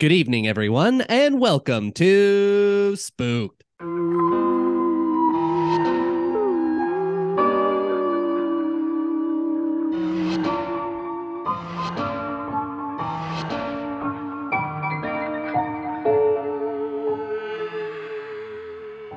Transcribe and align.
Good 0.00 0.12
evening, 0.12 0.46
everyone, 0.46 1.00
and 1.02 1.40
welcome 1.40 1.90
to 1.92 2.94
Spooked. 2.94 3.64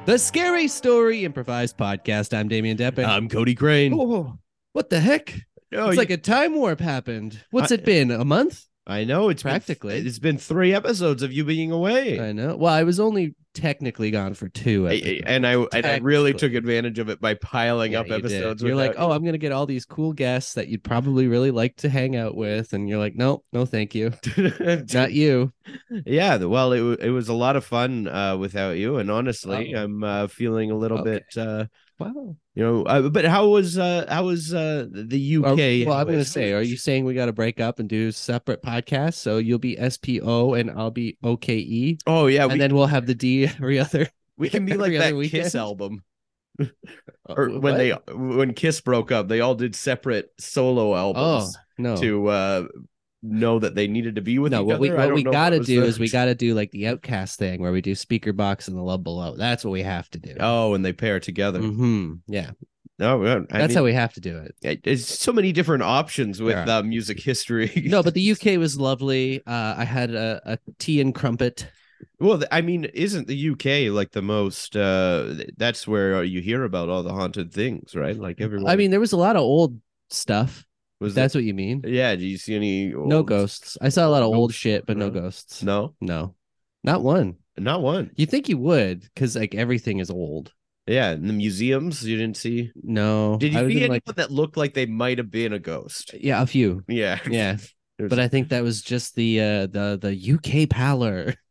The 0.05 0.17
Scary 0.17 0.67
Story 0.67 1.23
Improvised 1.23 1.77
Podcast. 1.77 2.35
I'm 2.35 2.47
Damien 2.47 2.75
Deppin. 2.75 3.05
I'm 3.05 3.29
Cody 3.29 3.53
Crane. 3.53 3.93
Oh, 3.93 4.39
what 4.73 4.89
the 4.89 4.99
heck? 4.99 5.31
Oh, 5.73 5.85
it's 5.87 5.93
you- 5.93 5.97
like 5.99 6.09
a 6.09 6.17
time 6.17 6.55
warp 6.55 6.79
happened. 6.79 7.39
What's 7.51 7.71
I- 7.71 7.75
it 7.75 7.85
been? 7.85 8.09
A 8.09 8.25
month? 8.25 8.65
I 8.87 9.03
know 9.03 9.29
it's 9.29 9.43
been- 9.43 9.51
practically. 9.51 9.95
it's 9.99 10.19
been 10.19 10.37
three 10.37 10.73
episodes 10.73 11.21
of 11.23 11.31
you 11.31 11.43
being 11.45 11.71
away, 11.71 12.19
I 12.19 12.31
know. 12.31 12.55
Well, 12.55 12.73
I 12.73 12.83
was 12.83 12.99
only 12.99 13.35
technically 13.53 14.11
gone 14.11 14.33
for 14.33 14.47
two. 14.49 14.87
I- 14.87 14.95
at 14.95 15.03
the- 15.03 15.25
I- 15.25 15.29
and 15.29 15.45
I 15.47 15.53
and 15.73 15.85
I 15.85 15.97
really 15.97 16.33
took 16.33 16.53
advantage 16.53 16.97
of 16.99 17.09
it 17.09 17.19
by 17.21 17.35
piling 17.35 17.91
Yeah, 17.91 17.99
up 17.99 18.07
you 18.07 18.13
did. 18.13 18.25
episodes. 18.25 18.63
You're 18.63 18.75
like, 18.75 18.95
oh, 18.97 19.11
I'm 19.11 19.23
gonna 19.23 19.37
get 19.37 19.51
all 19.51 19.65
these 19.65 19.85
cool 19.85 20.13
guests 20.13 20.55
that 20.55 20.67
you'd 20.67 20.83
probably 20.83 21.27
really 21.27 21.51
like 21.51 21.75
to 21.77 21.89
hang 21.89 22.15
out 22.15 22.35
with, 22.35 22.73
and 22.73 22.89
you're 22.89 22.97
like, 22.99 23.15
no, 23.15 23.43
no, 23.53 23.65
thank 23.65 23.93
you, 23.93 24.13
not 24.93 25.11
you. 25.13 25.51
yeah, 26.05 26.37
well, 26.37 26.71
it 26.73 26.99
it 27.01 27.09
was 27.11 27.29
a 27.29 27.33
lot 27.33 27.55
of 27.55 27.63
fun 27.65 28.07
uh, 28.07 28.35
without 28.37 28.77
you, 28.77 28.97
and 28.97 29.11
honestly, 29.11 29.73
Oh. 29.75 29.83
I'm 29.83 30.03
uh, 30.03 30.27
feeling 30.27 30.71
a 30.71 30.75
little 30.77 30.99
Okay. 30.99 31.11
bit, 31.11 31.37
uh, 31.37 31.65
Wow. 32.01 32.35
you 32.55 32.63
know. 32.63 32.83
Uh, 32.83 33.09
but 33.09 33.25
how 33.25 33.47
was 33.47 33.77
uh, 33.77 34.05
how 34.09 34.25
was 34.25 34.53
uh, 34.53 34.87
the 34.91 35.37
UK? 35.37 35.87
well, 35.87 35.97
I'm 35.97 36.05
gonna 36.07 36.25
say, 36.25 36.53
are 36.53 36.61
you 36.61 36.77
saying 36.77 37.05
we 37.05 37.13
got 37.13 37.27
to 37.27 37.33
break 37.33 37.59
up 37.59 37.79
and 37.79 37.87
do 37.89 38.11
separate 38.11 38.61
podcasts? 38.63 39.15
So 39.15 39.37
you'll 39.37 39.59
be 39.59 39.75
SPO 39.77 40.59
and 40.59 40.71
I'll 40.71 40.91
be 40.91 41.17
OKE, 41.23 41.99
Oh 42.07 42.27
yeah, 42.27 42.43
and 42.43 42.53
we, 42.53 42.59
then 42.59 42.75
we'll 42.75 42.87
have 42.87 43.05
the 43.05 43.15
D 43.15 43.45
every 43.45 43.79
other. 43.79 44.09
we 44.37 44.49
can 44.49 44.65
be 44.65 44.73
like 44.75 44.93
that 44.93 45.13
Kiss 45.29 45.55
album. 45.55 46.03
Uh, 47.29 47.33
Or 47.35 47.49
when 47.49 47.61
what? 47.61 47.77
they 47.77 47.91
when 48.13 48.53
Kiss 48.53 48.81
broke 48.81 49.11
up, 49.11 49.27
they 49.27 49.39
all 49.39 49.55
did 49.55 49.75
separate 49.75 50.31
solo 50.39 50.95
albums. 50.95 51.21
oh 51.23 51.29
albums. 51.33 51.57
no. 51.77 51.95
to 51.97 52.27
uh 52.27 52.67
know 53.23 53.59
that 53.59 53.75
they 53.75 53.87
needed 53.87 54.15
to 54.15 54.21
be 54.21 54.39
with 54.39 54.51
no, 54.51 54.61
each 54.63 54.67
what 54.67 54.79
we 54.79 54.89
other. 54.89 54.99
I 54.99 55.05
what 55.05 55.15
we 55.15 55.23
gotta 55.23 55.59
do 55.59 55.81
the- 55.81 55.87
is 55.87 55.99
we 55.99 56.09
gotta 56.09 56.35
do 56.35 56.53
like 56.53 56.71
the 56.71 56.83
OutKast 56.83 57.35
thing 57.35 57.61
where 57.61 57.71
we 57.71 57.81
do 57.81 57.93
Speakerboxxx 57.93 58.67
and 58.67 58.77
the 58.77 58.81
Love 58.81 59.03
Below. 59.03 59.35
That's 59.37 59.63
what 59.63 59.71
we 59.71 59.83
have 59.83 60.09
to 60.11 60.19
do. 60.19 60.35
oh, 60.39 60.73
and 60.73 60.83
they 60.83 60.93
pair 60.93 61.19
together. 61.19 61.59
hmm 61.59 62.13
Yeah, 62.27 62.51
No, 62.99 63.23
I 63.25 63.39
that's 63.49 63.69
mean, 63.69 63.77
how 63.77 63.83
we 63.83 63.93
have 63.93 64.13
to 64.13 64.21
do 64.21 64.45
it. 64.61 64.83
There's 64.83 65.07
so 65.07 65.31
many 65.31 65.51
different 65.51 65.83
options 65.83 66.41
with 66.41 66.55
uh, 66.57 66.83
music 66.83 67.19
history. 67.19 67.71
No, 67.85 68.01
but 68.03 68.13
the 68.13 68.31
UK 68.31 68.57
was 68.57 68.79
lovely. 68.79 69.41
Uh, 69.45 69.75
I 69.77 69.85
had 69.85 70.13
a, 70.13 70.41
a 70.45 70.57
tea 70.79 70.99
and 71.01 71.13
crumpet. 71.13 71.67
well, 72.19 72.41
I 72.51 72.61
mean, 72.61 72.85
isn't 72.85 73.27
the 73.27 73.35
UK 73.51 73.93
like 73.93 74.11
the 74.11 74.21
most? 74.23 74.75
uh 74.75 75.35
That's 75.57 75.87
where 75.87 76.23
you 76.23 76.41
hear 76.41 76.63
about 76.63 76.89
all 76.89 77.03
the 77.03 77.13
haunted 77.13 77.53
things, 77.53 77.95
right? 77.95 78.15
Like 78.17 78.41
everyone. 78.41 78.71
I 78.71 78.75
mean, 78.75 78.89
there 78.89 78.99
was 78.99 79.11
a 79.13 79.17
lot 79.17 79.35
of 79.35 79.43
old 79.43 79.79
stuff. 80.09 80.65
Was 81.01 81.13
That's 81.15 81.33
that, 81.33 81.39
what 81.39 81.43
you 81.45 81.53
mean. 81.53 81.83
yeah. 81.85 82.15
Do 82.15 82.25
you 82.25 82.37
see 82.37 82.55
any? 82.55 82.87
No 82.87 83.23
ghosts. 83.23 83.77
I 83.81 83.89
saw 83.89 84.07
a 84.07 84.09
lot 84.09 84.23
of 84.23 84.29
old 84.29 84.53
shit, 84.53 84.85
but 84.85 84.97
no 84.97 85.09
No. 85.09 85.21
ghosts. 85.21 85.63
No, 85.63 85.95
No, 85.99 86.35
not 86.83 87.01
one. 87.03 87.35
not 87.57 87.81
one. 87.81 88.11
You 88.15 88.25
think 88.25 88.47
you 88.47 88.57
would, 88.57 89.01
because 89.01 89.35
like 89.35 89.55
everything 89.55 89.99
is 89.99 90.09
old. 90.09 90.53
Yeah, 90.87 91.11
in 91.11 91.27
the 91.27 91.33
museums 91.33 92.03
you 92.03 92.17
didn't 92.17 92.37
see. 92.37 92.71
No, 92.83 93.37
Did 93.37 93.53
you 93.53 93.59
see 93.59 93.65
anyone 93.83 93.89
like 93.89 94.15
that 94.15 94.31
looked 94.31 94.57
like 94.57 94.73
they 94.73 94.85
might 94.87 95.17
have 95.17 95.29
been 95.29 95.53
a 95.53 95.59
ghost? 95.59 96.13
yeah, 96.19 96.41
a 96.41 96.45
few. 96.47 96.83
Yeah, 96.87 97.19
Yeah, 97.29 97.57
but 97.99 98.19
I 98.19 98.27
think 98.27 98.49
that 98.49 98.63
was 98.63 98.81
just 98.81 99.15
the 99.15 99.39
uh 99.41 99.67
the 99.67 99.99
the 100.01 100.15
UK 100.15 100.69
pallor. 100.69 101.35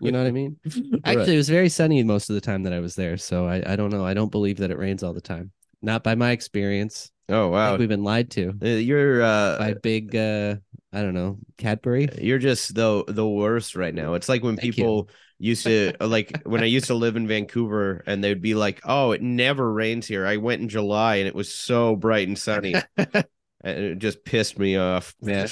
You 0.00 0.10
know 0.10 0.18
what 0.18 0.26
I 0.26 0.30
mean? 0.30 0.56
Actually, 1.04 1.34
it 1.34 1.36
was 1.44 1.50
very 1.50 1.68
sunny 1.68 2.02
most 2.02 2.30
of 2.30 2.34
the 2.34 2.40
time 2.40 2.62
that 2.62 2.72
I 2.72 2.80
was 2.80 2.94
there, 2.94 3.18
so 3.18 3.46
I 3.46 3.62
I 3.72 3.76
don't 3.76 3.90
know. 3.90 4.06
I 4.06 4.14
don't 4.14 4.30
believe 4.32 4.56
that 4.58 4.70
it 4.70 4.78
rains 4.78 5.02
all 5.02 5.12
the 5.12 5.20
time. 5.20 5.52
Not 5.82 6.02
by 6.02 6.14
my 6.14 6.30
experience. 6.30 7.10
Oh 7.30 7.48
wow, 7.48 7.76
we've 7.76 7.88
been 7.88 8.04
lied 8.04 8.30
to 8.32 8.54
Uh, 8.62 8.66
you're 8.68 9.22
uh 9.22 9.58
by 9.58 9.74
big 9.74 10.14
uh 10.14 10.56
I 10.92 11.02
don't 11.02 11.14
know 11.14 11.38
Cadbury. 11.56 12.08
You're 12.20 12.38
just 12.38 12.74
the 12.74 13.04
the 13.06 13.26
worst 13.28 13.76
right 13.76 13.94
now. 13.94 14.14
It's 14.14 14.28
like 14.28 14.42
when 14.42 14.56
Thank 14.56 14.66
you. 14.66 14.72
people 14.72 15.08
used 15.38 15.64
to 15.64 15.94
like 16.00 16.42
when 16.44 16.62
I 16.62 16.66
used 16.66 16.86
to 16.86 16.94
live 16.94 17.16
in 17.16 17.26
Vancouver 17.28 18.02
and 18.06 18.22
they'd 18.22 18.42
be 18.42 18.54
like, 18.54 18.80
"Oh, 18.84 19.12
it 19.12 19.22
never 19.22 19.72
rains 19.72 20.06
here." 20.06 20.26
I 20.26 20.36
went 20.36 20.62
in 20.62 20.68
July 20.68 21.16
and 21.16 21.28
it 21.28 21.34
was 21.34 21.52
so 21.54 21.96
bright 21.96 22.26
and 22.28 22.36
sunny. 22.38 22.74
and 22.96 23.24
it 23.62 23.98
just 23.98 24.24
pissed 24.24 24.58
me 24.58 24.76
off. 24.76 25.14
Yeah. 25.20 25.46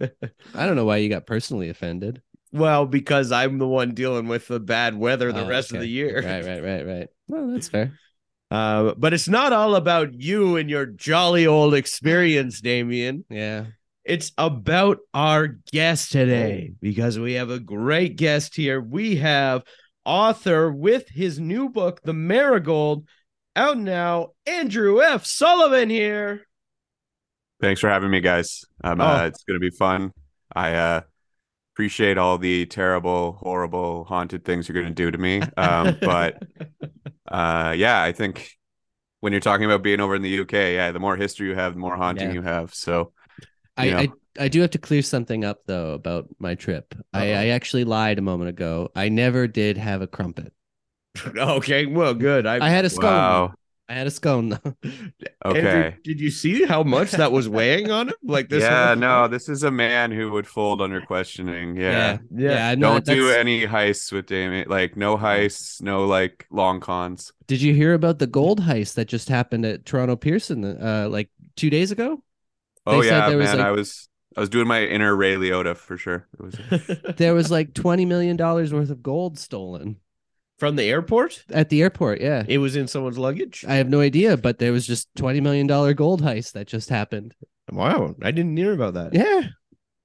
I 0.54 0.66
don't 0.66 0.76
know 0.76 0.84
why 0.84 0.98
you 0.98 1.08
got 1.08 1.26
personally 1.26 1.70
offended. 1.70 2.20
well, 2.52 2.84
because 2.86 3.32
I'm 3.32 3.58
the 3.58 3.66
one 3.68 3.94
dealing 3.94 4.28
with 4.28 4.46
the 4.48 4.60
bad 4.60 4.94
weather 4.94 5.32
the 5.32 5.44
Oh, 5.44 5.48
rest 5.48 5.72
of 5.72 5.80
the 5.80 5.88
year. 5.88 6.20
Right, 6.22 6.44
right, 6.44 6.62
right, 6.62 6.86
right. 6.86 7.08
Well, 7.28 7.48
that's 7.48 7.68
fair. 7.68 7.92
Uh, 8.52 8.92
but 8.98 9.14
it's 9.14 9.28
not 9.28 9.52
all 9.54 9.76
about 9.76 10.12
you 10.12 10.56
and 10.56 10.68
your 10.68 10.84
jolly 10.84 11.46
old 11.46 11.72
experience, 11.72 12.60
Damien. 12.60 13.24
Yeah. 13.30 13.66
It's 14.04 14.30
about 14.36 14.98
our 15.14 15.46
guest 15.72 16.12
today 16.12 16.72
because 16.80 17.18
we 17.18 17.34
have 17.34 17.48
a 17.50 17.58
great 17.58 18.16
guest 18.16 18.54
here. 18.54 18.78
We 18.78 19.16
have 19.16 19.62
author 20.04 20.70
with 20.70 21.08
his 21.08 21.38
new 21.40 21.70
book, 21.70 22.02
The 22.02 22.12
Marigold, 22.12 23.06
out 23.56 23.78
now, 23.78 24.32
Andrew 24.44 25.00
F. 25.00 25.24
Sullivan 25.24 25.88
here. 25.88 26.46
Thanks 27.60 27.80
for 27.80 27.88
having 27.88 28.10
me, 28.10 28.20
guys. 28.20 28.64
Um, 28.84 29.00
Oh. 29.00 29.04
uh, 29.06 29.26
it's 29.28 29.44
going 29.44 29.58
to 29.58 29.70
be 29.70 29.74
fun. 29.74 30.12
I 30.54 30.74
uh, 30.74 31.00
appreciate 31.74 32.18
all 32.18 32.36
the 32.36 32.66
terrible, 32.66 33.32
horrible, 33.40 34.04
haunted 34.04 34.44
things 34.44 34.68
you're 34.68 34.74
going 34.74 34.92
to 34.92 35.02
do 35.02 35.10
to 35.10 35.16
me. 35.18 35.40
Um, 35.56 35.96
but 36.02 36.42
uh, 37.32 37.74
yeah, 37.76 38.02
I 38.02 38.12
think 38.12 38.50
when 39.20 39.32
you're 39.32 39.40
talking 39.40 39.66
about 39.66 39.82
being 39.82 40.00
over 40.00 40.14
in 40.14 40.22
the 40.22 40.30
UK, 40.30 40.74
yeah, 40.74 40.92
the 40.92 41.00
more 41.00 41.16
history 41.16 41.48
you 41.48 41.54
have, 41.54 41.74
the 41.74 41.80
more 41.80 41.96
haunting 41.96 42.28
Yeah. 42.28 42.34
you 42.34 42.42
have. 42.42 42.74
So 42.74 43.12
I, 43.76 43.92
I 43.94 44.12
I 44.38 44.48
do 44.48 44.60
have 44.62 44.70
to 44.70 44.78
clear 44.78 45.02
something 45.02 45.44
up 45.44 45.66
though 45.66 45.92
about 45.92 46.28
my 46.38 46.54
trip. 46.54 46.94
I, 47.12 47.32
I 47.34 47.46
actually 47.48 47.84
lied 47.84 48.18
a 48.18 48.22
moment 48.22 48.50
ago. 48.50 48.90
I 48.94 49.08
never 49.08 49.46
did 49.46 49.76
have 49.76 50.02
a 50.02 50.06
crumpet. 50.06 50.52
okay, 51.36 51.86
well, 51.86 52.14
good. 52.14 52.46
I, 52.46 52.60
I 52.60 52.70
had 52.70 52.84
a 52.84 52.90
scone. 52.90 53.24
wow, 53.24 53.54
I 53.88 53.94
had 53.94 54.06
a 54.06 54.10
scone 54.10 54.48
though. 54.50 54.58
okay. 55.44 55.58
Andrew, 55.60 55.92
did 56.02 56.20
you 56.20 56.30
see 56.30 56.64
how 56.64 56.82
much 56.82 57.10
that 57.10 57.30
was 57.32 57.48
weighing 57.48 57.90
on 57.90 58.08
him? 58.08 58.14
Like 58.22 58.48
this? 58.48 58.62
yeah, 58.62 58.94
no, 58.94 59.28
this 59.28 59.48
is 59.48 59.64
a 59.64 59.70
man 59.70 60.10
who 60.12 60.30
would 60.32 60.46
fold 60.46 60.80
under 60.80 61.00
questioning. 61.02 61.76
Yeah. 61.76 62.18
yeah. 62.34 62.68
I'm 62.70 62.80
Don't 62.80 63.06
not- 63.06 63.14
do 63.14 63.30
any 63.30 63.66
heists 63.66 64.10
with 64.12 64.26
Damien. 64.26 64.68
Like 64.68 64.96
no 64.96 65.16
heists, 65.18 65.82
no 65.82 66.06
like 66.06 66.46
long 66.50 66.80
cons. 66.80 67.32
Did 67.46 67.60
you 67.60 67.74
hear 67.74 67.92
about 67.92 68.18
the 68.18 68.26
gold 68.26 68.60
heist 68.62 68.94
that 68.94 69.08
just 69.08 69.28
happened 69.28 69.66
at 69.66 69.84
Toronto 69.84 70.16
Pearson 70.16 70.64
uh 70.64 71.08
like 71.10 71.28
two 71.56 71.68
days 71.68 71.90
ago? 71.90 72.22
Oh 72.86 73.02
They 73.02 73.08
said 73.08 73.18
yeah, 73.18 73.28
there 73.28 73.38
was, 73.38 73.46
man. 73.48 73.58
like- 73.58 73.66
I 73.66 73.70
was 73.72 74.08
I 74.36 74.40
was 74.40 74.48
doing 74.48 74.66
my 74.66 74.82
inner 74.84 75.14
Ray 75.14 75.34
Liotta 75.36 75.76
for 75.76 75.98
sure. 75.98 76.26
It 76.38 76.42
was 76.42 77.14
There 77.18 77.34
was 77.34 77.50
like 77.50 77.74
twenty 77.74 78.06
million 78.06 78.36
dollars 78.38 78.72
worth 78.72 78.88
of 78.90 79.02
gold 79.02 79.38
stolen 79.38 79.96
From 80.62 80.76
the 80.76 80.84
airport? 80.84 81.44
at 81.50 81.70
the 81.70 81.82
airport. 81.82 82.20
Yeah. 82.20 82.44
It 82.46 82.58
was 82.58 82.76
in 82.76 82.86
someone's 82.86 83.18
luggage. 83.18 83.64
I 83.66 83.74
have 83.74 83.88
no 83.88 84.00
idea, 84.00 84.36
but 84.36 84.60
there 84.60 84.70
was 84.70 84.86
just 84.86 85.08
twenty 85.16 85.40
million 85.40 85.66
dollar 85.66 85.92
gold 85.92 86.22
heist 86.22 86.52
that 86.52 86.68
just 86.68 86.88
happened. 86.88 87.34
wow, 87.72 88.14
I 88.22 88.30
didn't 88.30 88.56
hear 88.56 88.72
about 88.72 88.94
that. 88.94 89.12
Yeah. 89.12 89.48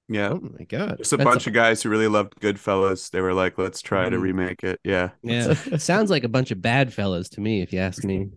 yeah. 0.08 0.30
Oh 0.30 0.40
my 0.58 0.64
god. 0.64 0.98
Just 0.98 1.12
a 1.12 1.16
That's 1.16 1.30
bunch 1.30 1.46
of 1.46 1.52
guys 1.52 1.80
who 1.80 1.90
really 1.90 2.08
loved 2.08 2.40
Goodfellas. 2.40 3.12
They 3.12 3.20
were 3.20 3.34
like, 3.34 3.56
let's 3.56 3.80
try 3.80 4.08
to 4.08 4.16
Mhm. 4.16 4.20
remake 4.20 4.64
it. 4.64 4.80
Yeah. 4.82 5.10
Yeah. 5.22 5.54
Sounds 5.76 6.10
like 6.10 6.24
a 6.24 6.28
bunch 6.28 6.50
of 6.50 6.60
bad 6.60 6.92
fellas 6.92 7.28
to 7.30 7.40
me, 7.40 7.62
if 7.62 7.72
you 7.72 7.78
ask 7.78 8.02
me. 8.02 8.30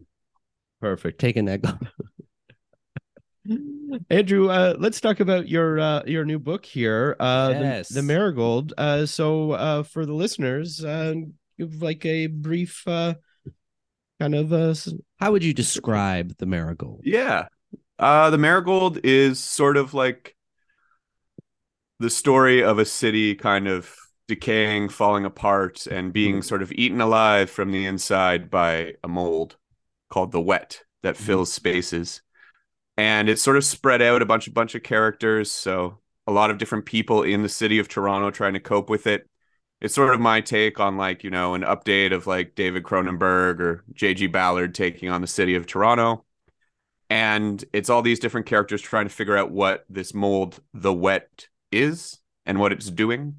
Perfect. 0.80 1.20
Taking 1.20 1.46
that 1.46 1.64
gold. 1.64 1.88
Andrew, 4.12 4.50
uh, 4.50 4.76
let's 4.78 5.02
talk 5.02 5.20
about 5.20 5.50
your 5.50 5.80
uh, 5.80 6.04
your 6.06 6.24
new 6.26 6.38
book 6.38 6.64
here, 6.64 7.16
uh, 7.20 7.50
Yes. 7.52 7.90
the, 7.90 7.96
the 7.96 8.04
Marigold. 8.04 8.76
Uh, 8.78 9.08
so, 9.08 9.54
uh, 9.54 9.82
for 9.82 10.06
the 10.06 10.14
listeners, 10.14 10.86
uh, 10.86 11.16
give 11.62 11.82
like 11.82 12.06
a 12.06 12.28
brief 12.28 12.84
uh, 12.88 13.14
kind 14.20 14.36
of 14.36 14.52
uh, 14.54 14.74
How 15.20 15.32
would 15.32 15.44
you 15.44 15.54
describe 15.54 16.38
the 16.38 16.46
marigold? 16.46 17.02
Yeah. 17.04 17.48
Uh 18.00 18.32
the 18.32 18.38
Marigold 18.38 19.00
is 19.04 19.40
sort 19.40 19.78
of 19.78 19.94
like 19.94 20.36
the 22.00 22.10
story 22.10 22.64
of 22.64 22.80
a 22.80 22.86
city 22.86 23.36
kind 23.36 23.68
of 23.68 23.96
decaying, 24.28 24.90
falling 24.90 25.26
apart, 25.26 25.86
and 25.86 26.12
being 26.12 26.42
sort 26.42 26.64
of 26.64 26.72
eaten 26.72 27.00
alive 27.00 27.50
from 27.50 27.72
the 27.72 27.86
inside 27.86 28.50
by 28.50 28.94
a 29.04 29.08
mold 29.08 29.58
called 30.10 30.32
the 30.32 30.42
wet 30.42 30.82
that 31.04 31.18
fills 31.18 31.54
spaces. 31.54 32.22
And 32.98 33.30
it's 33.30 33.42
sort 33.42 33.58
of 33.58 33.64
spread 33.64 34.02
out 34.02 34.22
a 34.22 34.26
bunch 34.26 34.48
of 34.48 34.54
bunch 34.54 34.74
of 34.74 34.84
characters, 34.84 35.52
so 35.52 36.00
a 36.26 36.32
lot 36.32 36.50
of 36.50 36.58
different 36.58 36.86
people 36.86 37.22
in 37.24 37.44
the 37.44 37.50
city 37.50 37.78
of 37.78 37.88
Toronto 37.88 38.32
trying 38.32 38.54
to 38.54 38.60
cope 38.60 38.90
with 38.90 39.06
it. 39.06 39.30
It's 39.82 39.96
sort 39.96 40.14
of 40.14 40.22
my 40.22 40.42
take 40.42 40.80
on 40.80 40.96
like, 40.96 41.24
you 41.24 41.32
know, 41.32 41.56
an 41.56 41.64
update 41.64 42.14
of 42.14 42.28
like 42.28 42.56
David 42.56 42.84
Cronenberg 42.84 43.60
or 43.60 43.84
JG 43.94 44.32
Ballard 44.32 44.76
taking 44.76 45.10
on 45.10 45.22
the 45.22 45.28
city 45.28 45.56
of 45.56 45.66
Toronto 45.66 46.24
and 47.12 47.66
it's 47.74 47.90
all 47.90 48.02
these 48.02 48.20
different 48.20 48.48
characters 48.48 48.82
trying 48.82 49.06
to 49.06 49.14
figure 49.14 49.36
out 49.36 49.52
what 49.52 49.84
this 49.90 50.14
mold 50.14 50.62
the 50.74 50.94
wet 50.94 51.48
is 51.70 52.20
and 52.46 52.58
what 52.58 52.72
it's 52.72 52.90
doing 52.90 53.36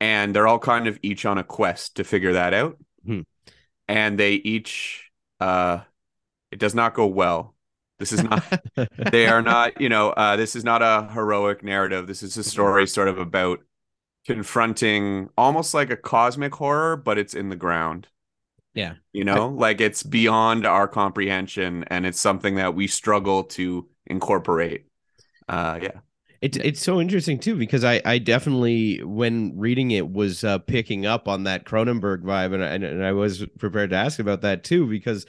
and 0.00 0.34
they're 0.34 0.46
all 0.46 0.58
kind 0.58 0.86
of 0.86 0.98
each 1.02 1.26
on 1.26 1.36
a 1.36 1.44
quest 1.44 1.96
to 1.96 2.04
figure 2.04 2.32
that 2.32 2.54
out. 2.54 2.78
Hmm. 3.04 3.20
And 3.88 4.18
they 4.18 4.34
each, 4.34 5.10
uh, 5.38 5.80
it 6.50 6.58
does 6.58 6.74
not 6.74 6.94
go 6.94 7.06
well. 7.06 7.54
This 7.98 8.12
is 8.12 8.22
not. 8.22 8.44
they 9.10 9.26
are 9.26 9.42
not. 9.42 9.80
You 9.80 9.88
know, 9.88 10.10
uh, 10.10 10.36
this 10.36 10.54
is 10.54 10.62
not 10.62 10.82
a 10.82 11.10
heroic 11.12 11.64
narrative. 11.64 12.06
This 12.06 12.22
is 12.22 12.36
a 12.36 12.44
story 12.44 12.86
sort 12.86 13.08
of 13.08 13.18
about 13.18 13.60
confronting 14.28 15.30
almost 15.38 15.72
like 15.72 15.88
a 15.90 15.96
cosmic 15.96 16.54
horror, 16.54 16.98
but 16.98 17.16
it's 17.16 17.32
in 17.32 17.48
the 17.48 17.56
ground. 17.56 18.08
Yeah. 18.74 18.96
You 19.14 19.24
know, 19.24 19.48
like 19.48 19.80
it's 19.80 20.02
beyond 20.02 20.66
our 20.66 20.86
comprehension, 20.86 21.84
and 21.84 22.04
it's 22.04 22.20
something 22.20 22.56
that 22.56 22.74
we 22.74 22.88
struggle 22.88 23.44
to 23.44 23.88
incorporate. 24.06 24.84
Uh, 25.48 25.78
yeah. 25.82 26.00
It's 26.42 26.58
it's 26.58 26.80
so 26.80 27.00
interesting 27.00 27.38
too 27.40 27.56
because 27.56 27.84
I 27.84 28.02
I 28.04 28.18
definitely 28.18 29.02
when 29.02 29.58
reading 29.58 29.92
it 29.92 30.08
was 30.08 30.44
uh, 30.44 30.58
picking 30.58 31.06
up 31.06 31.26
on 31.26 31.44
that 31.44 31.64
Cronenberg 31.64 32.22
vibe 32.22 32.52
and 32.52 32.62
I, 32.62 32.88
and 32.88 33.04
I 33.04 33.12
was 33.12 33.44
prepared 33.58 33.90
to 33.90 33.96
ask 33.96 34.18
about 34.20 34.42
that 34.42 34.62
too 34.62 34.86
because 34.86 35.24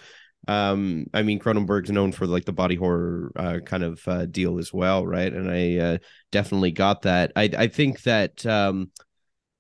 um 0.48 1.06
I 1.14 1.24
mean 1.24 1.40
Cronenberg's 1.40 1.92
known 1.92 2.12
for 2.12 2.26
like 2.26 2.46
the 2.46 2.54
body 2.54 2.76
horror 2.76 3.32
uh, 3.36 3.60
kind 3.66 3.84
of 3.84 4.02
uh, 4.08 4.26
deal 4.26 4.58
as 4.58 4.74
well 4.74 5.06
right? 5.06 5.32
And 5.32 5.52
I 5.52 5.78
uh, 5.78 5.98
definitely 6.32 6.72
got 6.72 7.04
that. 7.04 7.32
I 7.36 7.50
I 7.58 7.68
think 7.68 8.04
that 8.04 8.46
um 8.46 8.92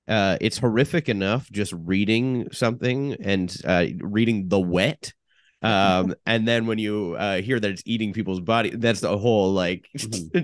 uh 0.08 0.38
it's 0.42 0.58
horrific 0.58 1.10
enough 1.10 1.50
just 1.52 1.74
reading 1.74 2.48
something 2.52 3.16
and 3.22 3.56
uh 3.66 3.86
reading 4.00 4.48
The 4.48 4.60
Wet 4.60 5.14
um 5.62 6.16
and 6.26 6.48
then 6.48 6.66
when 6.66 6.78
you 6.80 7.16
uh 7.20 7.42
hear 7.42 7.60
that 7.60 7.72
it's 7.72 7.84
eating 7.86 8.14
people's 8.14 8.40
body 8.40 8.72
that's 8.76 9.02
the 9.02 9.18
whole 9.18 9.52
like 9.52 9.88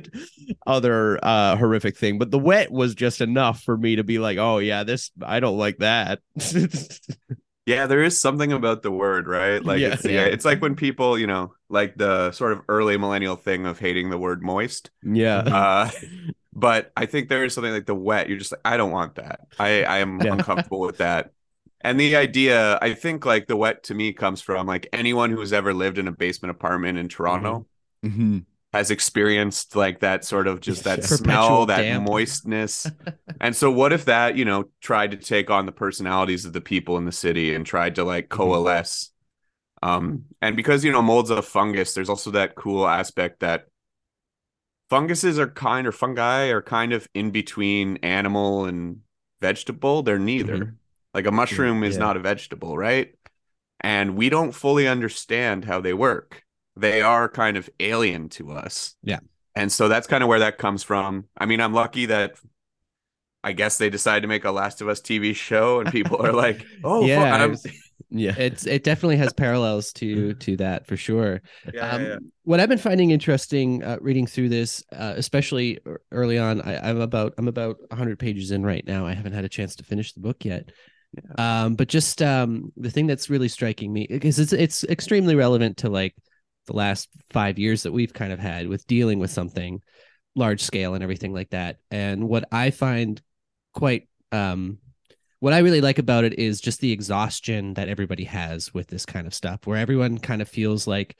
other 0.67 1.19
uh 1.23 1.55
horrific 1.55 1.97
thing. 1.97 2.19
But 2.19 2.31
the 2.31 2.39
wet 2.39 2.71
was 2.71 2.95
just 2.95 3.21
enough 3.21 3.61
for 3.63 3.77
me 3.77 3.95
to 3.95 4.03
be 4.03 4.19
like 4.19 4.37
oh 4.37 4.57
yeah 4.59 4.83
this 4.83 5.11
i 5.21 5.39
don't 5.39 5.57
like 5.57 5.77
that 5.77 6.19
Yeah, 7.65 7.87
there 7.87 8.03
is 8.03 8.19
something 8.21 8.51
about 8.51 8.83
the 8.83 8.91
word, 8.91 9.27
right? 9.27 9.63
Like, 9.63 9.79
Yeah. 9.79 9.93
it's, 9.93 10.05
yeah, 10.05 10.25
it's 10.25 10.45
like 10.45 10.61
when 10.61 10.75
people, 10.75 11.17
you 11.17 11.25
know, 11.27 11.53
like 11.69 11.95
the 11.97 12.31
sort 12.31 12.51
of 12.51 12.61
early 12.69 12.97
millennial 12.97 13.35
thing 13.35 13.65
of 13.65 13.79
hating 13.79 14.09
the 14.09 14.17
word 14.19 14.43
moist. 14.43 14.91
yeah 15.03 15.41
Uh, 15.45 15.89
but 16.53 16.91
I 16.95 17.05
think 17.07 17.27
there 17.29 17.43
is 17.43 17.53
something 17.53 17.73
like 17.73 17.85
the 17.87 17.95
wet. 17.95 18.29
You're 18.29 18.37
just 18.37 18.51
like, 18.51 18.61
I 18.65 18.77
don't 18.77 18.91
want 18.91 19.15
that. 19.15 19.41
I, 19.57 19.83
I 19.83 19.97
am 19.99 20.21
Yeah. 20.21 20.31
uncomfortable 20.31 20.79
with 20.81 20.97
that. 20.99 21.31
And 21.81 21.99
the 21.99 22.15
idea, 22.15 22.77
I 22.81 22.93
think, 22.93 23.25
like 23.25 23.47
the 23.47 23.57
wet 23.57 23.83
to 23.83 23.93
me 23.95 24.13
comes 24.13 24.41
from 24.41 24.65
like 24.67 24.87
anyone 24.93 25.31
who's 25.31 25.53
ever 25.53 25.73
lived 25.73 25.97
in 25.97 26.07
a 26.07 26.11
basement 26.11 26.51
apartment 26.51 26.97
in 26.97 27.09
Toronto 27.09 27.67
Mhm. 28.03 28.45
Has 28.75 28.91
experienced 28.91 29.75
like 29.75 29.99
that 30.01 30.25
sort 30.25 30.47
of 30.47 30.61
just 30.61 30.83
that 30.83 31.03
Perpetual 31.07 31.65
smell, 31.65 31.65
that 31.67 31.87
damp. 31.87 31.89
moistness. 31.89 32.91
and 33.41 33.55
so, 33.55 33.71
what 33.71 33.93
if 33.93 34.05
that, 34.05 34.37
you 34.37 34.45
know, 34.45 34.65
tried 34.81 35.11
to 35.11 35.17
take 35.17 35.49
on 35.49 35.65
the 35.65 35.71
personalities 35.71 36.45
of 36.45 36.53
the 36.53 36.61
people 36.61 36.97
in 36.97 37.05
the 37.05 37.11
city 37.11 37.53
and 37.55 37.65
tried 37.65 37.95
to 37.95 38.03
like 38.03 38.29
Mm-hmm. 38.33 38.55
coalesce? 38.63 39.11
Um, 39.83 40.25
and 40.41 40.55
because 40.57 40.85
you 40.85 40.91
know 40.91 41.01
mold's 41.03 41.29
a 41.31 41.41
fungus, 41.41 41.93
there's 41.93 42.09
also 42.09 42.31
that 42.31 42.55
cool 42.55 42.87
aspect 42.87 43.41
that 43.41 43.67
funguses 44.89 45.39
are 45.39 45.47
kind 45.49 45.87
or 45.87 45.91
fungi 45.91 46.47
are 46.47 46.61
kind 46.61 46.93
of 46.93 47.07
in 47.13 47.31
between 47.31 47.97
animal 47.97 48.65
and 48.65 49.01
vegetable. 49.41 50.03
They're 50.03 50.19
neither. 50.19 50.57
Mhm. 50.57 50.77
Like 51.13 51.25
a 51.25 51.31
mushroom 51.31 51.83
is 51.83 51.97
Yeah. 51.97 51.99
not 51.99 52.17
a 52.17 52.19
vegetable, 52.19 52.77
right? 52.77 53.15
And 53.81 54.17
we 54.17 54.29
don't 54.29 54.53
fully 54.53 54.87
understand 54.87 55.65
how 55.65 55.81
they 55.81 55.93
work. 55.95 56.44
They 56.77 57.01
are 57.01 57.29
kind 57.29 57.57
of 57.57 57.69
alien 57.79 58.29
to 58.29 58.51
us. 58.51 58.95
Yeah. 59.03 59.19
And 59.55 59.71
so 59.71 59.87
that's 59.87 60.07
kind 60.07 60.23
of 60.23 60.27
where 60.29 60.39
that 60.39 60.57
comes 60.57 60.83
from. 60.83 61.25
I 61.37 61.45
mean, 61.45 61.61
I'm 61.61 61.73
lucky 61.73 62.07
that 62.07 62.35
I 63.43 63.53
guess 63.53 63.77
they 63.77 63.89
decided 63.89 64.21
to 64.21 64.27
make 64.27 64.43
a 64.43 64.51
Last 64.51 64.81
of 64.81 64.87
Us 64.89 64.99
TV 64.99 65.35
show 65.35 65.79
and 65.79 65.91
people 65.91 66.25
are 66.25 66.33
like, 66.33 66.65
oh, 66.83 67.05
Yeah, 67.05 67.23
fuck. 67.31 67.39
I 67.39 67.43
I'm- 67.43 67.55
yeah 68.11 68.35
it's 68.37 68.67
it 68.67 68.83
definitely 68.83 69.17
has 69.17 69.33
parallels 69.33 69.91
to 69.91 70.33
to 70.35 70.55
that 70.57 70.85
for 70.85 70.95
sure. 70.95 71.41
Yeah, 71.73 71.89
um, 71.89 72.05
yeah. 72.05 72.15
What 72.43 72.59
I've 72.59 72.69
been 72.69 72.77
finding 72.77 73.09
interesting 73.11 73.83
uh, 73.83 73.97
reading 73.99 74.27
through 74.27 74.49
this, 74.49 74.83
uh, 74.93 75.13
especially 75.17 75.79
early 76.11 76.37
on, 76.37 76.61
I, 76.61 76.89
I'm 76.89 77.01
about 77.01 77.33
I'm 77.37 77.47
about 77.47 77.77
100 77.89 78.19
pages 78.19 78.51
in 78.51 78.63
right 78.63 78.85
now. 78.85 79.07
I 79.07 79.13
haven't 79.13 79.33
had 79.33 79.43
a 79.43 79.49
chance 79.49 79.75
to 79.77 79.83
finish 79.83 80.13
the 80.13 80.19
book 80.19 80.45
yet. 80.45 80.69
Um, 81.37 81.75
but 81.75 81.87
just 81.87 82.21
um, 82.21 82.71
the 82.77 82.91
thing 82.91 83.07
that's 83.07 83.29
really 83.29 83.47
striking 83.47 83.91
me 83.91 84.05
because 84.09 84.37
it's 84.37 84.53
it's 84.53 84.83
extremely 84.83 85.35
relevant 85.35 85.77
to 85.77 85.89
like 85.89 86.13
the 86.65 86.73
last 86.73 87.09
five 87.29 87.59
years 87.59 87.83
that 87.83 87.91
we've 87.91 88.13
kind 88.13 88.33
of 88.33 88.39
had 88.39 88.67
with 88.67 88.87
dealing 88.87 89.19
with 89.19 89.31
something 89.31 89.81
large 90.35 90.61
scale 90.61 90.93
and 90.93 91.03
everything 91.03 91.33
like 91.33 91.49
that. 91.51 91.77
And 91.91 92.27
what 92.27 92.45
I 92.51 92.71
find 92.71 93.21
quite 93.73 94.07
um, 94.31 94.79
what 95.39 95.53
I 95.53 95.59
really 95.59 95.81
like 95.81 95.99
about 95.99 96.23
it 96.23 96.39
is 96.39 96.61
just 96.61 96.79
the 96.79 96.91
exhaustion 96.91 97.75
that 97.75 97.89
everybody 97.89 98.23
has 98.25 98.73
with 98.73 98.87
this 98.87 99.05
kind 99.05 99.27
of 99.27 99.33
stuff, 99.33 99.65
where 99.65 99.77
everyone 99.77 100.17
kind 100.17 100.41
of 100.41 100.49
feels 100.49 100.87
like 100.87 101.15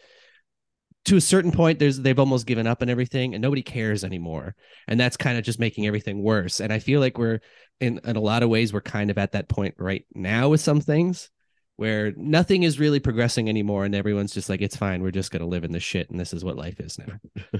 to 1.05 1.17
a 1.17 1.21
certain 1.21 1.51
point 1.51 1.77
there's 1.77 1.99
they've 1.99 2.17
almost 2.17 2.47
given 2.47 2.65
up 2.65 2.81
on 2.81 2.89
everything 2.89 3.35
and 3.35 3.41
nobody 3.41 3.61
cares 3.61 4.03
anymore. 4.03 4.55
And 4.87 4.99
that's 4.99 5.17
kind 5.17 5.37
of 5.37 5.43
just 5.43 5.59
making 5.59 5.85
everything 5.85 6.21
worse. 6.21 6.59
And 6.59 6.73
i 6.73 6.79
feel 6.79 6.99
like 6.99 7.17
we're 7.17 7.39
in 7.79 7.99
in 8.03 8.15
a 8.15 8.21
lot 8.21 8.43
of 8.43 8.49
ways 8.49 8.73
we're 8.73 8.81
kind 8.81 9.11
of 9.11 9.17
at 9.17 9.33
that 9.33 9.49
point 9.49 9.75
right 9.77 10.05
now 10.13 10.49
with 10.49 10.61
some 10.61 10.81
things 10.81 11.29
where 11.77 12.13
nothing 12.15 12.63
is 12.63 12.79
really 12.79 12.99
progressing 12.99 13.49
anymore 13.49 13.83
and 13.85 13.93
everyone's 13.95 14.33
just 14.33 14.49
like 14.49 14.61
it's 14.61 14.77
fine 14.77 15.01
we're 15.01 15.11
just 15.11 15.31
going 15.31 15.41
to 15.41 15.45
live 15.47 15.63
in 15.63 15.71
this 15.71 15.83
shit 15.83 16.09
and 16.09 16.19
this 16.19 16.33
is 16.33 16.43
what 16.43 16.55
life 16.55 16.79
is 16.79 16.97
now 16.97 17.59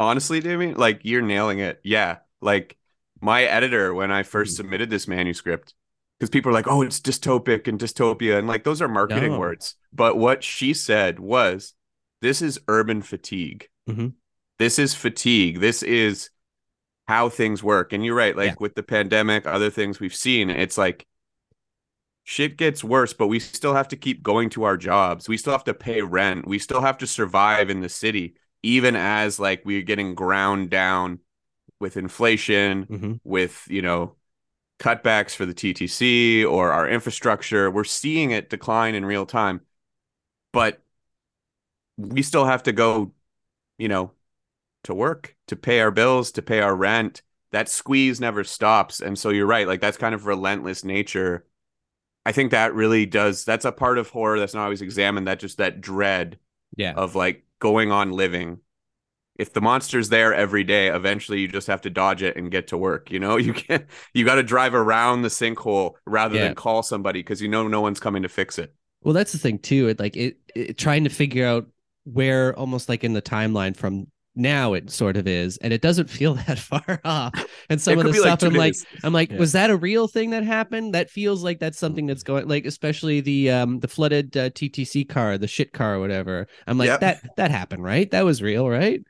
honestly, 0.00 0.40
Damien, 0.40 0.76
like 0.76 1.00
you're 1.02 1.22
nailing 1.22 1.58
it. 1.58 1.80
Yeah. 1.82 2.18
Like 2.40 2.76
my 3.20 3.42
editor, 3.42 3.92
when 3.92 4.12
I 4.12 4.22
first 4.22 4.52
Mhm. 4.54 4.56
submitted 4.58 4.90
this 4.90 5.08
manuscript, 5.08 5.74
because 6.18 6.30
people 6.30 6.50
are 6.50 6.54
like, 6.54 6.68
oh, 6.68 6.82
it's 6.82 7.00
dystopic 7.00 7.66
and 7.66 7.80
dystopia. 7.80 8.38
And 8.38 8.46
like 8.46 8.62
those 8.62 8.80
are 8.80 8.86
marketing 8.86 9.32
No. 9.32 9.38
words. 9.40 9.74
But 9.92 10.16
what 10.16 10.44
she 10.44 10.72
said 10.72 11.18
was, 11.18 11.74
this 12.22 12.42
is 12.42 12.60
urban 12.68 13.02
fatigue. 13.02 13.68
Mhm. 13.88 14.12
This 14.60 14.78
is 14.78 14.94
fatigue. 14.94 15.58
This 15.58 15.82
is 15.82 16.30
how 17.08 17.28
things 17.28 17.62
work. 17.64 17.92
And 17.92 18.04
you're 18.04 18.14
right. 18.14 18.36
Like 18.36 18.50
Yeah. 18.50 18.56
with 18.60 18.76
the 18.76 18.82
pandemic, 18.84 19.46
other 19.46 19.70
things 19.70 19.98
we've 19.98 20.14
seen, 20.14 20.48
it's 20.48 20.78
like 20.78 21.07
shit 22.28 22.58
gets 22.58 22.84
worse, 22.84 23.14
but 23.14 23.28
we 23.28 23.40
still 23.40 23.72
have 23.74 23.88
to 23.88 23.96
keep 23.96 24.22
going 24.22 24.50
to 24.50 24.64
our 24.64 24.76
jobs. 24.76 25.30
We 25.30 25.38
still 25.38 25.54
have 25.54 25.64
to 25.64 25.72
pay 25.72 26.02
rent. 26.02 26.46
We 26.46 26.58
still 26.58 26.82
have 26.82 26.98
to 26.98 27.06
survive 27.06 27.70
in 27.70 27.80
the 27.80 27.88
city, 27.88 28.34
even 28.62 28.96
as 28.96 29.40
like 29.40 29.62
we're 29.64 29.80
getting 29.80 30.14
ground 30.14 30.68
down 30.68 31.20
with 31.80 31.96
inflation, 31.96 32.82
hmm 32.82 33.14
with, 33.24 33.66
you 33.70 33.80
know, 33.80 34.16
cutbacks 34.78 35.34
for 35.34 35.46
the 35.46 35.54
TTC 35.54 36.44
or 36.44 36.70
our 36.72 36.88
infrastructure. 36.88 37.70
We're 37.70 37.84
seeing 37.84 38.30
it 38.32 38.50
decline 38.50 38.94
in 38.94 39.06
real 39.06 39.26
time. 39.26 39.62
But 40.52 40.82
we 41.96 42.22
still 42.22 42.44
have 42.44 42.64
to 42.64 42.72
go, 42.72 43.12
you 43.78 43.88
know, 43.88 44.12
to 44.84 44.94
work, 44.94 45.36
to 45.48 45.56
pay 45.56 45.80
our 45.80 45.90
bills, 45.90 46.32
to 46.32 46.42
pay 46.42 46.60
our 46.60 46.76
rent. 46.76 47.22
That 47.52 47.70
squeeze 47.70 48.20
never 48.20 48.44
stops. 48.44 49.00
And 49.00 49.18
so 49.18 49.30
you're 49.30 49.46
right, 49.46 49.66
like 49.66 49.80
that's 49.80 49.98
kind 49.98 50.14
of 50.14 50.26
relentless 50.26 50.84
nature. 50.84 51.46
I 52.26 52.32
think 52.32 52.50
that 52.50 52.74
really 52.74 53.06
does 53.06 53.44
that's 53.44 53.64
a 53.64 53.72
part 53.72 53.98
of 53.98 54.10
horror 54.10 54.38
that's 54.38 54.54
not 54.54 54.64
always 54.64 54.82
examined, 54.82 55.26
that 55.28 55.40
just 55.40 55.58
that 55.58 55.80
dread 55.80 56.38
yeah 56.76 56.92
of 56.94 57.14
like 57.14 57.44
going 57.60 57.90
on 57.92 58.12
living. 58.12 58.60
If 59.38 59.52
the 59.52 59.60
monster's 59.60 60.08
there 60.08 60.34
every 60.34 60.64
day, 60.64 60.88
eventually 60.88 61.40
you 61.40 61.48
just 61.48 61.68
have 61.68 61.82
to 61.82 61.90
dodge 61.90 62.22
it 62.24 62.36
and 62.36 62.50
get 62.50 62.66
to 62.68 62.76
work. 62.78 63.10
You 63.12 63.20
know, 63.20 63.36
you 63.38 63.52
can't, 63.54 63.86
you 64.12 64.24
got 64.24 64.34
to 64.34 64.42
drive 64.42 64.74
around 64.74 65.22
the 65.22 65.28
sinkhole 65.28 65.94
rather 66.06 66.36
Yeah. 66.36 66.44
than 66.46 66.54
call 66.56 66.82
somebody 66.82 67.20
because 67.20 67.40
you 67.40 67.48
know 67.48 67.66
no 67.68 67.80
one's 67.80 68.00
coming 68.00 68.22
to 68.24 68.28
fix 68.28 68.58
it. 68.58 68.74
Well, 69.02 69.14
that's 69.14 69.32
the 69.32 69.38
thing 69.38 69.58
too. 69.60 69.88
It 69.88 70.00
like 70.00 70.16
it, 70.16 70.38
it 70.54 70.76
trying 70.76 71.04
to 71.04 71.10
figure 71.10 71.46
out 71.46 71.68
where 72.04 72.56
almost 72.58 72.88
like 72.88 73.04
in 73.04 73.12
the 73.12 73.22
timeline 73.22 73.76
from 73.76 74.08
now 74.38 74.72
it 74.74 74.90
sort 74.90 75.16
of 75.16 75.26
is, 75.26 75.56
and 75.58 75.72
it 75.72 75.80
doesn't 75.82 76.08
feel 76.10 76.34
that 76.34 76.58
far 76.58 77.00
off. 77.04 77.32
And 77.68 77.80
some 77.80 77.98
it 77.98 77.98
of 77.98 78.04
the 78.04 78.12
be 78.12 78.20
like 78.20 78.38
stuff 78.38 78.42
I'm 78.42 78.54
like. 78.54 78.74
I'm 79.02 79.12
like, 79.12 79.30
Yeah. 79.30 79.38
was 79.38 79.52
that 79.52 79.70
a 79.70 79.76
real 79.76 80.08
thing 80.08 80.30
that 80.30 80.44
happened? 80.44 80.94
That 80.94 81.10
feels 81.10 81.42
like 81.44 81.58
that's 81.58 81.78
something 81.78 82.06
that's 82.06 82.22
going 82.22 82.48
like, 82.48 82.66
especially 82.66 83.20
the 83.20 83.50
um 83.50 83.80
the 83.80 83.88
flooded 83.88 84.36
uh, 84.36 84.50
TTC 84.50 85.04
car, 85.04 85.38
the 85.38 85.48
shit 85.48 85.72
car, 85.72 85.96
or 85.96 86.00
whatever. 86.00 86.46
I'm 86.66 86.78
like, 86.78 86.86
Yep. 86.88 87.00
that 87.00 87.22
that 87.36 87.50
happened, 87.50 87.84
right? 87.84 88.10
That 88.10 88.24
was 88.24 88.42
real, 88.42 88.68
right? 88.68 89.02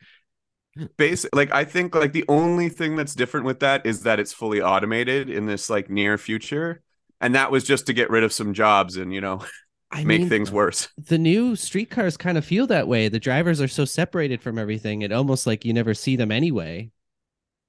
Basic, 0.96 1.34
like 1.34 1.52
I 1.52 1.64
think 1.64 1.94
like 1.96 2.12
the 2.12 2.24
only 2.28 2.68
thing 2.68 2.94
that's 2.94 3.14
different 3.14 3.46
with 3.46 3.58
that 3.60 3.84
is 3.84 4.02
that 4.04 4.20
it's 4.20 4.32
fully 4.32 4.60
automated 4.62 5.28
in 5.28 5.46
this 5.46 5.68
like 5.68 5.90
near 5.90 6.16
future. 6.18 6.82
And 7.20 7.34
that 7.34 7.50
was 7.50 7.64
just 7.64 7.86
to 7.86 7.92
get 7.92 8.10
rid 8.10 8.22
of 8.22 8.32
some 8.32 8.54
jobs 8.54 8.96
and, 8.96 9.12
you 9.12 9.20
know, 9.20 9.44
I 9.90 10.04
make 10.04 10.04
mean, 10.04 10.28
things 10.28 10.50
worse. 10.52 10.88
the 10.98 11.18
new 11.18 11.56
streetcars 11.56 12.16
kind 12.16 12.38
of 12.38 12.44
feel 12.44 12.66
that 12.68 12.88
way. 12.88 13.08
The 13.08 13.20
drivers 13.20 13.60
are 13.60 13.68
so 13.68 13.84
separated 13.84 14.42
from 14.42 14.58
everything, 14.58 15.02
it 15.02 15.12
almost 15.12 15.46
like 15.46 15.64
you 15.64 15.72
never 15.72 15.94
see 15.94 16.16
them 16.16 16.32
anyway. 16.32 16.90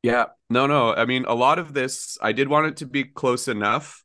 Yeah. 0.03 0.25
No, 0.49 0.65
no. 0.65 0.93
I 0.93 1.05
mean, 1.05 1.25
a 1.25 1.35
lot 1.35 1.59
of 1.59 1.73
this, 1.73 2.17
I 2.21 2.31
did 2.31 2.47
want 2.47 2.67
it 2.67 2.77
to 2.77 2.85
be 2.85 3.03
close 3.03 3.47
enough 3.47 4.03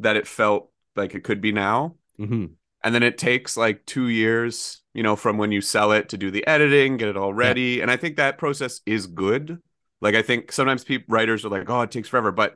that 0.00 0.16
it 0.16 0.26
felt 0.26 0.70
like 0.94 1.14
it 1.14 1.24
could 1.24 1.40
be 1.40 1.52
now. 1.52 1.96
hmm 2.16 2.46
And 2.82 2.94
then 2.94 3.02
it 3.02 3.18
takes 3.18 3.56
like 3.56 3.84
two 3.86 4.08
years, 4.08 4.82
you 4.94 5.02
know, 5.02 5.16
from 5.16 5.38
when 5.38 5.52
you 5.52 5.60
sell 5.60 5.92
it 5.92 6.08
to 6.10 6.16
do 6.16 6.30
the 6.30 6.46
editing, 6.46 6.96
get 6.96 7.08
it 7.08 7.16
all 7.16 7.34
ready. 7.34 7.80
And 7.80 7.90
I 7.90 7.96
think 7.96 8.16
that 8.16 8.38
process 8.38 8.80
is 8.86 9.06
good. 9.06 9.58
Like, 10.00 10.14
I 10.14 10.22
think 10.22 10.52
sometimes 10.52 10.84
people, 10.84 11.06
writers 11.08 11.44
are 11.44 11.48
like, 11.48 11.68
oh, 11.70 11.82
it 11.82 11.90
takes 11.90 12.08
forever. 12.08 12.32
But 12.32 12.54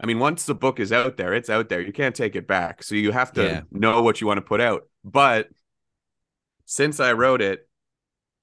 I 0.00 0.06
mean, 0.06 0.18
once 0.18 0.44
the 0.44 0.54
book 0.54 0.80
is 0.80 0.92
out 0.92 1.16
there, 1.16 1.32
it's 1.34 1.48
out 1.50 1.68
there. 1.68 1.80
You 1.80 1.92
can't 1.92 2.14
take 2.14 2.36
it 2.36 2.46
back. 2.46 2.82
So 2.82 2.94
you 2.94 3.12
have 3.12 3.32
to 3.34 3.58
Yeah. 3.58 3.62
know 3.70 4.02
what 4.02 4.20
you 4.20 4.26
want 4.26 4.38
to 4.38 4.42
put 4.42 4.60
out. 4.60 4.88
But 5.04 5.50
since 6.64 7.00
I 7.00 7.12
wrote 7.12 7.42
it, 7.42 7.68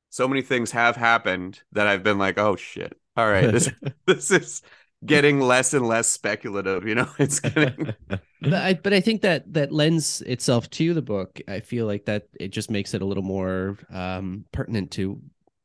so 0.10 0.28
many 0.28 0.42
things 0.42 0.72
have 0.72 0.96
happened 0.96 1.62
that 1.74 1.88
I've 1.88 2.04
been 2.04 2.18
like, 2.20 2.38
oh 2.40 2.56
shit. 2.58 3.00
All 3.18 3.30
right, 3.30 3.52
this 3.52 3.70
this 4.08 4.32
is 4.32 4.64
getting 5.06 5.40
less 5.42 5.74
and 5.74 5.88
less 5.88 6.10
speculative, 6.10 6.88
you 6.88 6.96
know? 6.96 7.10
It's 7.20 7.40
getting 7.40 7.96
but 8.44 8.54
I 8.62 8.74
but 8.74 8.94
I 8.94 9.02
think 9.02 9.22
that 9.22 9.52
that 9.54 9.72
lends 9.72 10.22
itself 10.22 10.70
to 10.72 10.94
the 10.94 11.02
book. 11.02 11.40
I 11.48 11.60
feel 11.60 11.86
like 11.86 12.06
that 12.06 12.28
it 12.40 12.50
just 12.50 12.72
makes 12.72 12.94
it 12.94 13.02
a 13.02 13.06
little 13.06 13.24
more 13.24 13.78
um 13.90 14.46
pertinent 14.52 14.92
to 14.92 15.22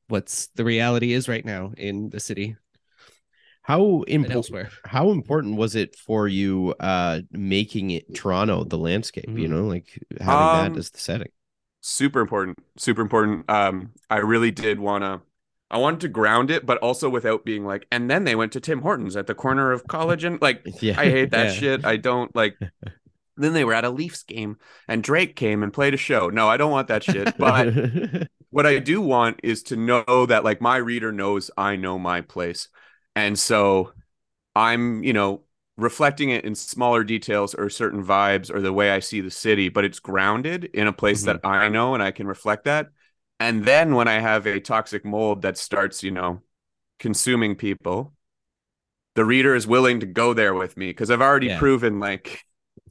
what's 0.09 0.49
the 0.49 0.65
reality 0.65 1.13
is 1.13 1.29
right 1.29 1.45
now 1.45 1.73
in 1.77 2.11
the 2.11 2.21
city 2.21 2.57
How 3.67 4.03
important 4.03 4.69
how 4.85 5.11
important 5.11 5.57
was 5.57 5.75
it 5.75 5.97
for 5.97 6.29
you 6.29 6.75
uh 6.79 7.23
making 7.33 7.91
it 7.91 8.15
Toronto 8.15 8.63
the 8.65 8.79
landscape, 8.79 9.33
you 9.37 9.49
Mhm. 9.49 9.51
know, 9.51 9.67
like 9.67 9.99
having 10.21 10.51
Um, 10.51 10.51
that 10.51 10.77
as 10.77 10.91
the 10.91 10.99
setting? 11.01 11.31
super 11.81 12.21
important. 12.21 12.59
Super 12.77 13.03
important. 13.03 13.49
Um, 13.51 13.93
I 14.11 14.19
really 14.19 14.51
did 14.51 14.81
wanna 14.81 15.23
I 15.71 15.79
wanted 15.79 16.01
to 16.03 16.09
ground 16.09 16.51
it, 16.51 16.65
but 16.67 16.79
also 16.79 17.09
without 17.11 17.45
being 17.45 17.65
like, 17.65 17.87
and 17.91 18.09
then 18.11 18.25
they 18.25 18.37
went 18.37 18.53
to 18.53 18.61
Tim 18.61 18.83
Hortons 18.83 19.17
at 19.17 19.27
the 19.27 19.35
corner 19.35 19.73
of 19.73 19.87
college 19.89 20.25
and 20.25 20.41
like 20.41 20.65
Yeah. 20.83 20.97
I 20.97 21.11
hate 21.11 21.31
that 21.33 21.51
Yeah. 21.51 21.51
shit. 21.51 21.81
I 21.85 21.97
don't 21.97 22.35
like. 22.37 22.59
Then 23.37 23.55
they 23.55 23.65
were 23.65 23.75
at 23.75 23.85
a 23.85 23.91
Leafs 23.91 24.23
game 24.25 24.59
and 24.89 25.03
Drake 25.03 25.37
came 25.37 25.63
and 25.63 25.73
played 25.73 25.95
a 25.95 25.99
show. 25.99 26.31
No, 26.31 26.49
I 26.49 26.57
don't 26.59 26.71
want 26.73 26.89
that 26.89 27.05
shit. 27.05 27.33
But 27.39 27.71
what 28.51 28.67
I 28.67 28.79
do 28.79 29.01
want 29.01 29.41
is 29.43 29.63
to 29.65 29.77
know 29.77 30.27
that 30.27 30.45
like 30.45 30.61
my 30.61 30.77
reader 30.77 31.13
knows 31.13 31.51
I 31.57 31.77
know 31.77 31.99
my 31.99 32.21
place. 32.21 32.69
And 33.17 33.37
so 33.39 33.93
I'm, 34.55 35.03
you 35.03 35.13
know, 35.13 35.43
reflecting 35.77 36.31
it 36.31 36.45
in 36.45 36.55
smaller 36.55 37.03
details 37.03 37.55
or 37.55 37.69
certain 37.69 38.05
vibes 38.05 38.55
or 38.55 38.61
the 38.61 38.73
way 38.73 38.91
I 38.91 39.01
see 39.01 39.21
the 39.21 39.31
city, 39.31 39.69
but 39.69 39.85
it's 39.85 39.99
grounded 39.99 40.65
in 40.65 40.87
a 40.87 40.93
place 40.93 41.23
mm-hmm. 41.23 41.39
that 41.43 41.47
I 41.47 41.69
know 41.69 41.95
and 41.95 42.03
I 42.03 42.13
can 42.13 42.27
reflect 42.27 42.65
that. 42.65 42.89
And 43.41 43.65
then 43.65 43.95
when 43.95 44.09
I 44.09 44.21
have 44.21 44.47
a 44.47 44.61
toxic 44.61 45.05
mold 45.05 45.43
that 45.43 45.59
starts, 45.59 46.03
you 46.03 46.11
know, 46.11 46.43
consuming 46.99 47.57
people, 47.57 48.15
the 49.15 49.25
reader 49.25 49.55
is 49.55 49.67
willing 49.67 50.01
to 50.01 50.07
go 50.07 50.33
there 50.33 50.55
with 50.55 50.77
me 50.77 50.89
because 50.89 51.11
I've 51.11 51.21
already 51.23 51.49
Yeah. 51.49 51.59
proven 51.59 51.99
like 51.99 52.45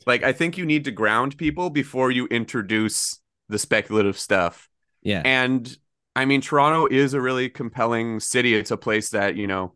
like 0.05 0.23
I 0.23 0.33
think 0.33 0.57
you 0.57 0.65
need 0.65 0.85
to 0.85 0.91
ground 0.91 1.37
people 1.37 1.69
before 1.69 2.11
you 2.11 2.27
introduce 2.27 3.19
the 3.49 3.57
speculative 3.57 4.17
stuff. 4.17 4.69
Yeah. 5.01 5.21
And 5.23 5.75
I 6.15 6.25
mean, 6.25 6.41
Toronto 6.41 6.87
is 6.89 7.13
a 7.13 7.21
really 7.21 7.49
compelling 7.49 8.19
city. 8.19 8.55
It's 8.55 8.71
a 8.71 8.77
place 8.77 9.09
that, 9.09 9.35
you 9.35 9.47
know, 9.47 9.73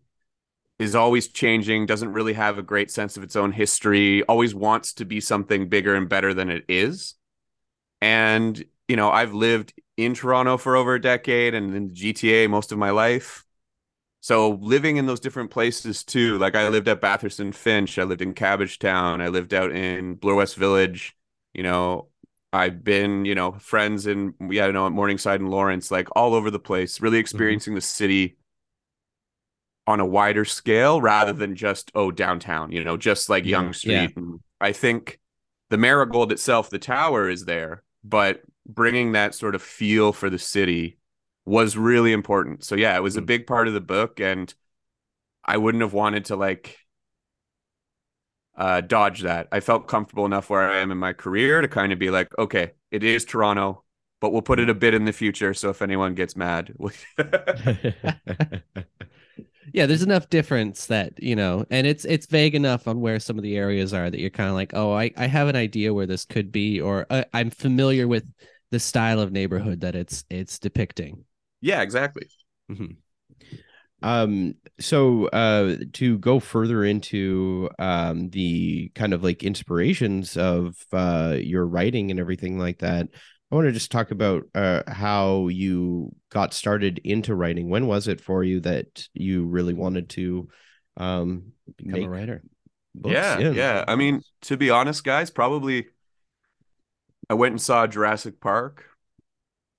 is 0.80 0.96
always 0.96 1.28
changing, 1.28 1.86
doesn't 1.86 2.14
really 2.14 2.34
have 2.34 2.58
a 2.58 2.64
great 2.64 2.90
sense 2.90 3.18
of 3.18 3.24
its 3.24 3.36
own 3.36 3.52
history, 3.52 4.24
always 4.24 4.56
wants 4.56 4.94
to 4.94 5.06
be 5.06 5.20
something 5.20 5.68
bigger 5.68 5.94
and 5.94 6.08
better 6.08 6.34
than 6.34 6.50
it 6.50 6.64
is. 6.70 7.16
And, 8.02 8.64
you 8.88 8.96
know, 8.96 9.12
I've 9.12 9.34
lived 9.34 9.74
in 9.98 10.14
Toronto 10.14 10.58
for 10.58 10.78
over 10.78 10.96
a 10.96 11.02
decade 11.02 11.54
and 11.54 11.76
in 11.76 11.88
the 11.90 11.94
GTA 11.94 12.50
most 12.50 12.72
of 12.72 12.78
my 12.78 12.92
life. 12.92 13.44
So 14.22 14.52
living 14.62 14.98
in 14.98 15.06
those 15.06 15.20
different 15.20 15.52
places 15.52 16.04
too, 16.04 16.38
like 16.38 16.56
I 16.56 16.68
lived 16.70 16.88
at 16.88 17.02
Bathurst 17.02 17.42
and 17.42 17.56
Finch, 17.56 18.00
I 18.00 18.04
lived 18.04 18.22
in 18.22 18.34
Cabbagetown, 18.34 19.22
I 19.22 19.28
lived 19.28 19.54
out 19.54 19.72
in 19.72 20.16
Bloor 20.16 20.36
West 20.36 20.56
Village, 20.56 21.16
you 21.54 21.64
know, 21.64 22.08
I've 22.52 22.84
been, 22.84 23.26
you 23.26 23.36
know, 23.36 23.52
friends 23.54 24.08
in 24.08 24.34
yeah, 24.50 24.66
I 24.66 24.72
know 24.72 24.88
at 24.88 24.92
Morningside 24.92 25.40
and 25.40 25.52
Lawrence, 25.52 25.92
like 25.92 26.08
all 26.16 26.34
over 26.34 26.50
the 26.50 26.60
place, 26.60 27.02
really 27.02 27.18
mm-hmm. 27.18 27.22
experiencing 27.22 27.76
the 27.76 27.82
city 27.82 28.38
on 29.90 30.00
a 30.00 30.06
wider 30.06 30.46
scale 30.46 31.02
rather 31.02 31.34
than 31.34 31.56
just 31.56 31.92
oh 31.96 32.12
downtown, 32.12 32.72
you 32.72 32.84
know, 32.84 32.98
just 32.98 33.30
like 33.30 33.46
Yeah, 33.46 33.50
Yonge 33.50 33.76
Street. 33.78 34.14
And 34.18 34.40
I 34.62 34.72
think 34.74 35.20
the 35.70 35.78
Marigold 35.78 36.32
itself, 36.32 36.70
the 36.70 36.80
tower 36.80 37.30
is 37.30 37.46
there, 37.46 37.84
but 38.04 38.42
bringing 38.68 39.14
that 39.14 39.36
sort 39.36 39.56
of 39.56 39.62
feel 39.64 40.14
for 40.14 40.30
the 40.30 40.40
city 40.40 41.00
was 41.46 41.78
really 41.78 42.14
important. 42.14 42.64
So 42.64 42.76
yeah, 42.76 42.96
it 42.98 43.02
was 43.04 43.18
a 43.18 43.22
Mm. 43.22 43.24
big 43.24 43.48
part 43.48 43.68
of 43.68 43.74
the 43.74 43.82
book, 43.82 44.20
and 44.20 44.54
I 45.46 45.58
wouldn't 45.58 45.82
have 45.84 45.94
wanted 45.94 46.26
to 46.26 46.36
like 46.38 46.78
uh, 48.58 48.82
dodge 48.82 49.22
that. 49.22 49.48
I 49.52 49.60
felt 49.60 49.88
comfortable 49.88 50.26
enough 50.26 50.50
where 50.50 50.70
I 50.70 50.80
am 50.80 50.92
in 50.92 50.98
my 50.98 51.14
career 51.14 51.62
to 51.62 51.68
kind 51.68 51.94
of 51.94 52.00
be 52.00 52.10
like, 52.10 52.38
okay, 52.38 52.72
it 52.92 53.04
is 53.04 53.24
Toronto, 53.26 53.84
but 54.20 54.32
we'll 54.32 54.42
put 54.42 54.60
it 54.60 54.70
a 54.70 54.74
bit 54.74 54.94
in 54.94 55.06
the 55.06 55.14
future. 55.14 55.54
So 55.54 55.70
if 55.70 55.82
anyone 55.82 56.16
gets 56.16 56.36
mad, 56.36 56.74
yeah 59.74 59.86
there's 59.86 60.04
enough 60.04 60.30
difference 60.30 60.88
that 60.88 61.22
you 61.22 61.36
know 61.36 61.66
and 61.70 61.86
it's 61.86 62.06
it's 62.06 62.26
vague 62.26 62.56
enough 62.56 62.88
on 62.88 63.00
where 63.00 63.20
some 63.20 63.38
of 63.38 63.44
the 63.44 63.58
areas 63.58 63.94
are 63.94 64.10
that 64.10 64.20
you're 64.20 64.30
kind 64.30 64.50
of 64.50 64.56
like 64.56 64.74
oh 64.74 64.94
i 64.94 65.12
i 65.18 65.28
have 65.28 65.48
an 65.48 65.56
idea 65.56 65.94
where 65.94 66.06
this 66.06 66.26
could 66.26 66.52
be 66.52 66.80
or 66.80 67.06
uh, 67.10 67.24
i'm 67.34 67.50
familiar 67.50 68.08
with 68.08 68.32
the 68.72 68.80
style 68.80 69.20
of 69.20 69.32
neighborhood 69.32 69.82
that 69.82 69.96
it's 69.96 70.24
it's 70.30 70.60
depicting 70.60 71.24
yeah, 71.62 71.82
exactly. 71.82 72.28
um 74.02 74.56
so 74.80 75.28
uh 75.28 75.76
to 75.92 76.18
go 76.20 76.40
further 76.40 76.86
into 76.86 77.70
um 77.80 78.30
the 78.30 78.90
kind 78.96 79.14
of 79.14 79.24
like 79.24 79.44
inspirations 79.44 80.38
of 80.38 80.78
uh 80.94 81.36
your 81.38 81.66
writing 81.66 82.10
and 82.10 82.20
everything 82.20 82.58
like 82.58 82.80
that 82.80 83.10
i 83.52 83.56
want 83.56 83.66
to 83.66 83.72
just 83.72 83.92
talk 83.92 84.12
about 84.12 84.44
uh 84.56 84.84
how 84.88 85.48
you 85.48 86.14
got 86.30 86.54
started 86.54 87.00
into 87.04 87.36
writing 87.36 87.70
when 87.70 87.88
was 87.88 88.08
it 88.08 88.22
for 88.22 88.44
you 88.44 88.60
that 88.60 89.08
you 89.14 89.46
really 89.46 89.74
wanted 89.74 90.10
to 90.10 90.48
um 90.98 91.54
become 91.78 91.94
make 91.94 92.06
a 92.06 92.10
writer 92.10 92.44
books? 92.96 93.14
yeah, 93.14 93.40
yeah. 93.40 93.86
I 93.88 93.96
mean, 93.96 94.22
to 94.42 94.58
be 94.58 94.70
honest, 94.70 95.04
guys, 95.04 95.30
probably 95.30 95.88
I 97.30 97.34
went 97.36 97.54
and 97.54 97.62
saw 97.62 97.88
Jurassic 97.88 98.40
Park, 98.40 98.86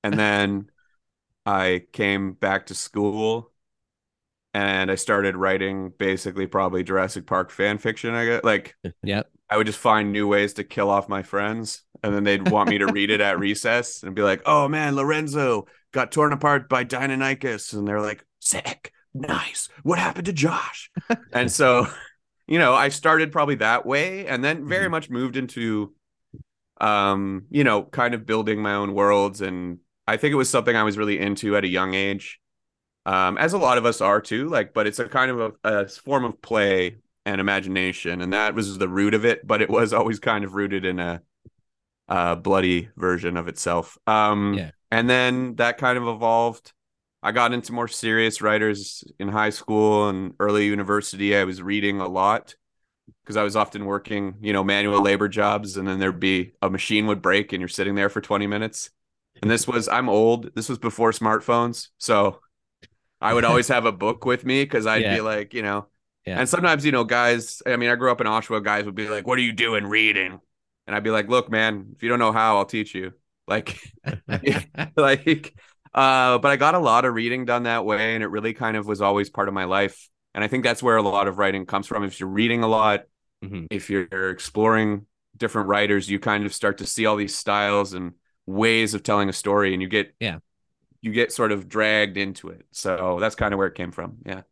and 0.03 0.15
then 0.19 0.71
I 1.47 1.85
came 1.93 2.33
back 2.35 2.67
to 2.67 2.75
school, 2.75 3.53
and 4.55 4.91
I 4.91 4.95
started 4.95 5.37
writing 5.37 5.93
basically 5.99 6.47
probably 6.47 6.83
Jurassic 6.83 7.27
Park 7.27 7.50
fan 7.50 7.79
fiction. 7.79 8.15
I 8.15 8.25
guess 8.27 8.45
like 8.45 8.77
yep 9.03 9.31
I 9.50 9.57
would 9.57 9.66
just 9.66 9.78
find 9.78 10.12
new 10.12 10.28
ways 10.28 10.54
to 10.54 10.64
kill 10.64 10.90
off 10.90 11.09
my 11.09 11.23
friends, 11.23 11.83
and 12.02 12.14
then 12.14 12.25
they'd 12.25 12.42
want 12.42 12.69
me 12.69 12.78
to 12.78 12.88
read 12.88 13.11
it 13.11 13.21
at 13.21 13.38
recess 13.40 14.02
and 14.02 14.14
be 14.14 14.23
like, 14.23 14.42
"Oh 14.47 14.69
man, 14.69 14.97
Lorenzo 14.97 15.66
got 15.92 16.12
torn 16.12 16.33
apart 16.33 16.69
by 16.69 16.85
Deinonychus," 16.85 17.73
and 17.75 17.87
they're 17.87 18.00
like, 18.00 18.25
"Sick, 18.40 18.92
nice. 19.14 19.69
What 19.83 19.99
happened 19.99 20.26
to 20.26 20.33
Josh?" 20.33 20.90
and 21.33 21.50
so, 21.50 21.88
you 22.47 22.59
know, 22.59 22.75
I 22.75 22.88
started 22.90 23.33
probably 23.33 23.57
that 23.57 23.87
way, 23.87 24.26
and 24.26 24.45
then 24.45 24.66
very 24.66 24.88
Mhm. 24.88 24.90
much 24.90 25.11
moved 25.11 25.37
into, 25.37 25.95
um, 26.80 27.47
you 27.50 27.64
know, 27.64 27.85
kind 27.85 28.14
of 28.14 28.26
building 28.26 28.62
my 28.62 28.75
own 28.75 28.95
worlds, 28.95 29.40
and 29.40 29.78
I 30.07 30.16
think 30.16 30.33
it 30.33 30.37
was 30.37 30.50
something 30.50 30.76
I 30.76 30.83
was 30.85 30.99
really 30.99 31.19
into 31.19 31.57
at 31.57 31.64
a 31.64 31.69
young 31.69 31.95
age, 31.95 32.40
um, 33.07 33.38
as 33.38 33.52
a 33.54 33.59
lot 33.59 33.78
of 33.78 33.87
us 33.87 34.00
are 34.00 34.21
too. 34.21 34.49
Like, 34.49 34.75
but 34.75 34.87
it's 34.87 34.99
a 35.00 35.09
kind 35.09 35.30
of 35.30 35.57
a, 35.64 35.83
a 35.85 35.88
form 35.88 36.25
of 36.25 36.42
play 36.42 36.99
and 37.27 37.41
imagination, 37.41 38.21
and 38.23 38.33
that 38.33 38.55
was 38.55 38.79
the 38.79 38.89
root 38.89 39.15
of 39.15 39.25
it. 39.25 39.47
But 39.47 39.62
it 39.62 39.71
was 39.71 39.93
always 39.93 40.19
kind 40.19 40.45
of 40.45 40.55
rooted 40.55 40.85
in 40.85 40.99
a, 40.99 41.23
a 42.09 42.37
bloody 42.37 42.91
version 42.97 43.37
of 43.37 43.49
itself. 43.49 43.99
Um, 44.07 44.57
Yeah. 44.57 44.71
and 44.91 45.09
then 45.09 45.57
that 45.57 45.79
kind 45.79 45.99
of 45.99 46.09
evolved. 46.09 46.73
I 47.23 47.33
got 47.33 47.53
into 47.53 47.73
more 47.73 47.89
serious 47.89 48.43
writers 48.43 49.05
in 49.19 49.29
high 49.29 49.50
school 49.50 50.09
and 50.09 50.35
early 50.41 50.67
university. 50.67 51.37
I 51.37 51.45
was 51.45 51.62
reading 51.62 52.00
a 52.00 52.09
lot 52.09 52.55
because 53.25 53.37
I 53.37 53.43
was 53.43 53.57
often 53.57 53.85
working, 53.87 54.37
you 54.41 54.53
know, 54.53 54.65
manual 54.65 55.00
labor 55.00 55.29
jobs, 55.29 55.77
and 55.77 55.87
then 55.89 55.99
there'd 55.99 56.21
be 56.21 56.53
a 56.62 56.71
machine 56.71 57.07
would 57.07 57.23
break, 57.23 57.53
and 57.53 57.61
you're 57.61 57.69
sitting 57.69 57.95
there 57.95 58.09
for 58.09 58.21
20 58.21 58.47
minutes. 58.47 58.91
And 59.43 59.50
this 59.50 59.67
was 59.69 59.89
I'm 59.89 60.09
old. 60.09 60.55
This 60.55 60.69
was 60.69 60.79
before 60.79 61.12
smartphones, 61.12 61.89
so 61.99 62.41
I 63.21 63.35
would 63.35 63.45
always 63.45 63.69
have 63.69 63.87
a 63.87 63.93
book 63.93 64.25
with 64.25 64.45
me 64.45 64.65
because 64.65 64.87
I'd 64.87 65.07
Yeah. 65.07 65.09
be 65.09 65.21
like, 65.21 65.55
you 65.55 65.62
know, 65.62 65.89
Yeah. 66.27 66.39
and 66.39 66.49
sometimes 66.49 66.85
you 66.85 66.93
know, 66.93 67.05
guys. 67.05 67.62
I 67.67 67.77
mean, 67.77 67.91
I 67.91 67.97
grew 67.97 68.11
up 68.11 68.21
in 68.21 68.27
Oshawa. 68.27 68.62
Guys 68.62 68.85
would 68.85 68.95
be 68.95 69.09
like, 69.09 69.27
"What 69.27 69.39
are 69.39 69.43
you 69.43 69.53
doing 69.53 69.87
reading?" 69.87 70.41
And 70.87 70.97
I'd 70.97 71.03
be 71.05 71.11
like, 71.11 71.29
"Look, 71.29 71.50
man, 71.50 71.93
if 71.97 72.03
you 72.03 72.09
don't 72.09 72.19
know 72.19 72.33
how, 72.33 72.59
I'll 72.59 72.65
teach 72.67 72.95
you." 72.95 73.12
Like, 73.49 73.79
like, 74.97 75.55
uh, 75.95 76.39
but 76.39 76.50
I 76.50 76.57
got 76.57 76.75
a 76.75 76.79
lot 76.79 77.05
of 77.05 77.15
reading 77.15 77.45
done 77.45 77.65
that 77.65 77.85
way, 77.85 78.15
and 78.15 78.23
it 78.23 78.29
really 78.29 78.53
kind 78.53 78.77
of 78.77 78.87
was 78.87 79.00
always 79.00 79.31
part 79.31 79.49
of 79.49 79.55
my 79.55 79.65
life. 79.65 80.09
And 80.35 80.45
I 80.45 80.49
think 80.49 80.62
that's 80.65 80.83
where 80.83 80.97
a 80.97 81.03
lot 81.03 81.27
of 81.27 81.39
writing 81.39 81.67
comes 81.67 81.87
from. 81.87 82.05
If 82.05 82.21
you're 82.21 82.29
reading 82.29 82.62
a 82.62 82.69
lot, 82.69 83.05
Mhm. 83.45 83.67
if 83.71 83.91
you're 83.91 84.31
exploring 84.31 85.07
different 85.37 85.69
writers, 85.69 86.09
you 86.09 86.19
kind 86.21 86.45
of 86.45 86.55
start 86.55 86.79
to 86.79 86.87
see 86.87 87.07
all 87.07 87.17
these 87.17 87.35
styles 87.35 87.95
and 87.95 88.12
ways 88.47 88.95
of 88.95 89.03
telling 89.03 89.29
a 89.29 89.33
story, 89.33 89.73
and 89.73 89.83
you 89.83 89.89
get 89.89 90.15
Yeah. 90.21 90.39
you 91.03 91.12
get 91.12 91.33
sort 91.33 91.50
of 91.50 91.69
dragged 91.69 92.17
into 92.19 92.49
it. 92.50 92.67
So 92.73 93.19
that's 93.21 93.35
kind 93.35 93.55
of 93.55 93.59
where 93.59 93.69
it 93.69 93.75
came 93.75 93.91
from. 93.91 94.19
Yeah. 94.27 94.43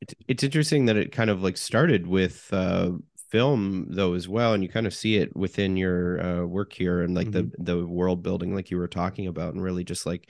It's, 0.00 0.14
it's 0.28 0.42
interesting 0.44 0.86
that 0.86 0.96
it 0.96 1.12
kind 1.12 1.30
of 1.30 1.42
like 1.42 1.56
started 1.56 2.06
with 2.06 2.48
uh 2.52 2.90
film 3.30 3.86
though 3.90 4.14
as 4.14 4.28
well 4.28 4.54
and 4.54 4.62
you 4.62 4.68
kind 4.68 4.86
of 4.86 4.94
see 4.94 5.16
it 5.16 5.34
within 5.34 5.76
your 5.76 6.20
uh 6.20 6.44
work 6.44 6.72
here 6.72 7.02
and 7.02 7.14
like 7.14 7.30
the 7.32 7.50
the 7.58 7.84
world 7.84 8.22
building 8.22 8.54
like 8.54 8.70
you 8.70 8.76
were 8.78 8.86
talking 8.86 9.26
about 9.26 9.52
and 9.52 9.62
really 9.62 9.82
just 9.82 10.06
like 10.06 10.28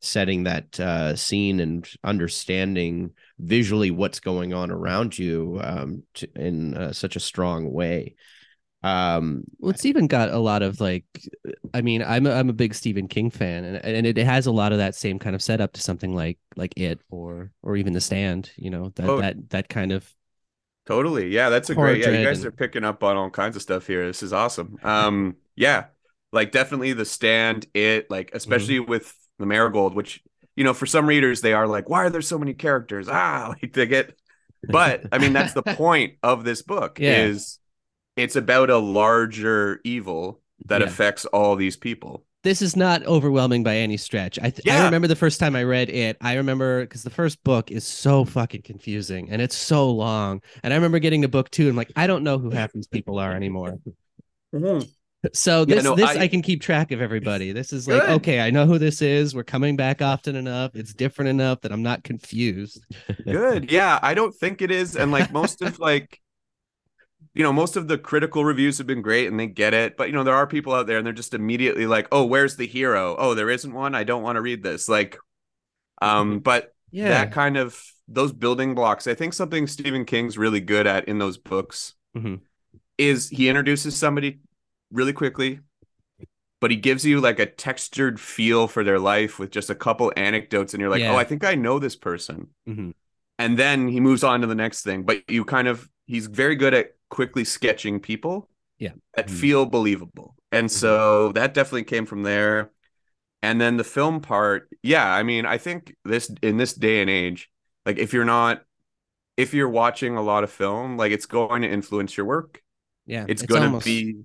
setting 0.00 0.44
that 0.44 0.78
uh, 0.78 1.16
scene 1.16 1.60
and 1.60 1.88
understanding 2.04 3.10
visually 3.38 3.90
what's 3.90 4.20
going 4.20 4.54
on 4.54 4.70
around 4.70 5.18
you 5.18 5.58
um, 5.62 6.02
to, 6.14 6.28
in 6.36 6.76
uh, 6.76 6.92
such 6.92 7.16
a 7.16 7.20
strong 7.20 7.72
way. 7.72 8.14
Um, 8.82 9.42
well, 9.58 9.70
it's 9.70 9.84
even 9.84 10.06
got 10.06 10.30
a 10.30 10.38
lot 10.38 10.62
of 10.62 10.80
like, 10.80 11.04
I 11.74 11.80
mean, 11.82 12.02
I'm 12.02 12.26
a, 12.26 12.32
I'm 12.32 12.48
a 12.48 12.52
big 12.52 12.74
Stephen 12.74 13.08
King 13.08 13.30
fan, 13.30 13.64
and 13.64 13.76
and 13.84 14.06
it 14.06 14.16
has 14.18 14.46
a 14.46 14.52
lot 14.52 14.72
of 14.72 14.78
that 14.78 14.94
same 14.94 15.18
kind 15.18 15.34
of 15.34 15.42
setup 15.42 15.72
to 15.74 15.80
something 15.80 16.14
like 16.14 16.38
like 16.56 16.72
it 16.76 17.00
or 17.10 17.50
or 17.62 17.76
even 17.76 17.92
The 17.92 18.00
Stand. 18.00 18.50
You 18.56 18.70
know 18.70 18.92
that 18.94 19.08
Oh. 19.08 19.20
that 19.20 19.50
that 19.50 19.68
kind 19.68 19.92
of 19.92 20.12
Totally. 20.86 21.28
Yeah, 21.28 21.50
that's 21.50 21.68
a 21.68 21.74
great. 21.74 22.00
Yeah, 22.00 22.10
you 22.12 22.24
guys 22.24 22.38
and- 22.38 22.46
are 22.46 22.50
picking 22.52 22.82
up 22.82 23.02
on 23.04 23.16
all 23.16 23.28
kinds 23.28 23.56
of 23.56 23.62
stuff 23.62 23.86
here. 23.86 24.06
This 24.06 24.22
is 24.22 24.32
awesome. 24.32 24.78
Um, 24.82 25.36
yeah, 25.56 25.86
like 26.32 26.50
definitely 26.50 26.94
the 26.94 27.04
stand. 27.04 27.66
It 27.74 28.10
like 28.10 28.30
especially 28.32 28.80
with 28.80 29.12
the 29.38 29.44
marigold, 29.44 29.94
which 29.94 30.22
you 30.56 30.64
know 30.64 30.72
for 30.72 30.86
some 30.86 31.06
readers 31.06 31.42
they 31.42 31.52
are 31.52 31.66
like, 31.66 31.90
why 31.90 32.04
are 32.04 32.10
there 32.10 32.22
so 32.22 32.38
many 32.38 32.54
characters? 32.54 33.06
Ah, 33.10 33.48
like 33.62 33.72
they 33.74 33.86
get. 33.86 34.16
But 34.66 35.04
I 35.12 35.18
mean, 35.18 35.32
that's 35.34 35.52
the 35.52 35.62
point 35.76 36.14
of 36.22 36.42
this 36.44 36.62
book. 36.62 36.98
Yeah. 37.00 37.24
Is 37.26 37.58
it's 38.18 38.36
about 38.36 38.70
a 38.70 38.78
larger 38.78 39.80
evil 39.84 40.40
that 40.66 40.80
Yeah. 40.80 40.86
affects 40.88 41.24
all 41.26 41.56
these 41.56 41.76
people. 41.76 42.24
this 42.44 42.62
is 42.62 42.76
not 42.76 43.04
overwhelming 43.04 43.62
by 43.64 43.76
any 43.76 43.96
stretch. 43.96 44.38
I 44.40 44.50
th- 44.50 44.66
I 44.68 44.84
remember 44.84 45.08
the 45.08 45.16
first 45.16 45.40
time 45.40 45.56
I 45.56 45.64
read 45.64 45.90
it. 45.90 46.16
I 46.20 46.34
remember 46.34 46.82
because 46.82 47.02
the 47.02 47.10
first 47.10 47.42
book 47.44 47.70
is 47.72 47.84
so 47.84 48.24
fucking 48.24 48.62
confusing 48.62 49.28
and 49.30 49.42
it's 49.42 49.56
so 49.56 49.90
long. 49.90 50.40
And 50.62 50.72
I 50.72 50.76
remember 50.76 50.98
getting 51.00 51.22
to 51.22 51.28
book 51.28 51.50
two 51.50 51.66
and 51.68 51.76
like 51.76 51.90
I 51.96 52.06
don't 52.06 52.22
know 52.22 52.38
who 52.38 52.50
half 52.50 52.72
these 52.72 52.86
people 52.86 53.18
are 53.18 53.32
anymore. 53.32 53.78
Mm-hmm. 54.54 54.86
So 55.34 55.60
Yeah, 55.68 55.74
this 55.74 55.84
no, 55.84 55.96
this 55.96 56.08
I- 56.10 56.20
I, 56.22 56.28
can 56.28 56.42
keep 56.42 56.62
track 56.62 56.92
of 56.92 57.00
everybody. 57.02 57.50
This 57.52 57.72
is 57.72 57.88
like 57.88 58.00
Good. 58.02 58.10
okay, 58.18 58.40
I 58.40 58.50
know 58.50 58.66
who 58.66 58.78
this 58.78 59.02
is. 59.02 59.34
We're 59.34 59.42
coming 59.42 59.74
back 59.76 60.00
often 60.00 60.36
enough. 60.36 60.76
It's 60.76 60.94
different 60.94 61.30
enough 61.30 61.60
that 61.62 61.72
I'm 61.72 61.82
not 61.82 62.04
confused. 62.04 62.84
Good. 63.24 63.70
Yeah, 63.70 63.98
I 64.00 64.14
don't 64.14 64.32
think 64.34 64.62
it 64.62 64.70
is. 64.70 64.94
And 64.96 65.10
like 65.10 65.32
most 65.32 65.60
of 65.60 65.80
like 65.80 66.20
you 67.34 67.42
know, 67.42 67.52
most 67.52 67.76
of 67.76 67.88
the 67.88 67.98
critical 67.98 68.44
reviews 68.44 68.78
have 68.78 68.86
been 68.86 69.02
great 69.02 69.28
and 69.28 69.38
they 69.38 69.46
get 69.46 69.74
it. 69.74 69.96
But 69.96 70.08
you 70.08 70.14
know, 70.14 70.24
there 70.24 70.34
are 70.34 70.46
people 70.46 70.74
out 70.74 70.86
there 70.86 70.98
and 70.98 71.06
they're 71.06 71.12
just 71.12 71.34
immediately 71.34 71.86
like, 71.86 72.08
"Oh, 72.12 72.24
where's 72.24 72.56
the 72.56 72.66
hero? 72.66 73.16
Oh, 73.18 73.34
there 73.34 73.50
isn't 73.50 73.72
one. 73.72 73.94
I 73.94 74.04
don't 74.04 74.22
want 74.22 74.36
to 74.36 74.42
read 74.42 74.62
this." 74.62 74.88
Like 74.88 75.18
um 76.02 76.40
but 76.40 76.74
Yeah. 76.90 77.08
that 77.08 77.32
kind 77.32 77.56
of 77.56 77.82
those 78.08 78.32
building 78.32 78.74
blocks, 78.74 79.06
I 79.06 79.14
think 79.14 79.34
something 79.34 79.66
Stephen 79.66 80.04
King's 80.04 80.38
really 80.38 80.60
good 80.60 80.86
at 80.86 81.08
in 81.08 81.18
those 81.18 81.38
books 81.38 81.94
Mhm. 82.14 82.38
is 82.96 83.28
he 83.28 83.48
introduces 83.48 83.96
somebody 83.96 84.40
really 84.90 85.12
quickly 85.12 85.60
but 86.60 86.70
he 86.70 86.76
gives 86.76 87.04
you 87.04 87.20
like 87.20 87.38
a 87.38 87.46
textured 87.46 88.18
feel 88.18 88.66
for 88.66 88.82
their 88.82 88.98
life 88.98 89.38
with 89.38 89.50
just 89.50 89.70
a 89.70 89.74
couple 89.74 90.12
anecdotes 90.16 90.74
and 90.74 90.80
you're 90.80 90.90
like, 90.90 91.00
Yeah. 91.00 91.12
"Oh, 91.12 91.16
I 91.16 91.24
think 91.24 91.44
I 91.44 91.54
know 91.54 91.78
this 91.78 91.96
person." 91.96 92.48
Mhm. 92.66 92.92
and 93.38 93.58
then 93.58 93.88
he 93.88 94.00
moves 94.00 94.24
on 94.24 94.40
to 94.42 94.46
the 94.46 94.54
next 94.54 94.82
thing 94.82 95.04
but 95.04 95.28
you 95.30 95.44
kind 95.44 95.68
of 95.68 95.88
he's 96.08 96.26
very 96.26 96.56
good 96.56 96.74
at 96.74 96.96
quickly 97.10 97.44
sketching 97.44 98.00
people 98.00 98.48
Yeah. 98.78 98.92
that 99.14 99.28
Mhm. 99.28 99.40
feel 99.40 99.66
believable 99.66 100.34
and 100.50 100.70
so 100.70 101.30
that 101.32 101.54
definitely 101.54 101.84
came 101.84 102.06
from 102.06 102.22
there 102.24 102.70
and 103.42 103.60
then 103.60 103.76
the 103.76 103.84
film 103.84 104.20
part 104.20 104.68
yeah 104.82 105.06
i 105.14 105.22
mean 105.22 105.46
i 105.46 105.56
think 105.58 105.94
this 106.04 106.28
in 106.42 106.56
this 106.56 106.72
day 106.74 107.00
and 107.00 107.08
age 107.10 107.50
like 107.86 107.98
if 107.98 108.12
you're 108.12 108.24
not 108.24 108.64
if 109.36 109.54
you're 109.54 109.68
watching 109.68 110.16
a 110.16 110.22
lot 110.22 110.42
of 110.44 110.50
film 110.50 110.96
like 110.96 111.12
it's 111.12 111.26
going 111.26 111.62
to 111.62 111.68
influence 111.68 112.16
your 112.16 112.26
work 112.26 112.60
Yeah. 113.06 113.24
it's, 113.28 113.42
going 113.42 113.60
to 113.62 113.66
almost- 113.68 113.86
be 113.86 114.24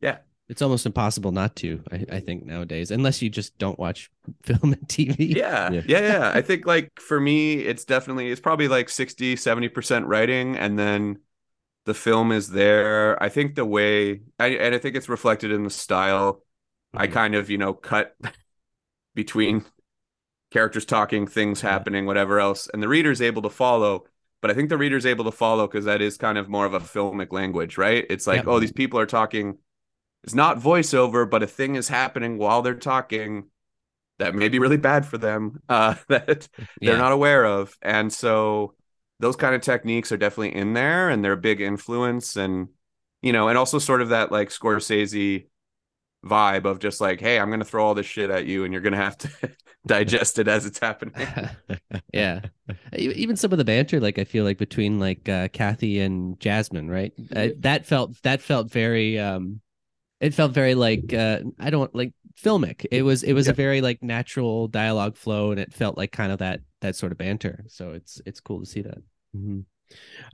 yeah 0.00 0.18
it's 0.50 0.62
almost 0.62 0.86
impossible 0.86 1.32
not 1.32 1.56
to, 1.56 1.82
I, 1.92 2.06
I 2.12 2.20
think, 2.20 2.44
nowadays, 2.44 2.90
unless 2.90 3.22
you 3.22 3.30
just 3.30 3.56
don't 3.58 3.78
watch 3.78 4.10
film 4.44 4.74
and 4.74 4.88
TV. 4.88 5.24
yeah, 5.34 5.68
Yeah. 5.68 5.82
yeah 5.84 6.00
yeah 6.00 6.32
i 6.34 6.42
think 6.42 6.66
like 6.66 6.90
for 6.98 7.20
me 7.20 7.54
it's 7.60 7.84
definitely 7.84 8.30
it's 8.30 8.40
probably 8.40 8.68
like 8.68 8.88
60 8.88 9.36
70% 9.36 10.06
writing 10.06 10.56
and 10.56 10.78
then 10.78 11.20
the 11.86 11.94
film 11.94 12.32
is 12.32 12.50
there 12.50 13.22
i 13.22 13.28
think 13.28 13.54
the 13.56 13.64
way 13.66 14.22
I, 14.38 14.48
and 14.48 14.74
i 14.74 14.78
think 14.78 14.96
it's 14.96 15.08
reflected 15.08 15.52
in 15.52 15.64
the 15.64 15.70
style 15.70 16.44
i 16.96 17.06
Mhm. 17.06 17.12
kind 17.12 17.34
of 17.36 17.50
you 17.50 17.58
know 17.58 17.74
cut 17.74 18.16
between 19.14 19.64
characters 20.50 20.84
talking 20.84 21.26
things 21.26 21.60
happening 21.60 22.06
whatever 22.06 22.40
else 22.40 22.68
and 22.74 22.82
the 22.82 22.88
reader's 22.88 23.22
able 23.22 23.42
to 23.42 23.50
follow 23.50 24.04
but 24.42 24.50
i 24.50 24.54
think 24.54 24.68
the 24.68 24.78
reader's 24.78 25.06
able 25.06 25.24
to 25.24 25.32
follow 25.32 25.66
because 25.66 25.84
that 25.84 26.02
is 26.02 26.16
kind 26.18 26.38
of 26.38 26.48
more 26.48 26.66
of 26.66 26.74
a 26.74 26.80
filmic 26.80 27.32
language 27.32 27.78
right 27.78 28.06
it's 28.10 28.26
like 28.26 28.42
Yep. 28.42 28.48
oh 28.48 28.60
these 28.60 28.72
people 28.72 28.98
are 28.98 29.06
talking 29.06 29.58
it's 30.24 30.34
not 30.34 30.58
voiceover 30.58 31.28
but 31.28 31.42
a 31.42 31.46
thing 31.46 31.74
is 31.76 31.88
happening 31.88 32.38
while 32.38 32.62
they're 32.62 32.74
talking 32.74 33.44
that 34.18 34.34
may 34.34 34.48
be 34.48 34.58
really 34.58 34.76
bad 34.76 35.06
for 35.06 35.18
them 35.18 35.60
uh 35.68 35.94
that 36.08 36.48
they're 36.84 36.96
Yeah. 36.96 36.98
not 36.98 37.12
aware 37.12 37.44
of. 37.46 37.76
And 37.82 38.12
so 38.12 38.74
those 39.20 39.36
kind 39.36 39.54
of 39.54 39.62
techniques 39.62 40.12
are 40.12 40.16
definitely 40.16 40.54
in 40.56 40.74
there 40.74 41.10
and 41.10 41.24
they're 41.24 41.32
a 41.32 41.36
big 41.36 41.60
influence. 41.60 42.36
And 42.36 42.68
you 43.22 43.32
know 43.32 43.48
and 43.48 43.58
also 43.58 43.78
sort 43.78 44.02
of 44.02 44.10
that 44.10 44.32
like 44.32 44.50
scorsese 44.50 45.46
vibe 46.24 46.66
of 46.66 46.78
just 46.80 47.00
like 47.00 47.20
hey 47.20 47.38
i'm 47.38 47.50
gonna 47.50 47.64
throw 47.64 47.84
all 47.86 47.94
this 47.94 48.06
shit 48.06 48.30
at 48.30 48.46
you 48.46 48.64
and 48.64 48.72
you're 48.72 48.82
gonna 48.82 48.96
have 48.96 49.16
to 49.18 49.30
digest 49.86 50.38
it 50.38 50.48
as 50.48 50.66
it's 50.66 50.78
happening. 50.78 51.14
Yeah. 52.12 52.42
Even 52.94 53.36
some 53.36 53.52
of 53.52 53.58
the 53.58 53.64
banter 53.64 54.00
like 54.00 54.18
i 54.18 54.24
feel 54.24 54.44
like 54.44 54.58
between 54.58 54.98
like 54.98 55.28
uh 55.28 55.48
kathy 55.48 56.00
and 56.00 56.38
jasmine 56.40 56.88
right? 56.90 57.12
Uh, 57.34 57.48
that 57.58 57.86
felt 57.86 58.20
that 58.22 58.40
felt 58.42 58.70
very 58.70 59.18
um 59.18 59.60
it 60.20 60.34
felt 60.34 60.52
very 60.52 60.74
like 60.74 61.12
uh 61.12 61.40
i 61.58 61.70
don't 61.70 61.94
like 61.94 62.12
filmic. 62.42 62.86
It 62.90 63.02
was 63.02 63.22
it 63.22 63.34
was 63.34 63.48
a 63.48 63.52
very 63.52 63.82
like 63.82 64.02
natural 64.02 64.66
dialogue 64.68 65.16
flow 65.16 65.50
and 65.50 65.60
it 65.60 65.74
felt 65.74 65.98
like 65.98 66.10
kind 66.10 66.32
of 66.32 66.38
that 66.38 66.60
that 66.80 66.96
sort 66.96 67.12
of 67.12 67.18
banter. 67.18 67.64
So 67.68 67.92
it's 67.92 68.20
it's 68.24 68.40
cool 68.40 68.60
to 68.60 68.66
see 68.66 68.80
that. 68.82 68.98
Mhm. 69.36 69.64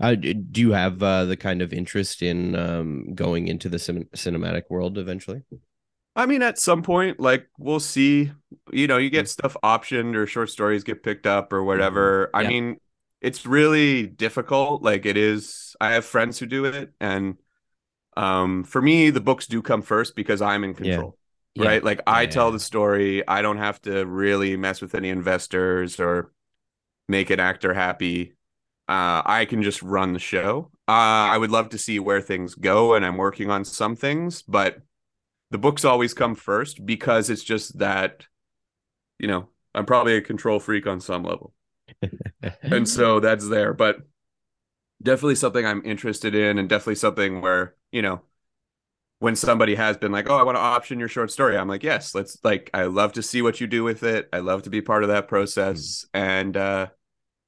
Uh, 0.01 0.14
do 0.14 0.61
you 0.61 0.72
have 0.72 1.03
uh, 1.03 1.25
the 1.25 1.37
kind 1.37 1.62
of 1.62 1.72
interest 1.72 2.22
in 2.22 2.55
um, 2.55 3.14
going 3.14 3.49
into 3.49 3.68
the 3.68 3.79
cin- 3.79 4.09
cinematic 4.14 4.64
world 4.70 4.99
eventually? 4.99 5.42
i 6.14 6.25
mean 6.25 6.42
at 6.42 6.59
some 6.59 6.83
point 6.83 7.20
like 7.20 7.46
we'll 7.59 7.81
see. 7.81 8.31
You 8.72 8.87
know 8.87 8.96
you 8.96 9.11
get 9.11 9.29
stuff 9.29 9.57
optioned 9.62 10.14
or 10.14 10.27
short 10.27 10.51
stories 10.51 10.85
get 10.85 11.03
picked 11.03 11.27
up 11.27 11.53
or 11.53 11.62
whatever. 11.64 12.31
I 12.35 12.42
Yeah. 12.42 12.49
mean 12.49 12.77
it's 13.20 13.46
really 13.46 14.07
difficult. 14.07 14.83
Like 14.83 15.07
it 15.07 15.16
is 15.16 15.75
i 15.81 15.92
have 15.92 16.05
friends 16.05 16.38
who 16.38 16.46
do 16.46 16.64
it 16.64 16.92
and 17.01 17.37
um 18.16 18.64
for 18.64 18.81
me 18.83 19.11
the 19.11 19.20
books 19.20 19.46
do 19.46 19.62
come 19.62 19.83
first 19.83 20.16
because 20.16 20.40
i'm 20.42 20.64
in 20.64 20.74
control 20.74 21.16
Yeah. 21.55 21.70
right? 21.70 21.83
Like 21.83 22.02
i 22.07 22.26
Yeah, 22.26 22.26
tell 22.26 22.52
the 22.52 22.61
story. 22.61 23.26
I 23.26 23.40
don't 23.42 23.57
have 23.59 23.81
to 23.83 24.05
really 24.07 24.57
mess 24.59 24.83
with 24.83 24.94
any 24.94 25.09
investors 25.09 25.98
or 25.98 26.33
make 27.09 27.31
an 27.31 27.40
actor 27.40 27.74
happy. 27.74 28.33
Uh 28.88 29.22
i 29.26 29.46
can 29.46 29.62
just 29.62 29.83
run 29.83 30.12
the 30.14 30.18
show. 30.20 30.70
Uh 30.88 30.92
i 31.35 31.38
would 31.38 31.50
love 31.50 31.70
to 31.70 31.79
see 31.79 31.98
where 32.00 32.20
things 32.22 32.55
go 32.55 32.94
and 32.94 33.07
i'm 33.07 33.16
working 33.18 33.50
on 33.50 33.64
some 33.64 33.96
things 33.96 34.42
but 34.42 34.79
the 35.52 35.59
books 35.59 35.85
always 35.85 36.14
come 36.14 36.35
first 36.37 36.87
because 36.87 37.31
it's 37.31 37.44
just 37.44 37.79
that 37.79 38.26
you 39.18 39.29
know 39.29 39.48
i'm 39.74 39.87
probably 39.87 40.16
a 40.16 40.20
control 40.22 40.61
freak 40.61 40.87
on 40.87 41.00
some 41.00 41.22
level. 41.24 41.52
And 42.70 42.88
so 42.88 43.20
that's 43.20 43.48
there. 43.48 43.72
But 43.74 43.98
definitely 45.03 45.35
something 45.35 45.65
i'm 45.65 45.85
interested 45.85 46.35
in 46.35 46.59
and 46.59 46.69
definitely 46.69 46.95
something 46.95 47.41
where 47.41 47.75
you 47.93 48.03
know 48.03 48.21
when 49.19 49.37
somebody 49.37 49.75
has 49.75 49.97
been 49.97 50.13
like 50.13 50.29
oh 50.29 50.37
i 50.37 50.43
want 50.43 50.57
to 50.57 50.61
option 50.61 50.99
your 50.99 51.09
short 51.09 51.31
story 51.31 51.57
i'm 51.57 51.69
like 51.69 51.83
yes 51.83 52.15
let's 52.15 52.39
like 52.45 52.71
i 52.75 52.85
love 52.85 53.13
to 53.13 53.23
see 53.23 53.43
what 53.43 53.61
you 53.61 53.67
do 53.67 53.83
with 53.85 54.03
it. 54.03 54.29
I 54.33 54.39
love 54.39 54.63
to 54.63 54.71
be 54.71 54.81
part 54.81 55.03
of 55.03 55.09
that 55.09 55.29
process. 55.29 56.05
And 56.13 56.57
uh 56.57 56.89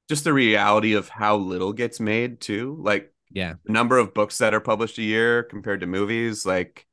just 0.09 0.25
the 0.25 0.33
reality 0.33 0.95
of 0.95 1.09
how 1.11 1.37
little 1.37 1.73
gets 1.73 2.01
made 2.01 2.41
too 2.41 2.79
like 2.81 3.13
yeah. 3.31 3.55
the 3.67 3.73
number 3.73 3.99
of 3.99 4.15
books 4.15 4.39
that 4.39 4.55
are 4.55 4.61
published 4.61 4.97
a 4.97 5.03
year 5.03 5.43
compared 5.43 5.81
to 5.81 5.87
movies 5.87 6.47
like 6.47 6.87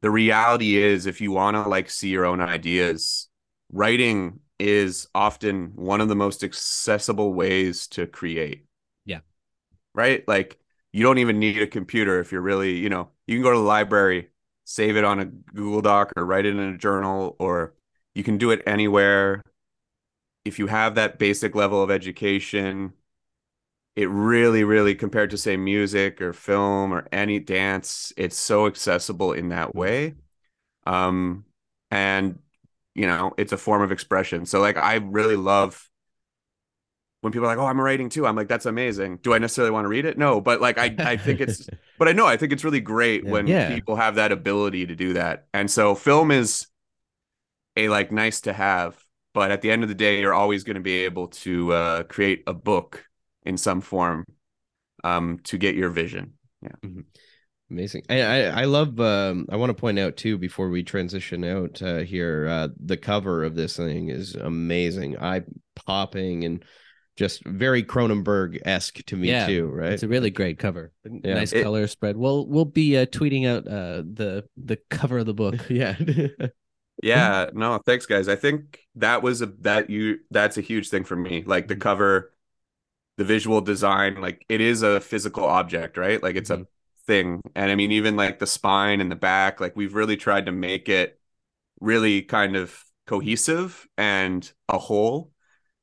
the 0.00 0.10
reality 0.10 0.76
is 0.76 1.04
if 1.04 1.20
you 1.20 1.30
want 1.30 1.56
to 1.56 1.68
like 1.68 1.90
see 1.90 2.08
your 2.08 2.24
own 2.24 2.40
ideas 2.40 3.28
writing 3.70 4.40
is 4.62 5.08
often 5.12 5.72
one 5.74 6.00
of 6.00 6.08
the 6.08 6.14
most 6.14 6.44
accessible 6.44 7.34
ways 7.34 7.88
to 7.88 8.06
create. 8.06 8.64
Right? 9.94 10.26
Like 10.28 10.58
you 10.92 11.02
don't 11.02 11.18
even 11.18 11.38
need 11.38 11.60
a 11.60 11.66
computer 11.66 12.20
if 12.20 12.32
you're 12.32 12.40
really 12.42 12.76
you 12.76 12.88
know 12.88 13.10
you 13.26 13.36
can 13.36 13.42
go 13.42 13.50
to 13.52 13.58
the 13.58 13.64
library 13.64 14.28
save 14.64 14.96
it 14.96 15.04
on 15.04 15.18
a 15.20 15.24
google 15.24 15.82
doc 15.82 16.12
or 16.16 16.24
write 16.24 16.46
it 16.46 16.54
in 16.54 16.60
a 16.60 16.78
journal 16.78 17.36
or 17.38 17.74
you 18.14 18.22
can 18.22 18.36
do 18.38 18.50
it 18.50 18.62
anywhere. 18.66 19.42
If 20.44 20.58
you 20.58 20.66
have 20.66 20.96
that 20.96 21.18
basic 21.18 21.54
level 21.54 21.82
of 21.82 21.90
education 21.90 22.92
it 23.94 24.08
really 24.08 24.64
really 24.64 24.94
compared 24.94 25.30
to 25.30 25.38
say 25.38 25.56
music 25.56 26.20
or 26.22 26.32
film 26.32 26.92
or 26.94 27.06
any 27.12 27.38
dance 27.38 28.12
it's 28.16 28.36
so 28.36 28.66
accessible 28.66 29.32
in 29.32 29.48
that 29.50 29.74
way. 29.74 30.14
Um 30.86 31.44
and 31.90 32.38
you 32.94 33.06
know 33.06 33.34
it's 33.38 33.52
a 33.52 33.58
form 33.58 33.82
of 33.82 33.92
expression. 33.92 34.46
So 34.46 34.60
like 34.60 34.76
i 34.76 34.96
really 34.96 35.36
love 35.36 35.90
when 37.22 37.32
people 37.32 37.46
are 37.46 37.56
like 37.56 37.58
oh 37.58 37.66
i'm 37.66 37.80
writing 37.80 38.08
too 38.08 38.26
i'm 38.26 38.36
like 38.36 38.48
that's 38.48 38.66
amazing 38.66 39.18
do 39.22 39.32
i 39.34 39.38
necessarily 39.38 39.70
want 39.70 39.84
to 39.84 39.88
read 39.88 40.04
it 40.04 40.18
no 40.18 40.40
but 40.40 40.60
like 40.60 40.78
i 40.78 40.94
i 40.98 41.16
think 41.16 41.40
it's 41.40 41.66
but 41.98 42.08
i 42.08 42.12
know 42.12 42.26
i 42.26 42.36
think 42.36 42.52
it's 42.52 42.64
really 42.64 42.80
great 42.80 43.24
when 43.24 43.46
Yeah. 43.46 43.74
people 43.74 43.96
have 43.96 44.16
that 44.16 44.30
ability 44.30 44.86
to 44.86 44.94
do 44.94 45.14
that 45.14 45.46
and 45.54 45.70
so 45.70 45.94
film 45.94 46.30
is 46.30 46.66
a 47.76 47.88
like 47.88 48.12
nice 48.12 48.42
to 48.42 48.52
have 48.52 49.02
but 49.34 49.50
at 49.50 49.62
the 49.62 49.70
end 49.70 49.82
of 49.82 49.88
the 49.88 49.94
day, 49.94 50.20
you're 50.20 50.34
always 50.34 50.64
going 50.64 50.74
to 50.74 50.82
be 50.82 51.04
able 51.04 51.28
to 51.28 51.72
uh, 51.72 52.02
create 52.04 52.42
a 52.46 52.52
book 52.52 53.04
in 53.44 53.56
some 53.56 53.80
form 53.80 54.26
um, 55.04 55.38
to 55.44 55.56
get 55.56 55.74
your 55.74 55.88
vision. 55.88 56.34
Yeah. 56.60 56.90
Amazing. 57.70 58.04
I 58.10 58.20
I, 58.20 58.38
I 58.60 58.64
love. 58.64 59.00
Um, 59.00 59.46
I 59.50 59.56
want 59.56 59.70
to 59.70 59.80
point 59.80 59.98
out 59.98 60.18
too 60.18 60.36
before 60.36 60.68
we 60.68 60.82
transition 60.82 61.44
out 61.44 61.80
uh, 61.80 61.98
here. 62.00 62.46
Uh, 62.46 62.68
the 62.84 62.98
cover 62.98 63.42
of 63.42 63.54
this 63.54 63.76
thing 63.76 64.10
is 64.10 64.34
amazing. 64.34 65.18
Eye 65.18 65.42
popping 65.74 66.44
and 66.44 66.62
just 67.16 67.44
very 67.44 67.82
Cronenberg 67.82 68.60
esque 68.64 69.04
to 69.06 69.16
me 69.16 69.28
Yeah, 69.28 69.46
too. 69.46 69.66
Right. 69.66 69.92
It's 69.92 70.02
a 70.02 70.08
really 70.08 70.30
great 70.30 70.58
cover. 70.58 70.92
Yeah. 71.04 71.34
Nice 71.34 71.52
It- 71.52 71.62
color 71.62 71.86
spread. 71.86 72.16
We'll 72.16 72.46
we'll 72.46 72.64
be 72.64 72.96
uh, 72.96 73.06
tweeting 73.06 73.46
out 73.46 73.66
uh, 73.66 74.02
the 74.02 74.44
the 74.56 74.78
cover 74.90 75.18
of 75.18 75.26
the 75.26 75.34
book. 75.34 75.56
yeah. 75.70 75.96
Yeah, 77.02 77.50
no, 77.52 77.78
thanks 77.84 78.06
guys. 78.06 78.28
I 78.28 78.36
think 78.36 78.80
that 78.94 79.22
was 79.22 79.42
a 79.42 79.46
that 79.62 79.90
you 79.90 80.20
that's 80.30 80.56
a 80.56 80.60
huge 80.60 80.88
thing 80.88 81.02
for 81.04 81.16
me. 81.16 81.42
Like 81.44 81.66
the 81.66 81.74
cover, 81.74 82.32
the 83.16 83.24
visual 83.24 83.60
design, 83.60 84.20
like 84.20 84.44
it 84.48 84.60
is 84.60 84.82
a 84.82 85.00
physical 85.00 85.44
object, 85.44 85.96
right? 85.96 86.22
Like 86.22 86.36
it's 86.36 86.50
a 86.50 86.66
thing. 87.06 87.40
And 87.56 87.70
I 87.70 87.74
mean 87.74 87.92
even 87.92 88.14
like 88.16 88.38
the 88.38 88.46
spine 88.46 89.00
and 89.00 89.10
the 89.10 89.16
back, 89.16 89.60
like 89.60 89.74
we've 89.74 89.94
really 89.94 90.16
tried 90.16 90.46
to 90.46 90.52
make 90.52 90.88
it 90.88 91.18
really 91.80 92.22
kind 92.22 92.56
of 92.56 92.78
cohesive 93.06 93.88
and 93.98 94.50
a 94.68 94.78
whole. 94.78 95.32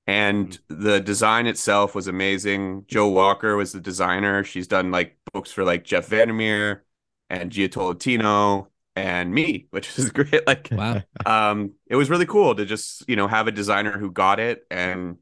And 0.09 0.57
the 0.69 0.99
design 0.99 1.45
itself 1.47 1.93
was 1.95 2.07
amazing. 2.07 2.85
Jo 2.87 3.09
Walker 3.09 3.55
was 3.55 3.73
the 3.73 3.79
designer. 3.81 4.43
She's 4.43 4.67
done 4.67 4.91
like 4.91 5.17
books 5.33 5.51
for 5.51 5.63
like 5.63 5.83
Jeff 5.83 6.07
Vandermeer 6.07 6.83
and 7.29 7.51
Jia 7.51 7.71
Tolentino 7.71 8.69
and 8.95 9.33
me, 9.33 9.67
which 9.71 9.97
is 9.99 10.09
great. 10.11 10.47
Like 10.47 10.71
Wow. 10.71 11.03
um 11.25 11.73
it 11.87 11.95
was 11.95 12.09
really 12.09 12.25
cool 12.25 12.55
to 12.55 12.65
just 12.65 13.03
you 13.09 13.15
know 13.15 13.27
have 13.27 13.47
a 13.47 13.51
designer 13.51 13.97
who 13.97 14.11
got 14.11 14.39
it 14.39 14.65
and 14.71 15.17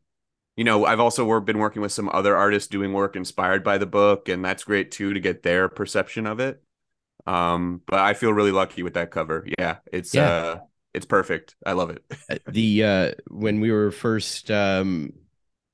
you 0.58 0.63
know 0.63 0.86
i've 0.86 1.00
also 1.00 1.26
wor- 1.26 1.41
been 1.41 1.60
working 1.60 1.82
with 1.82 1.91
some 1.91 2.10
other 2.10 2.36
artists 2.36 2.67
doing 2.69 2.93
work 2.93 3.15
inspired 3.15 3.63
by 3.63 3.78
the 3.78 3.86
book 3.86 4.30
and 4.30 4.43
that's 4.45 4.63
great 4.65 4.91
too 4.91 5.13
to 5.13 5.19
get 5.19 5.43
their 5.43 5.69
perception 5.69 6.28
of 6.28 6.39
it 6.39 6.63
um 7.28 7.82
but 7.88 8.00
i 8.00 8.13
feel 8.13 8.34
really 8.34 8.52
lucky 8.52 8.84
with 8.84 8.93
that 8.95 9.12
cover 9.12 9.45
yeah 9.60 9.78
it's 9.91 10.15
Yeah. 10.15 10.30
uh 10.30 10.60
it's 10.98 11.06
perfect 11.06 11.56
i 11.66 11.72
love 11.74 11.90
it 11.92 12.04
the 12.52 12.84
uh 12.84 13.12
when 13.30 13.62
we 13.62 13.72
were 13.72 13.92
first 13.92 14.52
um 14.52 15.12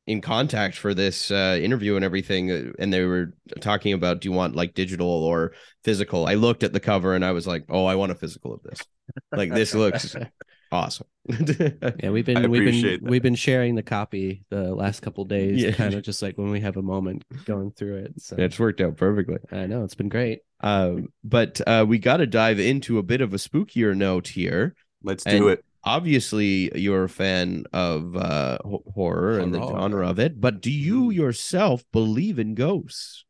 in 0.05 0.19
contact 0.21 0.75
for 0.77 0.93
this 0.93 1.31
uh 1.31 1.57
interview 1.61 1.95
and 1.95 2.03
everything 2.05 2.51
uh, 2.51 2.71
and 2.77 2.91
they 2.93 3.03
were 3.05 3.33
talking 3.61 3.93
about 3.93 4.19
do 4.21 4.27
you 4.29 4.33
want 4.33 4.55
like 4.55 4.73
digital 4.73 5.07
or 5.07 5.53
physical 5.83 6.27
i 6.27 6.33
looked 6.33 6.63
at 6.63 6.73
the 6.73 6.79
cover 6.79 7.15
and 7.15 7.23
i 7.23 7.31
was 7.31 7.47
like 7.47 7.63
oh 7.69 7.85
i 7.85 7.95
want 7.95 8.11
a 8.11 8.15
physical 8.15 8.53
of 8.53 8.61
this 8.63 8.85
like 9.31 9.53
this 9.53 9.73
looks 9.73 10.15
awesome 10.71 11.07
Yeah, 11.29 12.09
we've 12.09 12.25
been 12.25 12.49
we've 12.49 12.65
been 12.65 12.81
that. 12.81 12.99
we've 13.01 13.21
been 13.21 13.35
sharing 13.35 13.75
the 13.75 13.83
copy 13.83 14.43
the 14.49 14.75
last 14.75 15.01
couple 15.01 15.23
days, 15.23 15.61
Yeah. 15.61 15.71
kind 15.71 15.93
of 15.93 16.03
just 16.03 16.21
like 16.21 16.37
when 16.37 16.51
we 16.51 16.59
have 16.59 16.75
a 16.75 16.81
moment 16.81 17.23
going 17.45 17.71
through 17.71 17.97
it. 17.97 18.21
So 18.21 18.35
it's 18.37 18.59
worked 18.59 18.81
out 18.81 18.97
perfectly 18.97 19.37
I 19.51 19.67
know 19.67 19.83
it's 19.85 19.95
been 19.95 20.09
great. 20.09 20.39
um 20.59 21.07
but 21.23 21.61
uh 21.65 21.85
we 21.87 21.97
got 21.99 22.17
to 22.17 22.27
dive 22.27 22.59
into 22.59 22.97
a 22.97 23.03
bit 23.03 23.21
of 23.21 23.33
a 23.33 23.37
spookier 23.37 23.95
note 23.95 24.27
here 24.27 24.75
let's 25.03 25.25
And- 25.25 25.37
do 25.39 25.47
it 25.49 25.63
obviously 25.85 26.71
you're 26.79 27.03
a 27.03 27.09
fan 27.09 27.65
of 27.73 28.15
uh 28.15 28.57
ho- 28.63 28.83
horror 28.93 29.37
and 29.39 29.53
the 29.53 29.59
Horror. 29.59 29.79
genre 29.81 30.07
of 30.07 30.17
it 30.17 30.39
but 30.39 30.61
do 30.61 30.71
you 30.71 31.09
yourself 31.11 31.83
believe 31.91 32.39
in 32.39 32.55
ghosts 32.55 33.25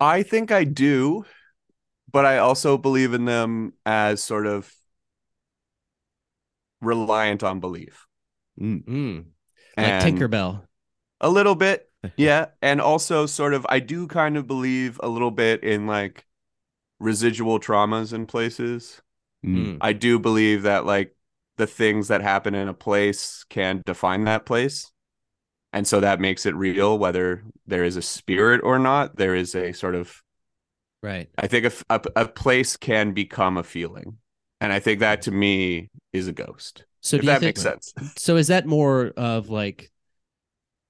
i 0.00 0.24
think 0.24 0.50
i 0.50 0.64
do 0.64 1.24
but 2.10 2.24
i 2.26 2.38
also 2.38 2.76
believe 2.76 3.14
in 3.14 3.26
them 3.26 3.74
as 3.86 4.22
sort 4.24 4.46
of 4.46 4.72
reliant 6.80 7.42
on 7.42 7.60
belief 7.60 8.06
Mm. 8.60 9.24
Like 9.76 9.86
And- 9.86 10.18
Tinkerbell. 10.18 10.62
A 11.20 11.28
little 11.28 11.54
bit. 11.56 11.90
Yeah. 12.16 12.46
And 12.62 12.80
also 12.80 13.26
sort 13.26 13.54
of 13.54 13.66
I 13.68 13.80
do 13.80 14.06
kind 14.06 14.36
of 14.36 14.46
believe 14.46 15.00
a 15.02 15.08
little 15.08 15.30
bit 15.32 15.64
in 15.64 15.86
like 15.86 16.24
residual 17.00 17.58
traumas 17.58 18.12
in 18.12 18.26
places. 18.26 19.00
Mm. 19.44 19.78
I 19.80 19.92
do 19.92 20.18
believe 20.18 20.62
that 20.62 20.86
like 20.86 21.14
the 21.56 21.66
things 21.66 22.08
that 22.08 22.22
happen 22.22 22.54
in 22.54 22.68
a 22.68 22.74
place 22.74 23.44
can 23.48 23.82
define 23.84 24.24
that 24.24 24.46
place. 24.46 24.90
And 25.72 25.86
so 25.86 26.00
that 26.00 26.20
makes 26.20 26.46
it 26.46 26.54
real 26.54 26.98
whether 26.98 27.42
there 27.66 27.84
is 27.84 27.96
a 27.96 28.02
spirit 28.02 28.60
or 28.62 28.78
not. 28.78 29.16
There 29.16 29.34
is 29.34 29.54
a 29.54 29.72
sort 29.72 29.94
of 29.94 30.22
Right. 31.02 31.28
I 31.36 31.48
think 31.48 31.66
a 31.90 32.00
a 32.16 32.26
place 32.28 32.76
can 32.78 33.12
become 33.12 33.58
a 33.58 33.62
feeling. 33.62 34.18
And 34.60 34.72
I 34.72 34.78
think 34.78 35.00
that 35.00 35.22
to 35.22 35.30
me 35.30 35.90
is 36.14 36.28
a 36.28 36.32
ghost. 36.32 36.84
So 37.02 37.16
if 37.16 37.22
do 37.22 37.26
that 37.26 37.40
think 37.40 37.48
makes 37.48 37.60
sense. 37.62 37.92
so 38.16 38.36
is 38.36 38.46
that 38.46 38.66
more 38.66 39.12
of 39.16 39.50
like 39.50 39.90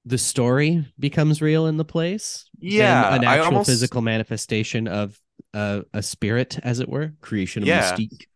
the 0.05 0.19
story 0.19 0.87
becomes 0.99 1.43
real 1.43 1.67
in 1.67 1.79
the 1.79 1.85
place? 1.85 2.49
Yeah. 2.59 3.15
An 3.15 3.25
actual 3.25 3.47
almost 3.47 3.69
physical 3.69 4.03
manifestation 4.03 4.87
of 4.87 5.19
uh, 5.53 5.81
a 5.93 6.03
spirit, 6.03 6.59
as 6.63 6.79
it 6.79 6.89
were. 6.89 7.15
creation 7.21 7.63
of 7.63 7.69
Yeah. 7.69 7.93
mystique 7.93 8.27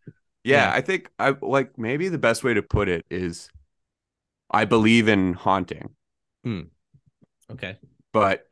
Yeah, 0.48 0.70
Yeah. 0.70 0.72
I 0.72 0.80
think 0.80 1.10
I 1.18 1.34
like 1.42 1.78
maybe 1.78 2.08
the 2.08 2.18
best 2.18 2.44
way 2.44 2.54
to 2.54 2.62
put 2.62 2.88
it 2.88 3.04
is 3.10 3.50
I 4.50 4.64
believe 4.66 5.08
in 5.08 5.32
haunting, 5.34 5.94
hmm. 6.44 6.62
Okay. 7.50 7.78
but 8.12 8.48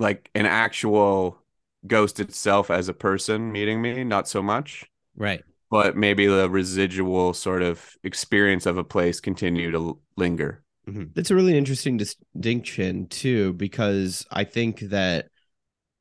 like 0.00 0.30
an 0.34 0.46
actual 0.46 1.38
ghost 1.86 2.20
itself 2.20 2.70
as 2.70 2.88
a 2.88 2.94
person 2.94 3.52
meeting 3.52 3.82
me, 3.82 4.04
not 4.04 4.28
so 4.28 4.42
much. 4.42 4.86
Right. 5.16 5.44
But 5.70 5.96
maybe 5.96 6.26
the 6.26 6.50
residual 6.50 7.34
sort 7.34 7.62
of 7.62 7.96
experience 8.02 8.66
of 8.66 8.78
a 8.78 8.84
place 8.84 9.20
continue 9.20 9.70
to 9.70 9.78
l- 9.78 10.00
linger. 10.16 10.64
Mm-hmm. 10.88 11.04
That's 11.14 11.30
a 11.30 11.34
really 11.34 11.56
interesting 11.56 11.96
distinction 11.96 13.06
too, 13.08 13.52
because 13.54 14.26
I 14.30 14.44
think 14.44 14.80
that 14.80 15.28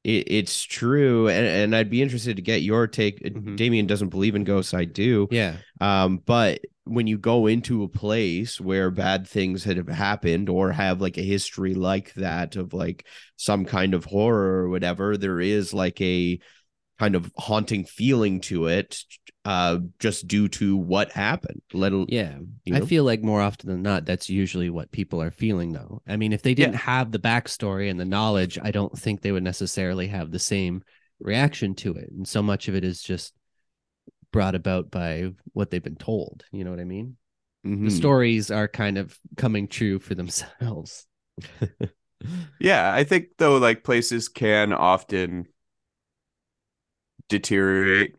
it, 0.03 0.31
it's 0.31 0.63
true, 0.63 1.27
and, 1.27 1.45
and 1.45 1.75
I'd 1.75 1.89
be 1.89 2.01
interested 2.01 2.35
to 2.37 2.41
get 2.41 2.61
your 2.61 2.87
take. 2.87 3.21
Mhm. 3.21 3.55
Damien 3.55 3.87
doesn't 3.87 4.09
believe 4.09 4.35
in 4.35 4.43
ghosts, 4.43 4.73
I 4.73 4.85
do. 4.85 5.27
Yeah. 5.31 5.57
Um, 5.81 6.21
but 6.25 6.61
when 6.85 7.05
you 7.05 7.17
go 7.17 7.47
into 7.47 7.83
a 7.83 7.87
place 7.89 8.59
where 8.59 8.89
bad 8.89 9.27
things 9.27 9.63
had 9.63 9.87
happened 9.89 10.49
or 10.49 10.71
have 10.71 11.01
like 11.01 11.17
a 11.17 11.23
history 11.23 11.75
like 11.75 12.13
that 12.15 12.55
of 12.55 12.73
like 12.73 13.05
some 13.35 13.65
kind 13.65 13.93
of 13.93 14.05
horror 14.05 14.63
or 14.63 14.69
whatever, 14.69 15.15
there 15.15 15.39
is 15.39 15.73
like 15.73 16.01
a 16.01 16.39
kind 16.97 17.15
of 17.15 17.31
haunting 17.37 17.85
feeling 17.85 18.41
to 18.41 18.67
it, 18.67 19.03
uh, 19.45 19.79
just 19.99 20.27
due 20.27 20.47
to 20.47 20.75
what 20.77 21.11
happened. 21.11 21.61
Let 21.73 21.93
Yeah. 22.09 22.39
you 22.65 22.75
I 22.75 22.81
feel 22.81 23.03
like 23.03 23.21
more 23.23 23.41
often 23.41 23.69
than 23.69 23.81
not, 23.81 24.05
that's 24.05 24.29
usually 24.29 24.69
what 24.69 24.91
people 24.91 25.21
are 25.21 25.31
feeling, 25.31 25.71
though. 25.73 26.01
I 26.07 26.17
mean, 26.17 26.33
if 26.33 26.41
they 26.41 26.53
didn't 26.53 26.75
have 26.75 27.11
the 27.11 27.19
backstory 27.19 27.89
and 27.89 27.99
the 27.99 28.05
knowledge, 28.05 28.59
I 28.61 28.71
don't 28.71 28.97
think 28.97 29.21
they 29.21 29.31
would 29.31 29.43
necessarily 29.43 30.07
have 30.07 30.31
the 30.31 30.39
same 30.39 30.83
reaction 31.19 31.75
to 31.75 31.95
it. 31.95 32.09
And 32.11 32.27
so 32.27 32.41
much 32.43 32.67
of 32.67 32.75
it 32.75 32.83
is 32.83 33.01
just 33.01 33.33
brought 34.31 34.55
about 34.55 34.91
by 34.91 35.31
what 35.53 35.71
they've 35.71 35.83
been 35.83 35.95
told. 35.95 36.43
You 36.51 36.63
know 36.63 36.71
what 36.71 36.79
I 36.79 36.85
mean? 36.85 37.17
The 37.63 37.69
Mhm. 37.69 37.91
stories 37.91 38.51
are 38.51 38.67
kind 38.67 38.97
of 38.97 39.17
coming 39.37 39.67
true 39.67 39.99
for 39.99 40.15
themselves. 40.15 41.07
Yeah, 42.59 42.93
I 42.93 43.03
think 43.05 43.29
though 43.37 43.57
like 43.57 43.83
places 43.83 44.27
can 44.27 44.73
often 44.73 45.47
deteriorate. 47.29 48.15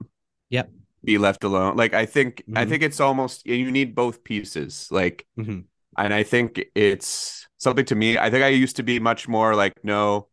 Yep. 0.50 0.70
Be 1.02 1.18
left 1.18 1.44
alone. 1.44 1.76
Like 1.76 1.94
I 1.94 2.06
think 2.06 2.42
I 2.54 2.64
Mhm. 2.64 2.68
think 2.68 2.82
it's 2.82 3.00
almost 3.00 3.46
you 3.46 3.70
need 3.70 3.94
both 3.94 4.22
pieces. 4.24 4.88
Like 4.90 5.26
Mhm. 5.38 5.64
and 5.96 6.14
I 6.14 6.22
think 6.22 6.60
it's 6.74 7.48
something 7.58 7.84
to 7.86 7.94
me. 7.94 8.18
I 8.18 8.30
think 8.30 8.44
I 8.44 8.48
used 8.48 8.76
to 8.76 8.82
be 8.82 8.98
much 8.98 9.28
more 9.28 9.54
like 9.54 9.82
no 9.84 10.28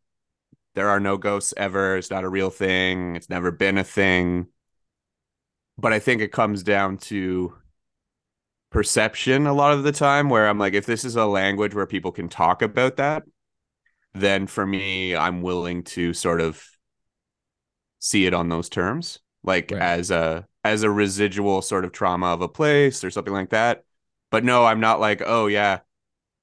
there 0.76 0.90
are 0.90 1.00
no 1.00 1.18
ghosts 1.18 1.54
ever. 1.58 1.98
It's 1.98 2.12
not 2.12 2.24
a 2.24 2.30
real 2.30 2.52
thing. 2.52 3.16
It's 3.16 3.30
never 3.30 3.50
been 3.52 3.78
a 3.80 3.84
thing. 3.84 4.48
But 5.78 5.92
I 5.94 6.00
think 6.00 6.22
it 6.22 6.32
comes 6.32 6.62
down 6.64 6.98
to 7.10 7.56
perception 8.70 9.48
a 9.48 9.54
lot 9.54 9.74
of 9.74 9.84
the 9.84 9.92
time 9.92 10.30
where 10.30 10.48
I'm 10.48 10.60
like 10.60 10.74
if 10.74 10.86
this 10.86 11.06
is 11.06 11.16
a 11.16 11.26
language 11.26 11.74
where 11.74 11.86
people 11.88 12.12
can 12.12 12.28
talk 12.30 12.62
about 12.62 12.98
that 12.98 13.24
then 14.14 14.46
for 14.46 14.66
me 14.68 15.16
I'm 15.16 15.42
willing 15.42 15.84
to 15.84 16.14
sort 16.14 16.42
of 16.42 16.62
see 18.00 18.26
it 18.26 18.34
on 18.34 18.50
those 18.50 18.68
terms 18.70 19.20
like 19.44 19.72
Right. 19.72 19.82
as 19.82 20.12
a 20.12 20.46
as 20.68 20.84
a 20.84 20.90
residual 20.92 21.62
sort 21.62 21.86
of 21.86 21.92
trauma 21.92 22.28
of 22.28 22.42
a 22.42 22.48
place 22.48 23.04
or 23.04 23.12
something 23.12 23.34
like 23.34 23.50
that 23.52 23.84
but 24.32 24.44
no 24.44 24.66
I'm 24.66 24.80
not 24.80 25.00
like 25.00 25.22
oh 25.26 25.48
yeah 25.48 25.80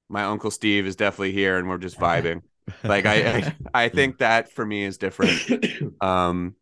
my 0.09 0.23
uncle 0.25 0.51
Steve 0.51 0.85
is 0.85 0.95
definitely 0.95 1.31
here 1.33 1.57
and 1.57 1.67
we're 1.69 1.77
just 1.77 1.99
vibing 1.99 2.41
like 2.87 3.05
I 3.05 3.37
I, 3.39 3.43
I 3.73 3.89
think 3.89 4.19
that 4.19 4.51
for 4.51 4.65
me 4.65 4.83
is 4.83 4.97
different 4.97 5.43
um 6.01 6.55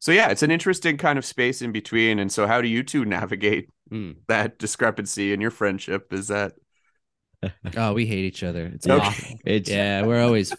so 0.00 0.12
yeah 0.12 0.30
it's 0.30 0.42
an 0.44 0.50
interesting 0.50 0.96
kind 0.98 1.18
of 1.18 1.24
space 1.24 1.62
in 1.62 1.72
between 1.72 2.18
and 2.18 2.32
so 2.32 2.46
how 2.46 2.60
do 2.62 2.68
you 2.68 2.82
two 2.82 3.04
navigate 3.04 3.70
Mm. 3.90 4.16
that 4.28 4.58
discrepancy 4.58 5.32
in 5.32 5.40
your 5.40 5.50
friendship 5.52 6.12
is 6.12 6.28
that 6.28 6.54
Oh, 7.76 7.92
we 7.94 8.06
hate 8.06 8.24
each 8.24 8.42
other. 8.42 8.66
It's 8.66 8.88
Okay. 8.88 8.98
awful. 8.98 9.40
it's 9.44 9.70
Yeah, 9.70 10.02
we're 10.02 10.22
always 10.22 10.54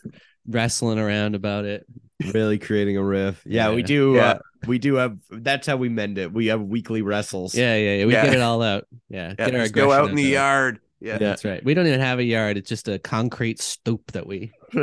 wrestling 0.48 1.00
around 1.00 1.36
about 1.36 1.66
it. 1.66 1.86
Really 2.34 2.58
creating 2.60 2.98
a 2.98 3.04
riff. 3.04 3.42
Yeah, 3.46 3.74
we 3.74 3.84
do. 3.84 4.16
Yeah. 4.16 4.22
Uh, 4.32 4.40
we 4.68 4.80
do 4.80 4.96
have. 4.96 5.18
That's 5.30 5.68
how 5.68 5.78
we 5.78 5.90
mend 5.90 6.18
it. 6.18 6.32
We 6.34 6.48
have 6.48 6.62
weekly 6.62 7.02
wrestles. 7.02 7.54
Yeah, 7.56 7.76
yeah, 7.76 7.96
yeah. 7.98 8.06
We 8.06 8.14
Yeah. 8.14 8.26
get 8.26 8.34
it 8.36 8.42
all 8.42 8.62
out. 8.62 8.88
Yeah, 9.10 9.34
Yeah, 9.38 9.46
get 9.50 9.56
our 9.56 9.70
go 9.70 9.92
out 9.92 10.10
in 10.10 10.16
the 10.16 10.24
there. 10.24 10.32
yard. 10.34 10.80
Yeah. 11.00 11.20
That's 11.20 11.46
right. 11.46 11.64
We 11.64 11.76
don't 11.76 11.86
even 11.86 12.00
have 12.00 12.18
a 12.18 12.24
yard. 12.24 12.58
It's 12.58 12.68
just 12.68 12.88
a 12.88 12.98
concrete 12.98 13.62
stoop 13.62 14.12
that 14.14 14.26
we. 14.26 14.52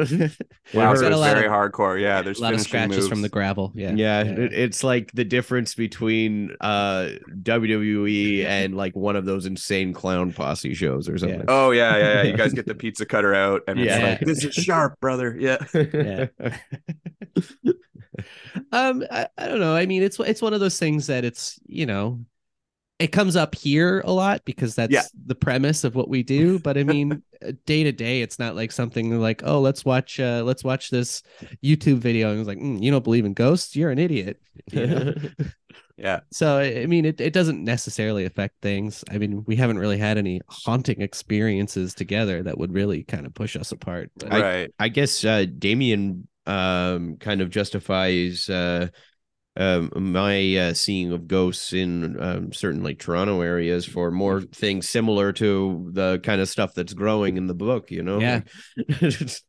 Wow, 0.73 0.91
We've 0.91 0.99
so 0.99 1.07
it's 1.09 1.21
very 1.21 1.47
of- 1.47 1.53
hardcore. 1.53 2.01
Yeah, 2.01 2.23
there's 2.23 2.39
a 2.39 2.43
lot 2.43 2.55
of 2.55 2.61
finishing 2.67 2.91
scratches 2.93 3.09
from 3.09 3.21
the 3.23 3.29
gravel. 3.29 3.71
Yeah, 3.75 3.93
Yeah, 3.95 4.23
it- 4.23 4.53
it's 4.53 4.83
like 4.83 5.13
the 5.13 5.25
difference 5.25 5.75
between 5.75 6.57
uh 6.61 7.11
WWE 7.43 8.45
and 8.47 8.75
like 8.77 8.97
one 8.97 9.15
of 9.17 9.25
those 9.27 9.45
insane 9.47 9.93
clown 9.93 10.33
posse 10.33 10.73
shows 10.75 11.09
or 11.09 11.19
something. 11.19 11.45
Oh 11.49 11.71
yeah, 11.71 11.97
yeah, 11.97 12.15
yeah. 12.15 12.23
You 12.23 12.37
guys 12.37 12.53
get 12.55 12.67
the 12.67 12.75
pizza 12.75 13.05
cutter 13.05 13.35
out, 13.35 13.63
and 13.69 13.79
it's 13.79 13.89
Yeah. 13.89 14.09
like 14.11 14.21
this 14.21 14.43
is 14.45 14.55
sharp, 14.55 14.99
brother. 15.01 15.37
Yeah. 15.39 15.59
Yeah. 16.45 16.53
Um, 18.73 19.05
I, 19.11 19.27
I 19.37 19.49
don't 19.49 19.59
know. 19.61 19.75
I 19.75 19.87
mean, 19.87 20.03
it's 20.03 20.19
it's 20.21 20.41
one 20.41 20.55
of 20.55 20.61
those 20.61 20.79
things 20.79 21.09
that 21.09 21.25
it's 21.25 21.59
you 21.67 21.85
know, 21.87 22.21
it 23.05 23.13
comes 23.13 23.37
up 23.37 23.55
here 23.55 24.01
a 24.05 24.13
lot 24.13 24.45
because 24.45 24.75
that's 24.75 24.93
Yeah. 24.93 25.03
the 25.27 25.35
premise 25.35 25.85
of 25.85 25.95
what 25.95 26.09
we 26.09 26.23
do. 26.23 26.59
But 26.59 26.77
I 26.79 26.83
mean, 26.85 27.23
uh, 27.47 27.53
day 27.67 27.85
to 27.85 27.93
day, 27.93 28.23
it's 28.23 28.39
not 28.39 28.57
like 28.57 28.73
something 28.73 29.21
like, 29.21 29.43
oh, 29.45 29.61
let's 29.61 29.85
watch, 29.85 30.19
uh, 30.19 30.43
let's 30.45 30.65
watch 30.65 30.91
this 30.91 31.23
YouTube 31.63 31.99
video, 31.99 32.31
and 32.31 32.41
it's 32.41 32.49
like, 32.49 32.59
mm, 32.59 32.83
you 32.83 32.91
don't 32.91 33.05
believe 33.05 33.25
in 33.25 33.35
ghosts, 33.35 33.77
you're 33.77 33.91
an 33.91 33.99
idiot. 33.99 34.41
You 34.73 34.87
know? 34.87 35.15
Yeah. 35.97 36.21
so 36.33 36.59
I 36.59 36.83
I 36.83 36.87
mean, 36.87 37.05
it 37.05 37.21
it 37.21 37.33
doesn't 37.33 37.63
necessarily 37.63 38.25
affect 38.25 38.57
things. 38.61 39.05
I 39.13 39.19
mean, 39.19 39.45
we 39.47 39.55
haven't 39.55 39.79
really 39.79 39.97
had 39.99 40.19
any 40.19 40.41
haunting 40.49 41.01
experiences 41.01 41.95
together 41.95 42.43
that 42.43 42.59
would 42.59 42.73
really 42.73 43.05
kind 43.05 43.27
of 43.27 43.33
push 43.35 43.55
us 43.55 43.71
apart. 43.71 44.11
But 44.17 44.33
I- 44.33 44.41
right. 44.43 44.71
I 44.81 44.89
guess 44.89 45.25
uh 45.25 45.47
Damien 45.57 46.27
um 46.47 47.17
kind 47.19 47.41
of 47.41 47.49
justifies 47.51 48.51
uh 48.51 48.89
um 49.57 49.91
my 49.95 50.57
uh, 50.57 50.75
seeing 50.75 51.13
of 51.13 51.29
ghosts 51.29 51.73
in 51.73 52.21
um, 52.21 52.53
certain 52.53 52.83
like 52.83 52.99
Toronto 52.99 53.41
areas 53.41 53.87
for 53.87 54.11
more 54.11 54.41
things 54.43 54.89
similar 54.89 55.33
to 55.35 55.91
the 55.93 56.21
kind 56.23 56.41
of 56.41 56.49
stuff 56.49 56.75
that's 56.75 56.93
growing 56.95 57.37
in 57.37 57.47
the 57.47 57.55
book, 57.55 57.91
you 57.91 58.03
know. 58.03 58.19
Yeah. 58.19 58.41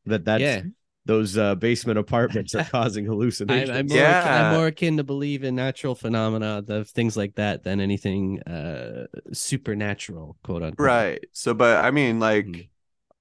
that 0.06 0.22
that's 0.26 0.42
yeah. 0.42 0.62
those 1.06 1.38
uh, 1.38 1.56
basement 1.56 2.00
apartments 2.00 2.56
are 2.56 2.64
causing 2.72 3.06
hallucinations. 3.06 3.70
I'm, 3.70 3.88
more, 3.88 3.98
Yeah. 3.98 4.24
I'm 4.32 4.48
more 4.48 4.68
akin 4.68 4.98
to 4.98 5.04
believe 5.04 5.44
in 5.44 5.56
natural 5.56 5.96
phenomena, 5.96 6.62
the 6.62 6.86
things 6.86 7.18
like 7.18 7.36
that, 7.36 7.64
than 7.64 7.80
anything 7.80 8.42
uh 8.44 9.08
supernatural, 9.34 10.38
quote 10.44 10.64
unquote. 10.64 10.86
Right. 10.86 11.24
So, 11.32 11.54
but 11.54 11.84
I 11.84 11.92
mean, 11.92 12.20
like, 12.20 12.46
Mhm. 12.46 12.70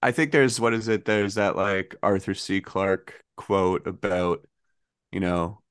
I 0.03 0.12
think 0.12 0.33
there's 0.33 0.61
what 0.61 0.75
is 0.75 0.88
it? 0.88 1.05
There's 1.07 1.35
that 1.37 1.57
like 1.57 1.97
Arthur 2.03 2.35
C. 2.35 2.61
Clarke 2.61 3.25
quote 3.37 3.87
about, 3.87 4.47
you 5.12 5.20
know, 5.20 5.62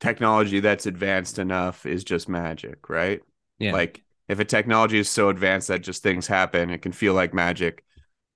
technology 0.00 0.60
that's 0.60 0.86
advanced 0.86 1.38
enough 1.38 1.86
is 1.86 2.04
just 2.04 2.28
magic, 2.28 2.88
right? 2.88 3.20
Yeah. 3.58 3.72
Like, 3.72 4.02
if 4.28 4.38
a 4.38 4.44
technology 4.44 4.98
is 4.98 5.08
so 5.08 5.28
advanced 5.28 5.68
that 5.68 5.82
just 5.82 6.02
things 6.02 6.26
happen, 6.26 6.70
it 6.70 6.82
can 6.82 6.92
feel 6.92 7.14
like 7.14 7.34
magic. 7.34 7.84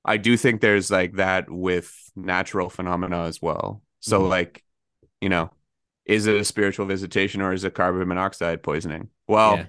I 0.04 0.16
do 0.16 0.36
think 0.36 0.60
there's 0.60 0.90
like 0.90 1.14
that 1.14 1.50
with 1.50 1.94
natural 2.16 2.70
phenomena 2.70 3.24
as 3.24 3.42
well. 3.42 3.82
So, 4.00 4.22
Mhm. 4.22 4.28
like, 4.28 4.64
you 5.20 5.28
know, 5.28 5.50
is 6.06 6.26
it 6.26 6.36
a 6.36 6.44
spiritual 6.44 6.86
visitation 6.86 7.42
or 7.42 7.52
is 7.52 7.64
it 7.64 7.74
carbon 7.74 8.06
monoxide 8.08 8.62
poisoning? 8.62 9.10
Well, 9.26 9.58
Yeah. 9.58 9.66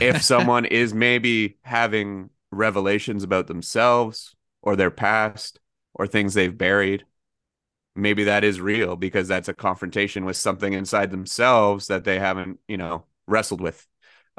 if 0.00 0.22
someone 0.22 0.64
is 0.66 0.94
maybe 0.94 1.58
having 1.62 2.30
revelations 2.50 3.24
about 3.24 3.46
themselves 3.46 4.34
or 4.62 4.76
their 4.76 4.90
past 4.90 5.60
or 5.94 6.06
things 6.06 6.34
they've 6.34 6.56
buried, 6.56 7.04
maybe 7.94 8.24
that 8.24 8.44
is 8.44 8.60
real 8.60 8.96
because 8.96 9.28
that's 9.28 9.48
a 9.48 9.54
confrontation 9.54 10.24
with 10.24 10.36
something 10.36 10.72
inside 10.72 11.10
themselves 11.10 11.88
that 11.88 12.04
they 12.04 12.18
haven't, 12.18 12.60
you 12.68 12.76
know, 12.76 13.04
wrestled 13.26 13.60
with. 13.60 13.86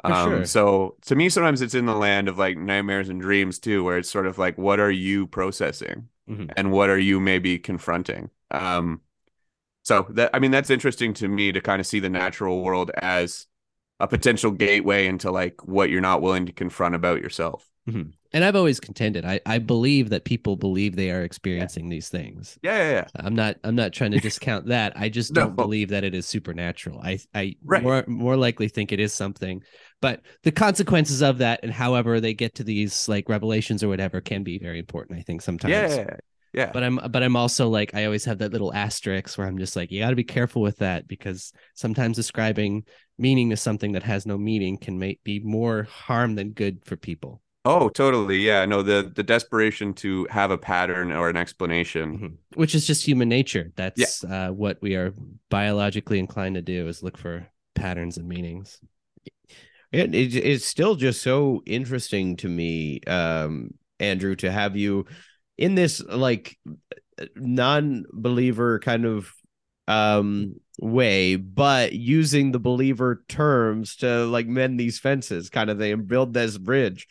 Um, 0.04 0.30
sure. 0.30 0.44
so 0.44 0.96
to 1.02 1.14
me, 1.16 1.28
sometimes 1.28 1.62
it's 1.62 1.74
in 1.74 1.86
the 1.86 1.94
land 1.94 2.28
of 2.28 2.38
like 2.38 2.56
nightmares 2.56 3.08
and 3.08 3.20
dreams 3.20 3.58
too, 3.58 3.84
where 3.84 3.98
it's 3.98 4.10
sort 4.10 4.26
of 4.26 4.38
like, 4.38 4.58
what 4.58 4.80
are 4.80 4.90
you 4.90 5.26
processing 5.26 6.08
Mhm. 6.28 6.50
and 6.56 6.72
what 6.72 6.90
are 6.90 6.98
you 6.98 7.20
maybe 7.20 7.58
confronting? 7.58 8.30
Um, 8.50 9.02
so 9.82 10.06
that 10.10 10.30
I 10.34 10.38
mean, 10.38 10.50
that's 10.50 10.70
interesting 10.70 11.14
to 11.14 11.28
me 11.28 11.52
to 11.52 11.60
kind 11.60 11.80
of 11.80 11.86
see 11.86 12.00
the 12.00 12.08
natural 12.10 12.62
world 12.62 12.90
as 12.96 13.46
a 14.00 14.08
potential 14.08 14.50
gateway 14.50 15.06
into 15.06 15.30
like 15.30 15.64
what 15.66 15.90
you're 15.90 16.00
not 16.00 16.22
willing 16.22 16.46
to 16.46 16.52
confront 16.52 16.94
about 16.94 17.20
yourself. 17.22 17.68
And 18.32 18.44
I've 18.44 18.56
always 18.56 18.80
contended. 18.80 19.24
I, 19.24 19.40
I 19.44 19.58
believe 19.58 20.10
that 20.10 20.24
people 20.24 20.56
believe 20.56 20.96
they 20.96 21.10
are 21.10 21.22
experiencing 21.22 21.88
these 21.88 22.08
things. 22.08 22.58
Yeah, 22.62 22.76
yeah, 22.78 22.90
yeah. 22.92 23.04
I'm 23.16 23.34
not 23.34 23.56
I'm 23.64 23.74
not 23.74 23.92
trying 23.92 24.12
to 24.12 24.20
discount 24.20 24.66
that. 24.66 24.92
I 24.96 25.08
just 25.08 25.32
No. 25.34 25.42
don't 25.42 25.56
believe 25.56 25.90
that 25.90 26.04
it 26.04 26.14
is 26.14 26.26
supernatural. 26.26 27.00
I 27.02 27.18
I 27.34 27.56
Right. 27.62 27.82
more 27.82 28.04
more 28.06 28.36
likely 28.36 28.68
think 28.68 28.92
it 28.92 29.00
is 29.00 29.12
something. 29.12 29.62
But 30.00 30.22
the 30.42 30.52
consequences 30.52 31.22
of 31.22 31.38
that 31.38 31.60
and 31.62 31.72
however 31.72 32.20
they 32.20 32.34
get 32.34 32.54
to 32.56 32.64
these 32.64 33.08
like 33.08 33.28
revelations 33.28 33.82
or 33.82 33.88
whatever 33.88 34.20
can 34.20 34.42
be 34.42 34.58
very 34.58 34.78
important, 34.78 35.18
I 35.18 35.22
think 35.22 35.42
sometimes. 35.42 35.72
Yeah, 35.72 35.94
yeah, 35.96 36.16
yeah. 36.54 36.70
But 36.72 36.82
I'm 36.84 36.96
but 37.10 37.22
I'm 37.22 37.36
also 37.36 37.68
like 37.68 37.94
I 37.94 38.06
always 38.06 38.24
have 38.24 38.38
that 38.38 38.52
little 38.52 38.72
asterisk 38.72 39.36
where 39.36 39.46
I'm 39.46 39.58
just 39.58 39.76
like, 39.76 39.90
you 39.92 40.00
gotta 40.00 40.16
be 40.16 40.24
careful 40.24 40.62
with 40.62 40.78
that 40.78 41.06
because 41.06 41.52
sometimes 41.74 42.18
ascribing 42.18 42.84
meaning 43.18 43.50
to 43.50 43.56
something 43.56 43.92
that 43.92 44.02
has 44.04 44.26
no 44.26 44.38
meaning 44.38 44.78
can 44.78 44.98
make 44.98 45.22
be 45.22 45.38
more 45.40 45.84
harm 45.84 46.34
than 46.34 46.50
good 46.52 46.84
for 46.84 46.96
people. 46.96 47.41
Oh, 47.64 47.88
totally. 47.88 48.38
Yeah. 48.38 48.64
No, 48.66 48.82
the 48.82 49.12
the 49.14 49.22
desperation 49.22 49.94
to 49.94 50.26
have 50.30 50.50
a 50.50 50.58
pattern 50.58 51.12
or 51.12 51.28
an 51.28 51.36
explanation. 51.36 52.18
Mhm. 52.18 52.58
Which 52.58 52.74
is 52.74 52.86
just 52.86 53.06
human 53.06 53.28
nature. 53.28 53.72
That's 53.76 54.24
uh, 54.24 54.50
what 54.50 54.82
we 54.82 54.96
are 54.96 55.14
biologically 55.48 56.18
inclined 56.18 56.56
to 56.56 56.62
do 56.62 56.88
is 56.88 57.02
look 57.02 57.16
for 57.16 57.46
patterns 57.74 58.16
and 58.16 58.28
meanings. 58.28 58.80
It, 59.92 60.14
it, 60.14 60.34
it's 60.34 60.64
still 60.64 60.94
just 60.96 61.22
so 61.22 61.62
interesting 61.66 62.36
to 62.38 62.48
me, 62.48 63.00
um, 63.06 63.74
Andrew, 64.00 64.34
to 64.36 64.50
have 64.50 64.76
you 64.76 65.04
in 65.58 65.74
this 65.74 66.02
like 66.02 66.58
non-believer 67.36 68.78
kind 68.80 69.04
of 69.04 69.32
um 69.86 70.54
way, 70.80 71.36
but 71.36 71.92
using 71.92 72.50
the 72.50 72.58
believer 72.58 73.22
terms 73.28 73.96
to 73.96 74.24
like 74.24 74.46
mend 74.46 74.80
these 74.80 74.98
fences, 74.98 75.50
kind 75.50 75.70
of 75.70 75.78
thing, 75.78 75.92
and 75.92 76.08
build 76.08 76.32
this 76.34 76.58
bridge. 76.58 77.06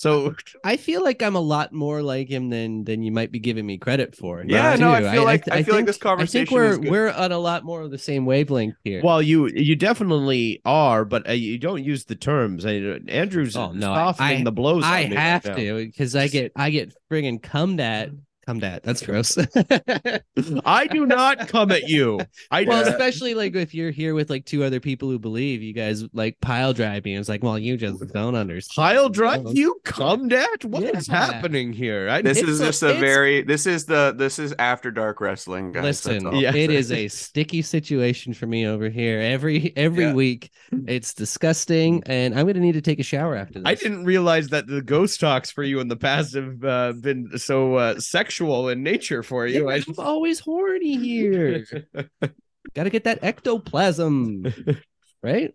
So 0.00 0.34
I 0.64 0.78
feel 0.78 1.04
like 1.04 1.22
I'm 1.22 1.36
a 1.36 1.40
lot 1.40 1.74
more 1.74 2.00
like 2.02 2.26
him 2.26 2.48
than 2.48 2.84
than 2.84 3.02
you 3.02 3.12
might 3.12 3.30
be 3.30 3.38
giving 3.38 3.66
me 3.66 3.76
credit 3.76 4.16
for. 4.16 4.42
Yeah, 4.46 4.74
no, 4.76 4.92
I 4.92 5.12
feel 5.12 5.24
like- 5.24 5.46
I 5.52 5.62
feel 5.62 5.74
like 5.74 5.84
this 5.84 5.98
conversation. 5.98 6.40
I 6.40 6.46
think 6.46 6.50
we're 6.84 6.90
we're 6.90 7.10
on 7.10 7.32
a 7.32 7.38
lot 7.38 7.64
more 7.64 7.82
of 7.82 7.90
the 7.90 7.98
same 7.98 8.24
wavelength 8.24 8.76
here. 8.82 9.02
Well, 9.04 9.20
you 9.20 9.48
you 9.48 9.76
definitely 9.76 10.62
are, 10.64 11.04
but 11.04 11.28
uh, 11.28 11.32
you 11.32 11.58
don't 11.58 11.84
use 11.84 12.06
the 12.06 12.16
terms. 12.16 12.64
Uh, 12.64 12.98
Andrew's 13.08 13.54
Oh, 13.56 13.72
no, 13.72 13.92
softening 13.94 14.40
I- 14.40 14.44
the 14.44 14.52
blows. 14.52 14.84
I 14.84 15.04
on 15.04 15.10
me 15.10 15.16
have 15.16 15.42
to 15.42 15.84
because 15.84 16.16
I 16.16 16.28
get 16.28 16.52
I 16.56 16.70
get 16.70 16.94
friggin' 17.10 17.42
cummed 17.42 17.80
at. 17.80 18.08
Cummed 18.50 18.64
at. 18.64 18.82
That's 18.82 19.02
gross. 19.06 19.38
I 20.64 20.86
do 20.88 21.06
not 21.06 21.46
come 21.46 21.70
at 21.70 21.88
you. 21.88 22.18
I 22.50 22.64
well, 22.64 22.82
Yeah. 22.84 22.90
especially 22.90 23.34
like 23.34 23.54
if 23.54 23.74
you're 23.74 23.92
here 23.92 24.12
with 24.14 24.28
like 24.28 24.44
two 24.44 24.64
other 24.64 24.80
people 24.80 25.08
who 25.08 25.20
believe 25.20 25.62
you 25.62 25.72
guys 25.72 26.02
like 26.12 26.40
pile 26.40 26.72
drive 26.72 27.04
me. 27.04 27.14
It's 27.16 27.28
like, 27.28 27.44
well, 27.44 27.56
you 27.58 27.76
just 27.76 28.04
don't 28.12 28.34
understand. 28.34 28.74
pile 28.74 29.08
drive 29.08 29.44
you 29.52 29.80
come 29.84 30.32
at 30.32 30.64
what 30.64 30.82
is 30.82 31.06
Yeah. 31.08 31.16
happening 31.32 31.72
here? 31.72 32.08
I 32.08 32.22
This 32.22 32.42
is 32.42 32.58
just 32.58 32.82
a 32.82 32.86
it's- 32.88 33.00
very 33.00 33.42
this 33.42 33.66
is 33.66 33.84
the 33.84 34.14
this 34.16 34.40
is 34.40 34.52
after 34.58 34.90
dark 34.90 35.20
wrestling, 35.20 35.70
guys. 35.70 35.84
Listen, 35.84 36.26
all. 36.26 36.34
Yeah. 36.34 36.52
it 36.54 36.70
is 36.72 36.90
a 36.90 37.06
sticky 37.06 37.62
situation 37.62 38.34
for 38.34 38.46
me 38.48 38.66
over 38.66 38.88
here. 38.88 39.20
Every 39.20 39.72
every 39.76 40.06
Yeah. 40.06 40.14
week, 40.14 40.50
it's 40.88 41.14
disgusting, 41.14 42.02
and 42.06 42.36
I'm 42.36 42.46
gonna 42.48 42.58
need 42.58 42.72
to 42.72 42.80
take 42.80 42.98
a 42.98 43.04
shower 43.04 43.36
after 43.36 43.54
this. 43.60 43.62
I 43.66 43.74
didn't 43.76 44.04
realize 44.04 44.48
that 44.48 44.66
the 44.66 44.82
ghost 44.82 45.20
talks 45.20 45.52
for 45.52 45.62
you 45.62 45.78
in 45.78 45.86
the 45.86 45.96
past 45.96 46.34
have 46.34 46.64
uh, 46.64 46.92
been 47.00 47.38
so 47.38 47.74
uh, 47.76 48.00
sexual 48.00 48.39
in 48.68 48.82
nature 48.82 49.22
for 49.22 49.46
you. 49.46 49.68
I 49.68 49.76
I'm 49.76 49.94
always 49.98 50.40
horny 50.40 50.96
here. 50.96 51.64
Got 52.74 52.84
to 52.84 52.90
get 52.90 53.04
that 53.04 53.22
ectoplasm, 53.22 54.46
right? 55.22 55.52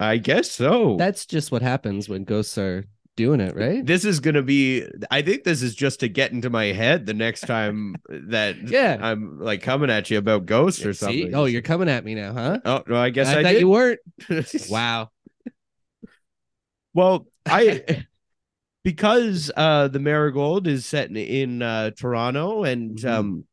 I 0.00 0.16
guess 0.16 0.50
so. 0.50 0.96
That's 0.96 1.26
just 1.26 1.52
what 1.52 1.62
happens 1.62 2.08
when 2.08 2.24
ghosts 2.24 2.58
are 2.58 2.84
doing 3.16 3.40
it, 3.40 3.54
right? 3.56 3.84
this 3.84 4.04
is 4.04 4.20
gonna 4.20 4.42
be. 4.42 4.86
I 5.10 5.22
think 5.22 5.44
this 5.44 5.60
is 5.62 5.74
just 5.74 6.00
to 6.00 6.08
get 6.08 6.30
into 6.32 6.50
my 6.50 6.66
head 6.66 7.04
the 7.06 7.14
next 7.14 7.42
time 7.42 7.96
that 8.08 8.56
Yeah. 8.68 8.96
I'm 9.00 9.40
like 9.40 9.62
coming 9.62 9.90
at 9.90 10.10
you 10.10 10.18
about 10.18 10.46
ghosts 10.46 10.84
or 10.84 10.92
See? 10.92 10.98
something. 11.04 11.34
Oh, 11.34 11.44
you're 11.46 11.62
coming 11.62 11.88
at 11.88 12.04
me 12.04 12.14
now, 12.14 12.32
huh? 12.32 12.58
Oh 12.64 12.84
no, 12.86 12.96
I 12.96 13.10
guess 13.10 13.26
I, 13.28 13.40
I, 13.40 13.42
thought 13.42 13.52
did. 13.52 13.60
you 13.60 13.68
weren't. 13.68 14.00
Wow. 14.70 15.10
Well, 16.94 17.26
I 17.44 18.04
because 18.84 19.50
uh 19.56 19.88
the 19.88 19.98
Marigold 19.98 20.66
is 20.66 20.86
set 20.86 21.10
in, 21.10 21.16
in 21.16 21.62
uh 21.62 21.90
Toronto 21.90 22.64
and 22.64 22.96
Mhm. 22.98 23.08
um 23.08 23.44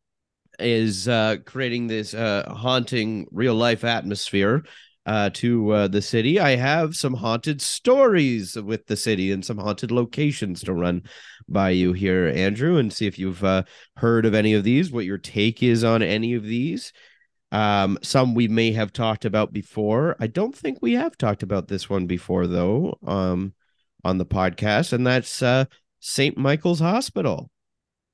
is 0.60 1.08
uh 1.08 1.38
creating 1.46 1.88
this 1.88 2.14
uh 2.14 2.50
haunting 2.50 3.28
real 3.32 3.56
life 3.56 3.84
atmosphere 3.84 4.64
uh 5.06 5.30
to 5.32 5.72
uh, 5.72 5.88
the 5.88 6.02
city. 6.02 6.40
I 6.40 6.56
have 6.56 6.96
some 6.96 7.14
haunted 7.14 7.62
stories 7.62 8.56
with 8.56 8.88
the 8.88 8.96
city 8.96 9.32
and 9.32 9.44
some 9.46 9.58
haunted 9.58 9.92
locations 9.92 10.64
to 10.64 10.74
run 10.74 11.04
by 11.48 11.70
you 11.72 11.94
here, 11.94 12.28
Andrew, 12.34 12.78
and 12.78 12.92
see 12.92 13.06
if 13.06 13.20
you've 13.20 13.44
uh, 13.44 13.64
heard 13.98 14.26
of 14.26 14.34
any 14.34 14.54
of 14.54 14.64
these, 14.64 14.92
what 14.92 15.06
your 15.06 15.20
take 15.20 15.62
is 15.62 15.84
on 15.84 16.02
any 16.02 16.34
of 16.34 16.44
these. 16.44 16.92
Um, 17.52 18.00
some 18.02 18.34
we 18.34 18.48
may 18.48 18.72
have 18.72 18.92
talked 18.92 19.26
about 19.26 19.54
before. 19.54 20.16
I 20.20 20.26
don't 20.26 20.56
think 20.56 20.80
we 20.82 20.94
have 20.94 21.18
talked 21.18 21.44
about 21.44 21.68
this 21.68 21.88
one 21.88 22.08
before, 22.08 22.48
though, 22.48 22.98
um, 23.06 23.54
on 24.06 24.20
the 24.20 24.26
podcast, 24.26 24.94
and 24.94 25.06
that's 25.06 25.42
uh, 25.42 25.66
St. 26.00 26.38
Michael's 26.38 26.80
Hospital, 26.80 27.50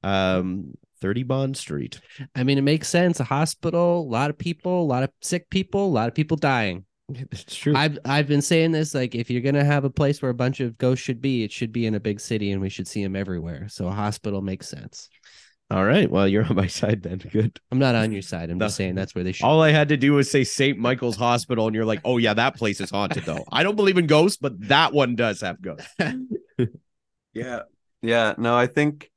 um, 0.01 0.73
30 1.01 1.23
Bond 1.23 1.57
Street. 1.57 1.99
I 2.33 2.43
mean, 2.43 2.57
it 2.57 2.63
makes 2.63 2.87
sense. 2.87 3.19
A 3.19 3.25
hospital, 3.25 3.99
a 3.99 4.09
lot 4.09 4.29
of 4.29 4.37
people, 4.37 4.81
a 4.81 4.83
lot 4.83 5.03
of 5.03 5.11
sick 5.21 5.49
people, 5.49 5.85
a 5.85 5.87
lot 5.87 6.07
of 6.07 6.15
people 6.15 6.37
dying. 6.37 6.85
It's 7.29 7.55
true. 7.55 7.73
I've 7.75 7.99
I've 8.05 8.27
been 8.27 8.41
saying 8.41 8.71
this 8.71 8.95
like 8.95 9.15
if 9.15 9.29
you're 9.29 9.41
gonna 9.41 9.65
have 9.65 9.83
a 9.83 9.89
place 9.89 10.21
where 10.21 10.31
a 10.31 10.33
bunch 10.33 10.61
of 10.61 10.77
ghosts 10.77 11.03
should 11.03 11.21
be, 11.21 11.43
it 11.43 11.51
should 11.51 11.73
be 11.73 11.85
in 11.85 11.95
a 11.95 11.99
big 11.99 12.21
city, 12.21 12.51
and 12.51 12.61
we 12.61 12.69
should 12.69 12.87
see 12.87 13.03
them 13.03 13.17
everywhere. 13.17 13.67
So 13.67 13.87
a 13.87 13.91
hospital 13.91 14.41
makes 14.41 14.69
sense. 14.69 15.09
All 15.71 15.85
right. 15.85 16.11
Well, 16.11 16.27
you're 16.27 16.45
on 16.49 16.55
my 16.55 16.67
side 16.67 17.01
then. 17.01 17.17
Good. 17.19 17.59
I'm 17.71 17.79
not 17.79 17.95
on 17.95 18.11
your 18.11 18.21
side. 18.21 18.49
I'm 18.49 18.57
No. 18.57 18.65
just 18.65 18.75
saying 18.75 18.95
that's 18.95 19.15
where 19.15 19.23
they 19.23 19.31
should. 19.31 19.45
All 19.45 19.61
I 19.61 19.71
had 19.71 19.89
to 19.89 19.97
do 19.97 20.13
was 20.13 20.29
say 20.29 20.43
St. 20.43 20.77
Michael's 20.77 21.15
Hospital, 21.15 21.65
and 21.65 21.73
you're 21.75 21.85
like, 21.85 22.01
oh, 22.03 22.17
yeah, 22.17 22.33
that 22.33 22.57
place 22.57 22.81
is 22.81 22.89
haunted, 22.89 23.23
though. 23.23 23.45
I 23.51 23.63
don't 23.63 23.77
believe 23.77 23.97
in 23.97 24.05
ghosts, 24.05 24.37
but 24.37 24.67
that 24.67 24.93
one 24.93 25.15
does 25.15 25.41
have 25.41 25.61
ghosts. 25.61 25.87
Yeah. 27.33 27.61
Yeah. 28.01 28.33
No, 28.37 28.57
I 28.57 28.67
think 28.67 29.09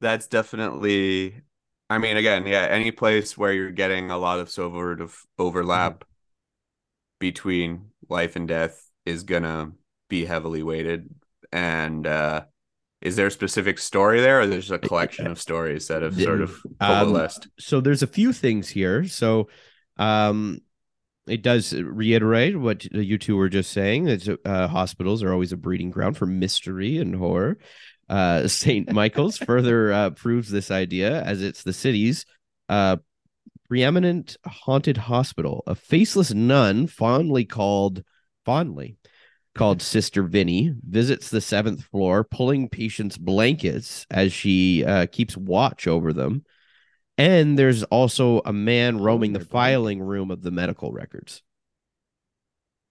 that's 0.00 0.28
definitely 0.28 1.42
I 1.90 1.98
mean, 1.98 2.16
again, 2.16 2.46
yeah, 2.46 2.66
any 2.70 2.92
place 2.92 3.36
where 3.36 3.52
you're 3.52 3.70
getting 3.72 4.10
a 4.10 4.18
lot 4.18 4.38
of 4.38 4.50
sort 4.50 5.00
of 5.00 5.18
overlap 5.38 6.04
between 7.18 7.90
life 8.08 8.36
and 8.36 8.48
death 8.48 8.90
is 9.06 9.22
gonna 9.24 9.72
be 10.08 10.24
heavily 10.24 10.62
weighted. 10.62 11.08
And 11.52 12.06
uh 12.06 12.44
is 13.04 13.16
there 13.16 13.26
a 13.28 13.30
specific 13.30 13.78
story 13.78 14.20
there 14.20 14.40
or 14.40 14.46
there's 14.46 14.70
a 14.70 14.78
collection 14.78 15.26
of 15.26 15.40
stories 15.40 15.86
that 15.88 16.02
have 16.02 16.20
sort 16.20 16.40
of 16.40 16.50
Um, 16.80 17.06
coalesced? 17.06 17.48
so 17.58 17.80
there's 17.80 18.02
a 18.02 18.08
few 18.08 18.32
things 18.32 18.68
here. 18.68 19.04
So 19.04 19.48
um 19.98 20.60
it 21.26 21.42
does 21.42 21.72
reiterate 21.72 22.58
what 22.58 22.84
you 22.92 23.16
two 23.18 23.36
were 23.36 23.48
just 23.48 23.70
saying 23.70 24.04
that 24.04 24.38
uh, 24.44 24.68
hospitals 24.68 25.22
are 25.22 25.32
always 25.32 25.52
a 25.52 25.56
breeding 25.56 25.90
ground 25.90 26.18
for 26.18 26.26
mystery 26.26 26.98
and 26.98 27.14
horror. 27.14 27.56
Uh, 28.10 28.46
St. 28.62 28.92
Michael's 28.92 29.38
further 29.38 29.90
uh, 29.90 30.10
proves 30.10 30.50
this 30.50 30.70
idea 30.70 31.22
as 31.22 31.40
it's 31.40 31.62
the 31.62 31.72
city's 31.72 32.26
uh, 32.68 32.98
preeminent 33.68 34.36
haunted 34.46 34.98
hospital. 34.98 35.62
A 35.66 35.74
faceless 35.74 36.34
nun, 36.34 36.86
fondly 36.86 37.46
called 37.46 38.02
fondly 38.44 38.96
called 39.54 39.80
Sister 39.82 40.22
Vinny, 40.22 40.74
visits 40.88 41.30
the 41.30 41.40
seventh 41.40 41.84
floor, 41.84 42.24
pulling 42.24 42.68
patients' 42.68 43.16
blankets 43.16 44.06
as 44.10 44.32
she 44.32 44.84
uh, 44.84 45.06
keeps 45.06 45.36
watch 45.36 45.86
over 45.86 46.12
them. 46.12 46.44
And 47.16 47.56
there's 47.58 47.84
also 47.84 48.42
a 48.44 48.52
man 48.52 48.98
roaming 48.98 49.32
the 49.32 49.40
filing 49.40 50.02
room 50.02 50.30
of 50.30 50.42
the 50.42 50.50
medical 50.50 50.90
records. 50.92 51.42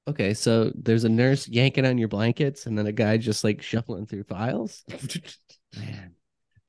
okay, 0.07 0.33
so 0.33 0.71
there's 0.75 1.03
a 1.03 1.09
nurse 1.09 1.47
yanking 1.47 1.85
on 1.85 1.97
your 1.97 2.07
blankets, 2.07 2.65
and 2.65 2.77
then 2.77 2.87
a 2.87 2.91
guy 2.91 3.17
just 3.17 3.43
like 3.43 3.61
shuffling 3.61 4.05
through 4.05 4.23
files. 4.23 4.83
Man, 5.77 6.15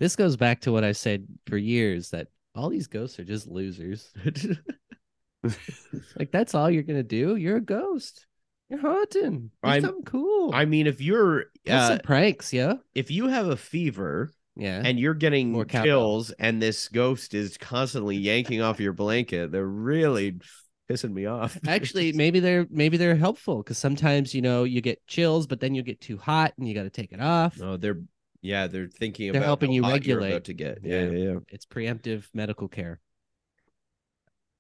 this 0.01 0.17
goes 0.17 0.37
back 0.37 0.63
to 0.63 0.73
what 0.73 0.85
I 0.85 0.93
said 0.93 1.27
for 1.47 1.57
years 1.57 2.11
that 2.11 2.29
all 2.55 2.69
these 2.69 2.87
ghosts 2.87 3.19
are 3.19 3.25
just 3.25 3.47
losers. 3.47 4.13
like 6.17 6.31
that's 6.33 6.55
all 6.55 6.71
you're 6.71 6.83
gonna 6.83 7.03
do. 7.03 7.37
You're 7.37 7.59
a 7.59 7.61
ghost. 7.61 8.27
You're 8.69 8.81
haunting. 8.81 9.51
Do 9.63 9.69
I'm- 9.69 9.83
something 9.83 10.05
cool. 10.05 10.51
I 10.55 10.65
mean, 10.65 10.87
if 10.87 11.01
you're 11.01 11.47
uh, 11.69 11.89
some 11.89 11.99
pranks, 11.99 12.53
yeah. 12.53 12.75
if 12.95 13.11
you 13.11 13.29
have 13.29 13.47
a 13.49 13.57
fever 13.57 14.31
Yeah. 14.57 14.83
and 14.85 14.99
you're 14.99 15.15
getting 15.15 15.53
More 15.53 15.65
chills 15.65 16.31
and 16.33 16.61
this 16.63 16.89
ghost 16.89 17.35
is 17.35 17.57
constantly 17.59 18.17
yanking 18.17 18.61
off 18.63 18.81
your 18.81 18.93
blanket, 18.93 19.53
they're 19.53 19.67
really 19.67 20.39
pissing 20.91 21.13
me 21.13 21.27
off. 21.27 21.59
Actually, 21.67 22.13
maybe 22.13 22.41
they're 22.41 22.67
maybe 22.71 22.97
they're 22.97 23.17
helpful 23.17 23.59
because 23.59 23.79
sometimes 23.79 24.35
you 24.35 24.43
know 24.43 24.65
you 24.65 24.81
get 24.81 25.07
chills, 25.07 25.47
but 25.47 25.61
then 25.61 25.75
you 25.75 25.83
get 25.83 26.01
too 26.01 26.17
hot 26.19 26.53
and 26.59 26.67
you 26.67 26.75
got 26.75 26.83
to 26.85 26.91
take 26.91 27.13
it 27.13 27.21
off. 27.21 27.59
no, 27.59 27.77
they're 27.77 28.01
yeah, 28.43 28.67
they're 28.67 28.89
thinking 28.89 29.33
They're 29.33 29.41
about 29.41 29.47
helping 29.47 29.71
how 29.71 29.75
you 29.75 29.83
hot 29.83 30.05
you're 30.05 30.17
regulate. 30.19 30.31
about 30.33 30.45
to 30.45 30.55
get. 30.55 30.79
Yeah, 30.83 31.05
Yeah. 31.05 31.11
yeah, 31.11 31.33
yeah. 31.33 31.39
It's 31.49 31.65
preemptive 31.65 32.27
medical 32.35 32.69
care. 32.69 33.01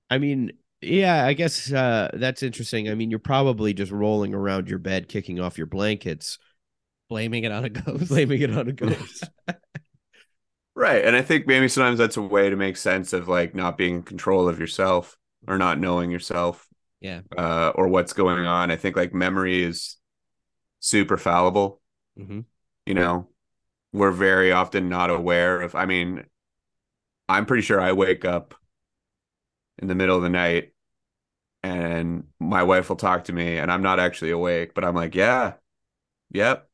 I 0.08 0.16
mean, 0.18 0.52
yeah, 0.84 1.24
I 1.24 1.32
guess 1.34 1.72
uh, 1.72 2.10
that's 2.14 2.42
interesting. 2.42 2.88
I 2.88 2.94
mean, 2.94 3.10
you're 3.10 3.18
probably 3.18 3.74
just 3.74 3.92
rolling 3.92 4.34
around 4.34 4.68
your 4.68 4.78
bed, 4.78 5.08
kicking 5.08 5.40
off 5.40 5.58
your 5.58 5.66
blankets, 5.66 6.38
Blaming 7.08 7.44
it 7.44 7.52
on 7.52 7.64
a 7.64 7.70
ghost. 7.70 8.08
blaming 8.08 8.40
it 8.40 8.56
on 8.56 8.68
a 8.68 8.72
ghost. 8.72 9.30
Right. 10.74 11.04
And 11.04 11.14
I 11.14 11.22
think 11.22 11.46
maybe 11.46 11.68
sometimes 11.68 11.98
that's 11.98 12.16
a 12.16 12.22
way 12.22 12.50
to 12.50 12.56
make 12.56 12.76
sense 12.76 13.12
of 13.12 13.28
like 13.28 13.54
not 13.54 13.78
being 13.78 13.96
in 13.96 14.02
control 14.02 14.48
of 14.48 14.58
yourself 14.58 15.16
or 15.46 15.56
not 15.56 15.78
knowing 15.78 16.10
yourself. 16.10 16.66
Yeah. 17.00 17.22
Uh, 17.36 17.72
or 17.74 17.88
what's 17.88 18.12
going 18.12 18.46
on. 18.46 18.70
I 18.70 18.76
think 18.76 18.96
like 18.96 19.14
memory 19.14 19.62
is 19.62 19.96
super 20.80 21.18
fallible. 21.18 21.80
hmm 22.16 22.40
You 22.86 22.94
know, 22.94 23.28
we're 23.92 24.12
very 24.12 24.52
often 24.52 24.88
not 24.90 25.10
aware 25.10 25.60
of, 25.62 25.74
I 25.76 25.86
mean, 25.86 26.24
I'm 27.28 27.46
pretty 27.46 27.62
sure 27.62 27.80
I 27.80 27.92
wake 27.92 28.24
up 28.24 28.54
in 29.78 29.88
the 29.88 29.94
middle 29.94 30.16
of 30.16 30.22
the 30.22 30.28
night 30.30 30.72
and 31.64 32.24
my 32.40 32.62
wife 32.64 32.88
will 32.88 32.96
talk 32.96 33.24
to 33.24 33.32
me 33.32 33.58
and 33.58 33.72
I'm 33.72 33.82
not 33.82 34.00
actually 34.00 34.30
awake, 34.32 34.74
but 34.74 34.84
I'm 34.84 34.94
like, 34.94 35.14
yeah, 35.14 35.54
yep. 36.32 36.68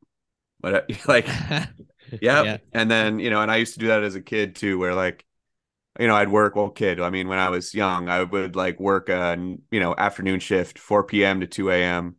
But 0.61 0.90
like, 1.09 1.26
Yep. 2.20 2.46
Yeah. 2.46 2.59
And 2.72 2.90
then, 2.90 3.18
you 3.20 3.31
know, 3.31 3.42
and 3.42 3.50
I 3.50 3.57
used 3.57 3.74
to 3.74 3.81
do 3.81 3.88
that 3.88 4.03
as 4.05 4.14
a 4.16 4.22
kid 4.22 4.57
too, 4.57 4.79
where 4.79 4.94
like, 4.94 5.24
you 5.98 6.07
know, 6.07 6.14
I'd 6.16 6.31
work, 6.31 6.57
well, 6.57 6.70
kid, 6.70 7.00
I 7.00 7.11
mean, 7.11 7.29
when 7.29 7.38
I 7.38 7.50
was 7.50 7.74
young, 7.74 8.09
I 8.09 8.22
would 8.22 8.57
like 8.57 8.81
work 8.81 9.09
a, 9.09 9.37
you 9.70 9.81
know, 9.81 9.94
afternoon 9.98 10.40
shift, 10.40 10.79
4 10.79 11.24
p.m. 11.24 11.40
to 11.40 11.46
2 11.46 11.83
a.m., 11.83 12.16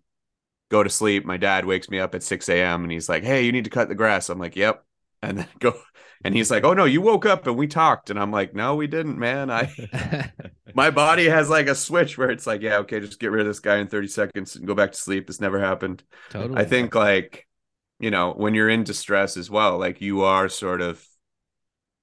go 0.69 0.83
to 0.83 0.89
sleep. 0.89 1.25
My 1.25 1.37
dad 1.37 1.65
wakes 1.65 1.89
me 1.89 1.99
up 1.99 2.15
at 2.15 2.23
6 2.23 2.61
a.m. 2.61 2.83
and 2.83 2.91
he's 2.91 3.09
like, 3.09 3.23
hey, 3.23 3.43
you 3.45 3.51
need 3.51 3.65
to 3.65 3.69
cut 3.69 3.89
the 3.89 3.95
grass. 3.95 4.29
I'm 4.29 4.39
like, 4.39 4.55
yep. 4.55 4.85
And 5.23 5.39
then 5.39 5.47
go, 5.59 5.73
and 6.23 6.35
he's 6.35 6.51
like, 6.51 6.63
oh 6.63 6.73
no, 6.73 6.85
you 6.85 7.01
woke 7.01 7.25
up 7.25 7.47
and 7.47 7.57
we 7.57 7.67
talked. 7.67 8.09
And 8.09 8.19
I'm 8.19 8.31
like, 8.31 8.53
no, 8.53 8.75
we 8.75 8.87
didn't, 8.87 9.17
man. 9.17 9.49
I, 9.49 9.71
my 10.75 10.89
body 10.89 11.27
has 11.27 11.49
like 11.49 11.67
a 11.67 11.75
switch 11.75 12.17
where 12.17 12.29
it's 12.29 12.45
like, 12.47 12.61
yeah, 12.61 12.77
okay, 12.79 12.99
just 12.99 13.19
get 13.19 13.31
rid 13.31 13.41
of 13.41 13.47
this 13.47 13.59
guy 13.59 13.77
in 13.77 13.87
30 13.87 14.07
seconds 14.07 14.55
and 14.55 14.67
go 14.67 14.75
back 14.75 14.91
to 14.91 14.97
sleep. 14.97 15.27
This 15.27 15.41
never 15.41 15.59
happened. 15.59 16.03
totally. 16.29 16.59
I 16.61 16.65
think 16.65 16.95
like 16.95 17.47
you 17.99 18.09
know 18.11 18.33
when 18.33 18.53
you're 18.55 18.69
in 18.69 18.83
distress 18.83 19.37
as 19.37 19.49
well, 19.49 19.77
like 19.77 20.01
you 20.01 20.21
are 20.23 20.49
sort 20.49 20.81
of 20.81 21.05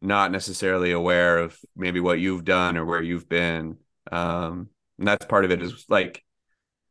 not 0.00 0.30
necessarily 0.30 0.92
aware 0.92 1.38
of 1.38 1.58
maybe 1.76 2.00
what 2.00 2.20
you've 2.20 2.44
done 2.44 2.76
or 2.76 2.84
where 2.84 3.02
you've 3.02 3.28
been. 3.28 3.78
Um, 4.12 4.68
and 4.98 5.08
that's 5.08 5.26
part 5.26 5.44
of 5.44 5.50
it 5.50 5.62
is 5.62 5.86
like 5.88 6.22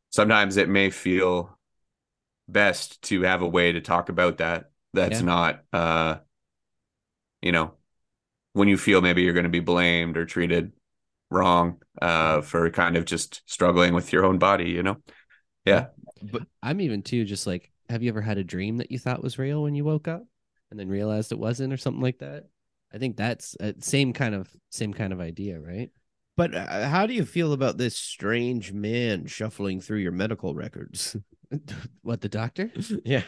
sometimes 0.10 0.58
it 0.58 0.70
may 0.70 0.90
feel 0.90 1.58
best 2.48 3.02
to 3.04 3.22
have 3.24 3.42
a 3.42 3.48
way 3.48 3.72
to 3.72 3.82
talk 3.82 4.10
about 4.10 4.38
that. 4.40 4.72
That's 4.94 5.20
Yeah. 5.20 5.26
not 5.26 5.63
uh, 5.74 6.18
you 7.41 7.52
know, 7.52 7.73
when 8.54 8.67
you 8.67 8.78
feel 8.78 9.02
maybe 9.02 9.21
you're 9.21 9.34
going 9.34 9.43
to 9.43 9.50
be 9.50 9.60
blamed 9.60 10.17
or 10.17 10.26
treated 10.26 10.71
wrong 11.30 11.82
uh 12.02 12.39
for 12.39 12.69
kind 12.69 12.95
of 12.95 13.04
just 13.04 13.41
struggling 13.45 13.93
with 13.93 14.13
your 14.13 14.26
own 14.26 14.38
body, 14.38 14.69
you 14.69 14.84
know. 14.84 14.97
Yeah. 15.65 15.88
But 16.21 16.43
I'm 16.63 16.80
even 16.80 17.02
too 17.02 17.26
just 17.26 17.45
like, 17.45 17.71
have 17.89 18.02
you 18.02 18.10
ever 18.10 18.21
had 18.21 18.38
a 18.38 18.43
dream 18.43 18.78
that 18.78 18.91
you 18.91 18.97
thought 18.97 19.23
was 19.23 19.38
real 19.38 19.63
when 19.63 19.76
you 19.76 19.84
woke 19.84 20.08
up 20.08 20.23
and 20.71 20.80
then 20.80 20.88
realized 20.88 21.32
it 21.32 21.39
wasn't 21.39 21.73
or 21.73 21.78
something 21.78 22.02
like 22.02 22.19
that? 22.19 22.45
I 22.93 22.97
think 22.97 23.17
that's 23.17 23.56
uh, 23.60 23.73
same 23.80 24.13
kind 24.13 24.34
of 24.34 24.50
same 24.69 24.93
kind 24.93 25.12
of 25.12 25.19
idea, 25.19 25.60
right? 25.60 25.89
But 26.38 26.54
uh, 26.56 26.88
how 26.88 27.08
do 27.08 27.13
you 27.13 27.26
feel 27.26 27.52
about 27.52 27.78
this 27.78 27.97
strange 27.97 28.71
man 28.71 29.26
shuffling 29.26 29.82
through 29.82 29.97
your 29.97 30.12
medical 30.12 30.54
records? 30.56 31.17
what 32.02 32.21
the 32.21 32.30
doctor? 32.30 32.71
yeah. 33.04 33.23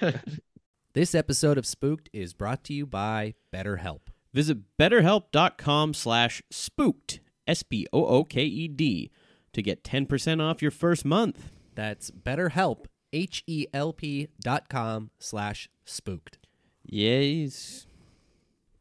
This 1.00 1.16
episode 1.16 1.58
of 1.58 1.66
Spooked 1.66 2.10
is 2.12 2.34
brought 2.34 2.62
to 2.66 2.74
you 2.74 2.86
by 2.86 3.36
BetterHelp. 3.54 4.02
Visit 4.34 4.58
betterhelp.com 4.78 5.94
slash 5.94 6.44
spooked, 6.52 7.22
S 7.48 7.64
P 7.64 7.88
O 7.94 8.06
O 8.06 8.26
K 8.26 8.44
E 8.44 8.68
D, 8.68 9.10
to 9.54 9.62
get 9.62 9.86
10% 9.86 10.42
off 10.42 10.62
your 10.62 10.72
first 10.72 11.06
month. 11.06 11.52
That's 11.74 12.12
BetterHelp, 12.12 12.88
H 13.14 13.46
E 13.48 13.66
L 13.74 13.94
P 13.94 14.28
dot 14.42 14.68
com 14.68 15.12
slash 15.20 15.70
spooked. 15.86 16.38
Yes, 16.84 17.88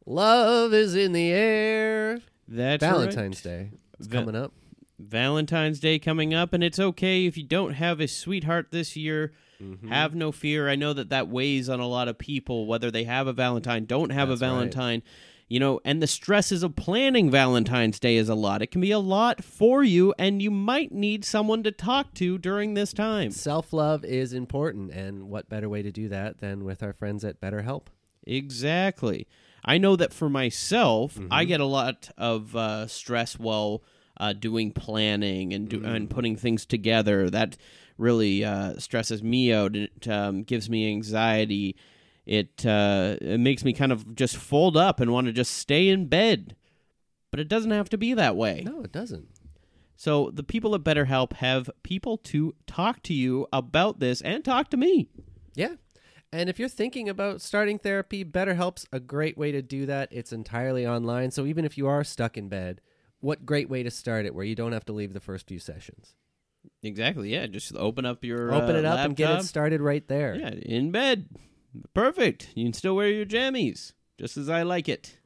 Love 0.05 0.75
is 0.75 0.97
in 0.97 1.13
the 1.13 1.31
air. 1.31 2.19
that's 2.49 2.83
Valentine's 2.83 3.45
right. 3.45 3.53
Day. 3.53 3.71
It's 3.97 4.09
Va- 4.09 4.17
coming 4.17 4.35
up. 4.35 4.53
Valentine's 4.99 5.81
Day 5.81 5.99
coming 5.99 6.35
up, 6.35 6.53
and 6.53 6.63
it's 6.65 6.79
okay 6.79 7.27
if 7.27 7.37
you 7.37 7.45
don't 7.45 7.75
have 7.75 8.01
a 8.01 8.09
sweetheart 8.09 8.69
this 8.71 8.97
year. 8.97 9.33
Mm-hmm. 9.63 9.89
Have 9.89 10.15
no 10.15 10.31
fear. 10.33 10.69
I 10.69 10.77
know 10.77 10.93
that 10.93 11.11
that 11.11 11.29
weighs 11.29 11.69
on 11.69 11.81
a 11.81 11.87
lot 11.87 12.09
of 12.09 12.19
people, 12.19 12.67
whether 12.67 12.91
they 12.91 13.05
have 13.05 13.27
a 13.27 13.33
Valentine, 13.33 13.85
don't 13.87 14.11
have 14.11 14.29
That's 14.29 14.41
a 14.41 14.45
right. 14.45 14.51
Valentine. 14.53 15.03
You 15.51 15.61
know, 15.61 15.81
and 15.83 16.03
the 16.03 16.07
stresses 16.07 16.63
of 16.63 16.77
planning 16.77 17.31
Valentine's 17.31 17.99
Day 17.99 18.17
is 18.17 18.29
a 18.29 18.35
lot. 18.35 18.61
It 18.61 18.67
can 18.71 18.83
be 18.83 18.91
a 18.91 18.99
lot 18.99 19.43
for 19.43 19.83
you, 19.83 20.15
and 20.19 20.43
you 20.43 20.51
might 20.51 20.93
need 20.93 21.25
someone 21.25 21.63
to 21.63 21.73
talk 21.73 22.13
to 22.15 22.37
during 22.37 22.75
this 22.75 22.93
time. 22.93 23.31
Self 23.31 23.73
love 23.73 24.05
is 24.05 24.33
important, 24.35 24.91
and 24.93 25.31
what 25.31 25.49
better 25.49 25.69
way 25.69 25.81
to 25.83 25.91
do 25.91 26.09
that 26.11 26.39
than 26.41 26.65
with 26.65 26.83
our 26.83 26.93
friends 26.93 27.25
at 27.25 27.41
BetterHelp? 27.41 27.85
Exactly. 28.27 29.27
I 29.65 29.79
know 29.79 29.97
that 29.97 30.13
for 30.13 30.29
myself, 30.29 31.19
I 31.31 31.45
Mhm. 31.45 31.49
get 31.49 31.61
a 31.61 31.65
lot 31.65 32.11
of 32.17 32.55
uh, 32.55 32.87
stress 32.87 33.39
while 33.39 33.83
uh, 34.19 34.33
doing 34.33 34.73
planning 34.73 35.53
and 35.53 35.69
do, 35.69 35.81
Mm. 35.81 35.95
and 35.97 36.11
putting 36.11 36.37
things 36.37 36.67
together. 36.67 37.31
That 37.31 37.57
really 37.97 38.45
uh, 38.45 38.79
stresses 38.79 39.23
me 39.23 39.53
out. 39.53 39.75
It 39.77 40.07
um, 40.09 40.43
gives 40.43 40.69
me 40.71 40.89
anxiety. 40.89 41.77
It 42.27 42.65
uh, 42.67 43.17
it 43.21 43.41
makes 43.41 43.65
me 43.65 43.73
kind 43.73 43.93
of 43.93 44.15
just 44.15 44.37
fold 44.37 44.77
up 44.77 45.01
and 45.01 45.11
want 45.13 45.27
to 45.29 45.33
just 45.33 45.55
stay 45.55 45.89
in 45.89 46.07
bed. 46.07 46.57
But 47.31 47.41
it 47.41 47.49
doesn't 47.49 47.71
have 47.71 47.89
to 47.91 47.99
be 47.99 48.15
that 48.15 48.37
way. 48.37 48.63
No, 48.65 48.83
it 48.83 48.93
doesn't. 48.93 49.29
So 49.97 50.31
the 50.33 50.43
people 50.45 50.75
at 50.75 50.83
BetterHelp 50.85 51.33
have 51.35 51.69
people 51.83 52.17
to 52.19 52.55
talk 52.67 53.03
to 53.05 53.15
you 53.15 53.47
about 53.53 53.99
this 53.99 54.21
and 54.23 54.45
talk 54.45 54.71
to 54.71 54.77
me. 54.77 55.09
Yeah. 55.55 55.75
And 56.33 56.49
if 56.49 56.59
you're 56.59 56.69
thinking 56.69 57.09
about 57.09 57.41
starting 57.41 57.79
therapy, 57.79 58.25
BetterHelp's 58.25 58.87
a 58.93 59.01
great 59.01 59.37
way 59.39 59.51
to 59.51 59.61
do 59.63 59.87
that. 59.87 60.09
It's 60.13 60.33
entirely 60.33 60.87
online. 60.87 61.31
So 61.31 61.47
even 61.47 61.65
if 61.65 61.77
you 61.77 61.87
are 61.89 62.05
stuck 62.05 62.37
in 62.37 62.49
bed, 62.49 62.81
what 63.21 63.47
great 63.47 63.69
way 63.69 63.83
to 63.83 63.91
start 63.91 64.27
it 64.27 64.35
where 64.35 64.45
you 64.45 64.55
don't 64.55 64.73
have 64.73 64.85
to 64.87 64.93
leave 64.93 65.13
the 65.13 65.21
first 65.21 65.49
few 65.49 65.59
sessions. 65.59 66.15
Exactly. 66.83 67.33
Yeah. 67.33 67.47
Just 67.47 67.75
open 67.77 68.05
up 68.05 68.25
your 68.25 68.53
Open 68.53 68.77
uh, 68.77 68.81
it 68.81 68.85
up 68.85 69.01
and 69.01 69.17
get 69.17 69.41
it 69.41 69.45
started 69.45 69.81
right 69.81 70.07
there. 70.09 70.35
Yeah, 70.35 70.51
in 70.51 70.91
bed. 70.91 71.29
Perfect. 71.95 72.51
You 72.55 72.65
can 72.65 72.73
still 72.73 72.97
wear 72.97 73.09
your 73.09 73.27
jammies, 73.27 73.93
just 74.19 74.37
as 74.37 74.49
I 74.49 74.63
like 74.63 74.89
it. 74.89 75.18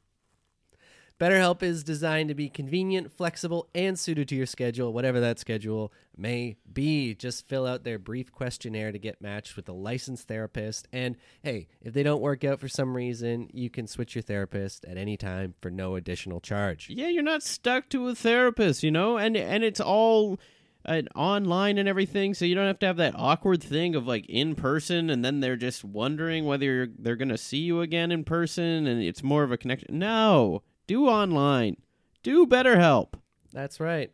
BetterHelp 1.23 1.62
is 1.62 1.85
designed 1.85 2.31
to 2.31 2.35
be 2.35 2.49
convenient, 2.49 3.12
flexible, 3.12 3.68
and 3.77 3.97
suited 3.97 4.27
to 4.27 4.35
your 4.35 4.45
schedule, 4.45 4.93
whatever 4.93 5.20
that 5.20 5.39
schedule 5.39 5.93
may 6.16 6.57
be. 6.73 7.14
Just 7.14 7.49
fill 7.49 7.64
out 7.64 7.85
their 7.85 8.01
brief 8.01 8.33
questionnaire 8.33 8.91
to 8.91 8.99
get 8.99 9.23
matched 9.23 9.55
with 9.55 9.68
a 9.68 9.73
licensed 9.73 10.27
therapist. 10.27 10.89
And 10.93 11.14
hey, 11.45 11.68
if 11.81 11.95
they 11.95 12.03
don't 12.03 12.20
work 12.20 12.43
out 12.43 12.59
for 12.59 12.66
some 12.66 12.97
reason, 12.97 13.49
you 13.53 13.70
can 13.70 13.87
switch 13.87 14.16
your 14.16 14.23
therapist 14.23 14.85
at 14.85 14.97
any 14.97 15.16
time 15.16 15.55
for 15.62 15.70
no 15.70 15.95
additional 15.95 16.41
charge. 16.41 16.89
Yeah, 16.91 17.07
you're 17.07 17.23
not 17.23 17.45
stuck 17.45 17.89
to 17.91 18.09
a 18.09 18.16
therapist, 18.16 18.83
you 18.83 18.91
know, 18.91 19.16
and 19.16 19.37
and 19.37 19.62
it's 19.62 19.81
all 19.81 20.41
uh, 20.85 21.03
online 21.14 21.79
and 21.79 21.89
everything, 21.89 22.35
so 22.35 22.45
you 22.45 22.57
don't 22.57 22.66
have 22.66 22.81
to 22.81 22.87
have 22.87 22.97
that 22.97 23.14
awkward 23.16 23.62
thing 23.62 23.95
of 23.95 24.09
like 24.09 24.27
in 24.29 24.57
person, 24.57 25.09
and 25.09 25.25
then 25.25 25.39
they're 25.39 25.55
just 25.55 25.85
wondering 25.85 26.47
whether 26.47 26.89
they're 26.99 27.14
gonna 27.14 27.39
see 27.39 27.59
you 27.59 27.81
again 27.81 28.11
in 28.11 28.25
person, 28.25 28.89
and 28.89 29.01
it's 29.01 29.23
more 29.23 29.45
of 29.45 29.53
a 29.53 29.57
connection. 29.57 30.01
No, 30.01 30.64
do 30.93 31.09
online, 31.09 31.78
do 32.22 32.47
BetterHelp. 32.47 33.14
That's 33.51 33.80
right. 33.80 34.11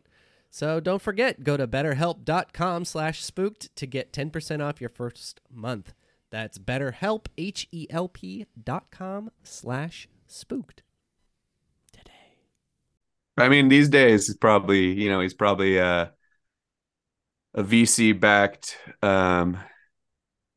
So 0.49 0.79
don't 0.79 1.01
forget, 1.01 1.43
go 1.43 1.57
to 1.57 1.67
betterhelp.com 1.67 2.85
slash 2.85 3.21
spooked 3.21 3.75
to 3.75 3.85
get 3.85 4.13
10% 4.13 4.63
off 4.65 4.79
your 4.79 4.89
first 4.89 5.41
month. 5.51 5.93
That's 6.29 6.57
betterhelp, 6.57 7.25
H-E-L-P 7.37 8.45
dot 8.63 8.91
com 8.91 9.29
slash 9.43 10.07
spooked. 10.25 10.83
Today. 11.91 12.11
I 13.37 13.49
mean, 13.49 13.67
these 13.67 13.89
days 13.89 14.27
he's 14.27 14.37
probably, 14.37 14.93
you 14.93 15.09
know, 15.09 15.19
he's 15.19 15.33
probably 15.33 15.79
uh, 15.81 16.07
a 17.53 17.63
VC 17.63 18.17
backed 18.17 18.77
um 19.01 19.57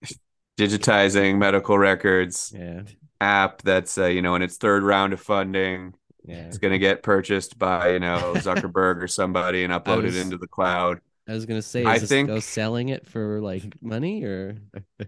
digitizing 0.59 1.39
medical 1.39 1.79
records 1.79 2.53
Yeah. 2.57 2.83
app 3.21 3.63
that's 3.63 3.97
uh, 3.99 4.07
you 4.07 4.23
know 4.23 4.35
in 4.35 4.43
its 4.43 4.57
third 4.57 4.83
round 4.83 5.13
of 5.13 5.21
funding. 5.21 5.95
Yeah. 6.25 6.47
It's 6.47 6.59
gonna 6.59 6.79
get 6.79 7.03
purchased 7.03 7.59
by, 7.59 7.91
you 7.95 8.01
know, 8.01 8.35
Zuckerberg 8.37 9.03
or 9.03 9.09
somebody 9.09 9.65
and 9.65 9.73
uploaded 9.73 10.05
was- 10.05 10.17
into 10.17 10.39
the 10.39 10.47
cloud. 10.49 11.01
I 11.29 11.35
was 11.35 11.47
gonna 11.47 11.63
say, 11.63 11.83
is 11.83 11.87
I 11.87 11.99
this 11.99 12.09
think- 12.09 12.29
go 12.29 12.41
selling 12.41 12.89
it 12.89 13.07
for 13.07 13.41
like 13.41 13.63
money 13.81 14.25
or 14.25 14.59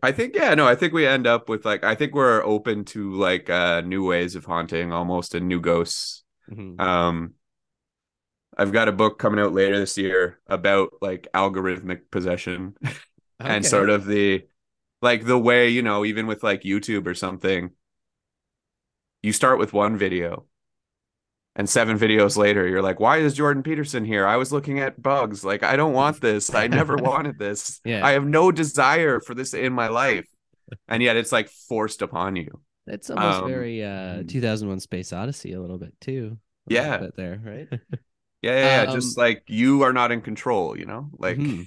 I 0.02 0.12
think 0.12 0.34
yeah, 0.36 0.54
no, 0.54 0.66
I 0.66 0.74
think 0.76 0.92
we 0.92 1.06
end 1.06 1.26
up 1.26 1.48
with 1.48 1.64
like 1.64 1.82
I 1.84 1.94
think 1.96 2.14
we're 2.14 2.42
open 2.44 2.84
to 2.86 3.12
like 3.14 3.50
uh 3.50 3.80
new 3.80 4.06
ways 4.06 4.36
of 4.36 4.44
haunting 4.44 4.92
almost 4.92 5.34
and 5.34 5.48
new 5.48 5.60
ghosts. 5.60 6.22
Mhm. 6.50 6.80
Um 6.80 7.34
I've 8.56 8.70
got 8.72 8.86
a 8.86 8.92
book 8.92 9.18
coming 9.18 9.40
out 9.40 9.52
later 9.52 9.76
this 9.78 9.98
year 9.98 10.38
about 10.46 10.90
like 11.02 11.26
algorithmic 11.34 12.02
possession 12.12 12.76
and 13.40 13.66
sort 13.66 13.90
of 13.90 14.06
the 14.06 14.46
like 15.02 15.24
the 15.26 15.36
way, 15.38 15.68
you 15.68 15.82
know, 15.82 16.04
even 16.04 16.28
with 16.28 16.44
like 16.44 16.62
YouTube 16.62 17.06
or 17.08 17.14
something, 17.14 17.70
you 19.22 19.32
start 19.32 19.58
with 19.58 19.72
one 19.72 19.98
video 19.98 20.44
and 21.56 21.68
seven 21.68 21.98
videos 21.98 22.36
later 22.36 22.66
you're 22.66 22.82
like, 22.82 23.00
why 23.00 23.18
is 23.18 23.34
Jordan 23.34 23.62
Peterson 23.62 24.04
here? 24.04 24.26
I 24.26 24.36
was 24.36 24.52
looking 24.52 24.80
at 24.80 25.00
bugs. 25.00 25.44
Like 25.44 25.62
I 25.62 25.76
don't 25.76 25.92
want 25.92 26.20
this. 26.20 26.54
I 26.54 26.66
never 26.66 26.96
wanted 27.10 27.38
this. 27.38 27.80
Yeah. 27.84 28.04
I 28.04 28.12
have 28.12 28.24
no 28.26 28.50
desire 28.52 29.20
for 29.20 29.34
this 29.34 29.54
in 29.54 29.72
my 29.72 29.88
life. 29.88 30.26
And 30.88 31.02
yet 31.02 31.16
it's 31.16 31.32
like 31.32 31.48
forced 31.48 32.02
upon 32.02 32.36
you. 32.36 32.60
It's 32.86 33.10
almost 33.10 33.40
Um, 33.42 33.48
very 33.48 33.84
uh 33.84 34.24
2001 34.26 34.80
Space 34.80 35.12
Odyssey 35.12 35.52
a 35.52 35.60
little 35.60 35.78
bit 35.78 35.94
too. 36.00 36.38
A 36.70 36.74
Yeah. 36.74 36.96
bit 36.98 37.16
there, 37.16 37.40
right? 37.44 37.68
Yeah, 38.42 38.52
yeah, 38.52 38.82
yeah. 38.84 38.90
Um, 38.90 38.96
just 39.00 39.16
like 39.16 39.42
you 39.46 39.82
are 39.84 39.92
not 39.94 40.12
in 40.12 40.20
control, 40.20 40.76
you 40.78 40.84
know? 40.84 41.08
Like 41.16 41.38
Mhm. 41.38 41.66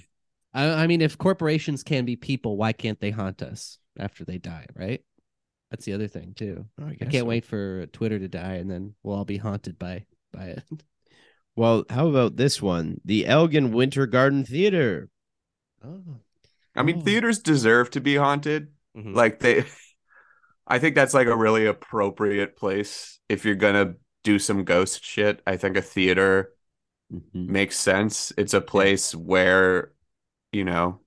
I, 0.54 0.84
I 0.84 0.86
mean, 0.86 1.02
if 1.02 1.18
corporations 1.18 1.82
can 1.82 2.04
be 2.04 2.14
people, 2.16 2.56
why 2.56 2.72
can't 2.72 3.00
they 3.00 3.10
haunt 3.10 3.42
us 3.42 3.78
after 3.98 4.24
they 4.24 4.38
die, 4.38 4.66
right? 4.74 5.02
That's 5.70 5.84
the 5.84 5.92
other 5.92 6.08
thing 6.08 6.34
too. 6.34 6.66
I 6.82 6.94
can't 7.04 7.26
wait 7.26 7.44
for 7.44 7.86
Twitter 7.88 8.18
to 8.18 8.28
die, 8.28 8.54
and 8.54 8.70
then 8.70 8.94
we'll 9.02 9.16
all 9.16 9.24
be 9.24 9.36
haunted 9.36 9.78
by 9.78 10.04
by 10.32 10.46
it. 10.46 10.62
Well, 11.56 11.84
how 11.90 12.06
about 12.06 12.36
this 12.36 12.62
one? 12.62 13.00
The 13.04 13.26
Elgin 13.26 13.72
Winter 13.72 14.06
Garden 14.06 14.44
Theater. 14.44 15.08
Oh, 15.84 16.20
I 16.76 16.84
mean, 16.84 16.98
Oh. 16.98 17.02
theaters 17.02 17.40
deserve 17.40 17.90
to 17.90 18.00
be 18.00 18.14
haunted. 18.14 18.68
Mhm. 18.96 19.12
Like 19.14 19.40
they 19.40 19.64
I 20.68 20.78
think 20.78 20.94
that's 20.94 21.14
like 21.14 21.26
a 21.26 21.36
really 21.36 21.66
appropriate 21.66 22.56
place 22.56 23.18
if 23.28 23.44
you're 23.44 23.56
gonna 23.56 23.94
do 24.22 24.38
some 24.38 24.62
ghost 24.64 25.04
shit. 25.04 25.42
I 25.46 25.56
think 25.56 25.76
a 25.76 25.82
theater 25.82 26.52
Mm-hmm. 27.12 27.50
makes 27.52 27.76
sense. 27.76 28.32
It's 28.36 28.52
a 28.54 28.60
place 28.60 29.14
where, 29.14 29.92
you 30.52 30.64
know, 30.64 31.00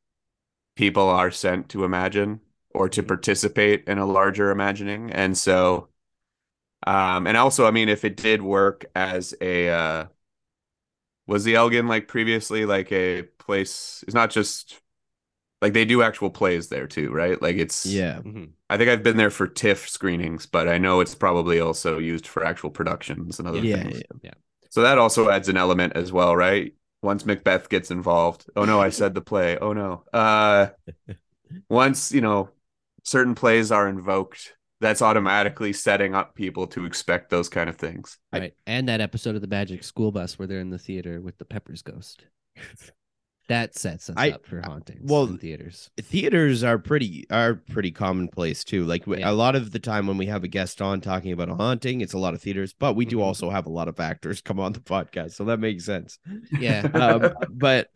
people 0.76 1.08
are 1.08 1.30
sent 1.32 1.70
to 1.70 1.84
imagine 1.86 2.42
or 2.74 2.90
to 2.90 3.04
Mhm. 3.04 3.04
participate 3.04 3.86
in 3.88 3.98
a 3.98 4.06
larger 4.06 4.52
imagining. 4.52 5.12
And 5.12 5.38
so 5.38 5.90
um 6.88 7.28
and 7.28 7.38
also 7.38 7.68
I 7.68 7.72
mean 7.72 7.90
if 7.90 8.06
it 8.06 8.18
did 8.18 8.42
work 8.42 8.86
as 8.96 9.36
a 9.42 9.70
uh 9.70 10.06
was 11.28 11.44
the 11.44 11.56
Elgin 11.56 11.88
like 11.88 12.08
previously 12.08 12.66
like 12.66 12.92
a 12.92 13.24
place 13.40 14.04
it's 14.08 14.16
not 14.16 14.30
just 14.32 14.80
like 15.62 15.74
they 15.74 15.86
do 15.86 16.04
actual 16.04 16.30
plays 16.32 16.70
there 16.70 16.88
too, 16.88 17.12
right? 17.12 17.42
Like 17.42 17.58
it's 17.58 17.86
Yeah. 17.86 18.22
Mhm. 18.22 18.52
I 18.70 18.78
think 18.78 18.90
I've 18.90 19.04
been 19.04 19.18
there 19.18 19.32
for 19.32 19.48
TIFF 19.48 19.90
screenings, 19.90 20.46
but 20.48 20.70
I 20.70 20.78
know 20.78 21.02
it's 21.02 21.16
probably 21.16 21.60
also 21.60 22.00
used 22.00 22.28
for 22.28 22.44
actual 22.46 22.70
productions 22.72 23.40
and 23.40 23.48
other 23.48 23.62
Yeah. 23.62 23.84
things. 23.84 24.04
yeah. 24.24 24.34
So 24.70 24.84
that 24.84 24.98
also 25.00 25.30
adds 25.30 25.50
an 25.50 25.58
element 25.58 25.94
as 25.96 26.12
well, 26.14 26.36
right? 26.36 26.74
Once 27.04 27.26
Macbeth 27.26 27.70
gets 27.70 27.92
involved. 27.92 28.50
Oh 28.56 28.66
no, 28.66 28.82
I 28.82 28.90
said 28.90 29.14
the 29.16 29.22
play. 29.22 29.58
Oh 29.58 29.74
no. 29.74 30.04
Uh 30.14 30.70
once, 31.70 32.12
you 32.12 32.22
know, 32.22 32.50
certain 33.04 33.36
plays 33.36 33.72
are 33.72 33.88
invoked, 33.88 34.54
that's 34.80 35.02
automatically 35.02 35.74
setting 35.74 36.16
up 36.16 36.34
people 36.36 36.68
to 36.68 36.86
expect 36.86 37.30
those 37.30 37.50
kind 37.50 37.70
of 37.70 37.76
things. 37.78 38.18
Right. 38.34 38.54
And 38.66 38.90
that 38.90 39.02
episode 39.02 39.36
of 39.36 39.42
the 39.42 39.48
Magic 39.48 39.84
School 39.84 40.12
Bus 40.12 40.40
where 40.40 40.48
they're 40.48 40.60
in 40.60 40.72
the 40.72 40.80
theater 40.80 41.22
with 41.22 41.38
the 41.38 41.46
Peppers 41.46 41.82
ghost. 41.82 42.26
That 43.50 43.76
sets 43.78 44.10
us 44.10 44.16
I- 44.18 44.30
up 44.30 44.46
for 44.46 44.62
hauntings 44.62 45.02
well, 45.04 45.26
in 45.26 45.38
theaters. 45.38 45.90
theaters 46.00 46.64
are 46.64 46.78
pretty 46.78 47.26
are 47.30 47.56
pretty 47.56 47.92
commonplace 47.92 48.64
too. 48.64 48.86
Like 48.86 49.06
Yeah. 49.06 49.30
a 49.30 49.34
lot 49.34 49.56
of 49.58 49.72
the 49.72 49.80
time 49.80 50.08
when 50.08 50.16
we 50.16 50.28
have 50.28 50.46
a 50.46 50.48
guest 50.48 50.82
on 50.82 51.02
talking 51.02 51.34
about 51.34 51.50
a 51.50 51.56
haunting, 51.56 52.00
it's 52.00 52.14
a 52.14 52.18
lot 52.18 52.34
of 52.34 52.42
theaters, 52.42 52.74
but 52.78 52.96
we 52.96 53.04
do 53.04 53.18
Mhm. 53.18 53.24
also 53.24 53.50
have 53.50 53.66
a 53.66 53.70
lot 53.72 53.90
of 53.90 54.00
actors 54.00 54.40
come 54.46 54.58
on 54.60 54.72
the 54.72 54.80
podcast, 54.80 55.32
so 55.34 55.44
that 55.46 55.60
makes 55.60 55.84
sense. 55.84 56.18
Yeah. 56.58 56.82
um, 56.94 57.34
but 57.50 57.90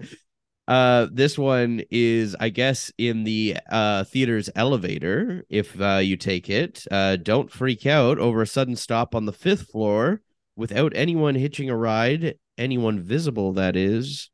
uh 0.67 1.07
this 1.11 1.37
one 1.37 1.81
is 1.91 2.35
i 2.39 2.49
guess 2.49 2.91
in 2.97 3.23
the 3.23 3.55
uh 3.69 4.03
theater's 4.05 4.49
elevator 4.55 5.45
if 5.49 5.79
uh 5.79 5.97
you 5.97 6.17
take 6.17 6.49
it 6.49 6.85
uh 6.91 7.15
don't 7.17 7.51
freak 7.51 7.85
out 7.85 8.17
over 8.17 8.41
a 8.41 8.47
sudden 8.47 8.75
stop 8.75 9.13
on 9.13 9.25
the 9.25 9.33
fifth 9.33 9.69
floor 9.69 10.21
without 10.55 10.91
anyone 10.95 11.35
hitching 11.35 11.69
a 11.69 11.77
ride 11.77 12.35
anyone 12.57 12.99
visible 12.99 13.53
that 13.53 13.75
is 13.75 14.31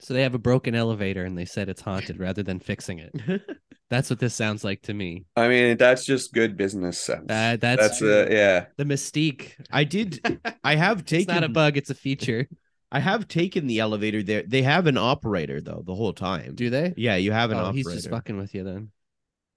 So 0.00 0.14
they 0.14 0.22
have 0.22 0.34
a 0.34 0.38
broken 0.38 0.74
elevator 0.74 1.24
and 1.24 1.36
they 1.36 1.44
said 1.44 1.68
it's 1.68 1.82
haunted 1.82 2.18
rather 2.18 2.42
than 2.42 2.58
fixing 2.58 2.98
it. 3.00 3.42
That's 3.90 4.08
what 4.08 4.18
this 4.18 4.34
sounds 4.34 4.64
like 4.64 4.82
to 4.82 4.94
me. 4.94 5.26
I 5.36 5.48
mean, 5.48 5.76
that's 5.76 6.04
just 6.04 6.32
good 6.32 6.56
business 6.56 6.96
sense. 6.96 7.28
Uh, 7.28 7.56
that's 7.60 7.82
that's 7.82 7.98
true. 7.98 8.22
uh, 8.22 8.28
yeah. 8.30 8.66
The 8.76 8.84
mystique. 8.84 9.54
i 9.72 9.82
did 9.82 10.20
i 10.62 10.76
have 10.76 11.00
It's 11.00 11.10
taken 11.10 11.34
not 11.34 11.42
a 11.42 11.48
bug, 11.48 11.76
it's 11.76 11.90
a 11.90 11.94
feature. 11.94 12.46
I 12.92 12.98
have 13.00 13.28
taken 13.28 13.66
the 13.66 13.78
elevator 13.80 14.22
there 14.22 14.42
they 14.46 14.62
have 14.62 14.86
an 14.86 14.96
operator 14.98 15.60
though 15.60 15.82
the 15.86 15.94
whole 15.94 16.12
time 16.12 16.54
Do 16.54 16.70
they? 16.70 16.92
yeah 16.96 17.16
you 17.16 17.32
have 17.32 17.50
an 17.50 17.58
Oh, 17.58 17.60
operator 17.66 17.76
he's 17.90 18.02
just 18.02 18.10
fucking 18.10 18.36
with 18.36 18.54
you 18.54 18.64
then. 18.64 18.90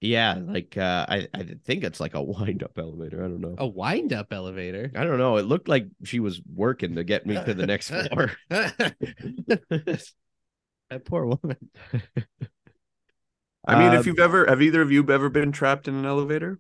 yeah 0.02 0.38
like 0.40 0.78
uh 0.78 1.06
i 1.10 1.28
i 1.34 1.44
think 1.66 1.84
it's 1.84 2.00
like 2.00 2.14
a 2.14 2.22
wind-up 2.22 2.78
elevator 2.78 3.20
i 3.24 3.28
don't 3.28 3.42
know 3.42 3.56
A 3.58 3.68
wind 3.68 4.14
up 4.14 4.34
elevator. 4.34 4.92
I 4.96 5.04
don't 5.06 5.18
know. 5.18 5.38
It 5.38 5.44
looked 5.46 5.68
like 5.68 5.88
she 6.04 6.20
was 6.20 6.42
working 6.54 6.96
to 6.96 7.04
get 7.04 7.26
me 7.26 7.36
to 7.36 7.54
the 7.54 7.66
next 7.66 7.90
floor. 8.10 8.32
that 8.50 10.04
poor 11.06 11.26
woman. 11.26 11.58
I 13.66 13.80
mean, 13.80 13.94
Uh, 13.96 14.00
if 14.00 14.06
you've 14.06 14.20
ever 14.20 14.46
have 14.46 14.62
either 14.62 14.82
of 14.82 14.92
you 14.92 15.10
ever 15.10 15.30
been 15.30 15.52
trapped 15.52 15.88
in 15.88 15.96
an 15.96 16.06
elevator? 16.06 16.60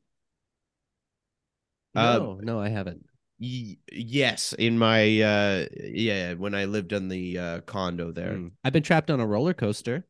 Uh, 1.95 2.17
No, 2.19 2.39
no, 2.41 2.59
I 2.59 2.69
haven't. 2.69 3.05
Y- 3.39 3.77
yes, 3.91 4.53
in 4.53 4.77
my 4.77 5.21
uh 5.21 5.65
yeah, 5.83 6.33
when 6.33 6.53
I 6.55 6.65
lived 6.65 6.93
on 6.93 7.09
the 7.09 7.37
uh 7.37 7.59
condo 7.61 8.11
there. 8.11 8.33
Mm. 8.33 8.51
I've 8.63 8.73
been 8.73 8.83
trapped 8.83 9.11
on 9.11 9.19
a 9.19 9.25
roller 9.27 9.53
coaster. 9.53 10.05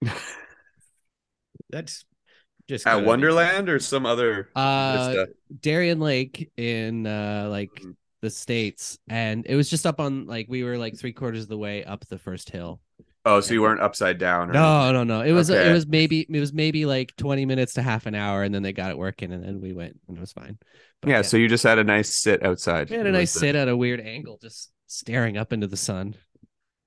That's 1.70 2.04
just 2.68 2.86
At 2.86 3.04
Wonderland 3.04 3.68
or 3.68 3.78
some 3.78 4.06
other 4.06 4.48
Uh, 4.54 5.02
Vista? 5.02 5.28
Darien 5.60 6.00
Lake 6.00 6.50
in 6.56 7.06
uh 7.06 7.48
like 7.50 7.70
Mhm. 7.70 7.96
the 8.20 8.30
states, 8.30 8.98
and 9.08 9.44
it 9.46 9.56
was 9.56 9.68
just 9.68 9.84
up 9.86 9.98
on 10.00 10.26
like 10.26 10.46
we 10.48 10.62
were 10.62 10.78
like 10.78 10.96
three 10.96 11.12
quarters 11.12 11.42
of 11.42 11.48
the 11.48 11.58
way 11.58 11.84
up 11.84 12.06
the 12.06 12.18
first 12.18 12.50
hill. 12.50 12.80
Oh, 13.24 13.40
so 13.40 13.54
you 13.54 13.62
weren't 13.62 13.80
upside 13.80 14.18
down? 14.18 14.50
Or 14.50 14.52
No, 14.52 14.90
no, 14.92 15.04
no. 15.04 15.20
It 15.20 15.32
was 15.32 15.48
it 15.50 15.72
was 15.72 15.86
maybe 15.86 16.26
it 16.28 16.40
was 16.40 16.52
maybe 16.52 16.86
like 16.86 17.14
twenty 17.16 17.46
minutes 17.46 17.74
to 17.74 17.82
half 17.82 18.06
an 18.06 18.14
hour, 18.14 18.42
and 18.42 18.54
then 18.54 18.62
they 18.62 18.72
got 18.72 18.90
it 18.90 18.98
working, 18.98 19.32
and 19.32 19.44
then 19.44 19.60
we 19.60 19.72
went, 19.72 19.98
and 20.08 20.16
it 20.16 20.20
was 20.20 20.32
fine. 20.32 20.58
But 21.00 21.10
yeah, 21.10 21.22
so 21.22 21.36
you 21.36 21.48
just 21.48 21.62
had 21.64 21.78
a 21.78 21.84
nice 21.84 22.14
sit 22.14 22.44
outside. 22.44 22.90
we 22.90 22.96
had 22.96 23.06
a 23.06 23.12
nice 23.12 23.32
the- 23.32 23.40
sit 23.40 23.54
at 23.56 23.68
a 23.68 23.76
weird 23.76 24.00
angle, 24.00 24.38
just 24.42 24.72
staring 24.88 25.36
up 25.36 25.52
into 25.52 25.66
the 25.68 25.76
sun. 25.76 26.16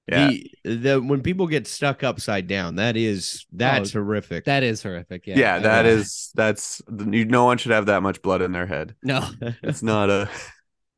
Yeah. 0.07 0.27
The, 0.63 0.75
the 0.75 1.01
when 1.01 1.21
people 1.21 1.47
get 1.47 1.65
stuck 1.67 2.03
upside 2.03 2.47
down, 2.47 2.75
that 2.75 2.95
is 2.95 3.45
that's 3.51 3.93
horrific. 3.93 4.45
That 4.45 4.61
is 4.61 4.83
horrific. 4.83 5.25
Yeah, 5.25 5.37
Yeah, 5.39 5.55
I 5.55 5.59
that 5.59 5.85
know. 5.85 5.91
is 5.91 6.31
that's 6.35 6.81
you. 7.09 7.25
No 7.25 7.45
one 7.45 7.57
should 7.57 7.71
have 7.71 7.87
that 7.87 8.03
much 8.03 8.21
blood 8.21 8.41
in 8.43 8.51
their 8.51 8.67
head. 8.67 8.93
no 9.01 9.27
It's 9.63 9.81
not 9.81 10.09
a. 10.11 10.29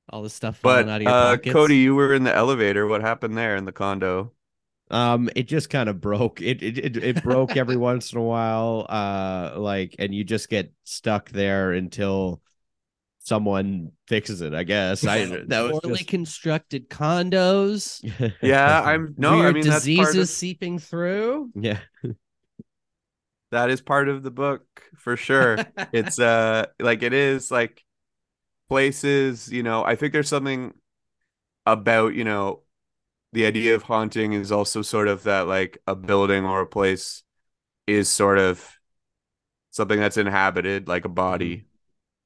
all 0.09 0.23
the 0.23 0.29
stuff 0.29 0.57
falling 0.57 0.87
But 0.87 0.91
out 0.91 0.95
of 0.97 1.01
your 1.03 1.11
uh, 1.11 1.37
pockets. 1.37 1.53
Cody, 1.53 1.77
you 1.77 1.95
were 1.95 2.13
in 2.13 2.23
the 2.25 2.35
elevator. 2.35 2.85
What 2.87 3.01
happened 3.01 3.37
there 3.37 3.55
in 3.55 3.63
the 3.65 3.71
condo? 3.71 4.33
Um 4.89 5.29
it 5.35 5.43
just 5.43 5.69
kind 5.69 5.89
of 5.89 5.99
broke. 5.99 6.41
It 6.41 6.61
it 6.63 6.77
it, 6.77 6.97
it 6.97 7.23
broke 7.23 7.57
every 7.57 7.77
once 7.89 8.13
in 8.13 8.19
a 8.19 8.23
while. 8.23 8.85
Uh 8.89 9.53
like 9.57 9.95
and 9.99 10.13
you 10.13 10.23
just 10.23 10.49
get 10.49 10.71
stuck 10.83 11.29
there 11.29 11.71
until 11.71 12.41
someone 13.27 13.91
fixes 14.07 14.39
it, 14.41 14.53
I 14.53 14.63
guess. 14.63 15.05
I 15.05 15.25
that 15.25 15.61
was 15.61 15.79
poorly 15.81 15.97
just 15.97 16.09
constructed 16.09 16.89
condos. 16.89 18.01
Yeah, 18.41 18.81
I'm 18.81 19.15
no. 19.17 19.33
I 19.33 19.39
weird 19.41 19.55
mean 19.55 19.65
that's 19.65 19.83
diseases 19.83 20.05
part 20.05 20.15
of, 20.15 20.29
seeping 20.29 20.79
through. 20.79 21.51
yeah. 21.53 21.79
that 23.51 23.69
is 23.69 23.81
part 23.81 24.07
of 24.07 24.23
the 24.23 24.31
book 24.31 24.63
for 24.95 25.17
sure. 25.17 25.57
it's 25.93 26.19
uh 26.19 26.67
like 26.79 27.03
it 27.03 27.13
is 27.13 27.51
like 27.51 27.83
places. 28.69 29.51
You 29.51 29.63
know, 29.63 29.83
I 29.83 29.95
think 29.95 30.13
there's 30.13 30.29
something 30.29 30.73
about 31.65 32.13
you 32.13 32.23
know 32.23 32.61
the 33.33 33.45
idea 33.45 33.75
of 33.75 33.83
haunting 33.83 34.33
is 34.33 34.51
also 34.51 34.81
sort 34.81 35.07
of 35.07 35.23
that 35.23 35.47
like 35.47 35.77
a 35.87 35.95
building 35.95 36.45
or 36.45 36.61
a 36.61 36.65
place 36.67 37.23
is 37.85 38.09
sort 38.09 38.37
of 38.39 38.67
something 39.71 39.99
that's 39.99 40.17
inhabited 40.17 40.87
like 40.87 41.05
a 41.05 41.09
body. 41.09 41.65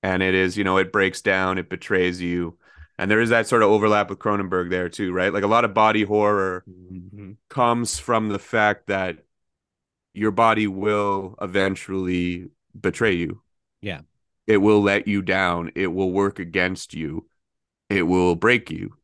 And 0.03 0.23
it 0.23 0.33
is 0.33 0.57
you 0.57 0.63
know 0.63 0.77
it 0.77 0.91
breaks 0.91 1.21
down 1.21 1.57
it 1.57 1.69
betrays 1.69 2.21
you. 2.21 2.57
And 2.97 3.09
there 3.09 3.21
is 3.21 3.29
that 3.29 3.47
sort 3.47 3.63
of 3.63 3.69
overlap 3.69 4.09
with 4.09 4.19
Cronenberg 4.19 4.69
there 4.69 4.89
too 4.89 5.11
right? 5.11 5.33
Like 5.33 5.43
a 5.43 5.47
lot 5.47 5.65
of 5.65 5.73
body 5.73 6.03
horror 6.03 6.63
Mhm. 6.69 7.37
comes 7.49 7.99
from 7.99 8.29
the 8.29 8.39
fact 8.39 8.87
that 8.87 9.19
your 10.13 10.31
body 10.31 10.67
will 10.67 11.35
eventually 11.41 12.49
betray 12.79 13.13
you. 13.13 13.41
Yeah. 13.81 14.01
it 14.47 14.57
will 14.57 14.81
let 14.81 15.07
you 15.07 15.21
down. 15.21 15.71
It 15.75 15.87
will 15.87 16.11
work 16.11 16.37
against 16.39 16.93
you. 16.93 17.27
It 17.89 18.03
will 18.03 18.35
break 18.35 18.69
you. 18.69 18.97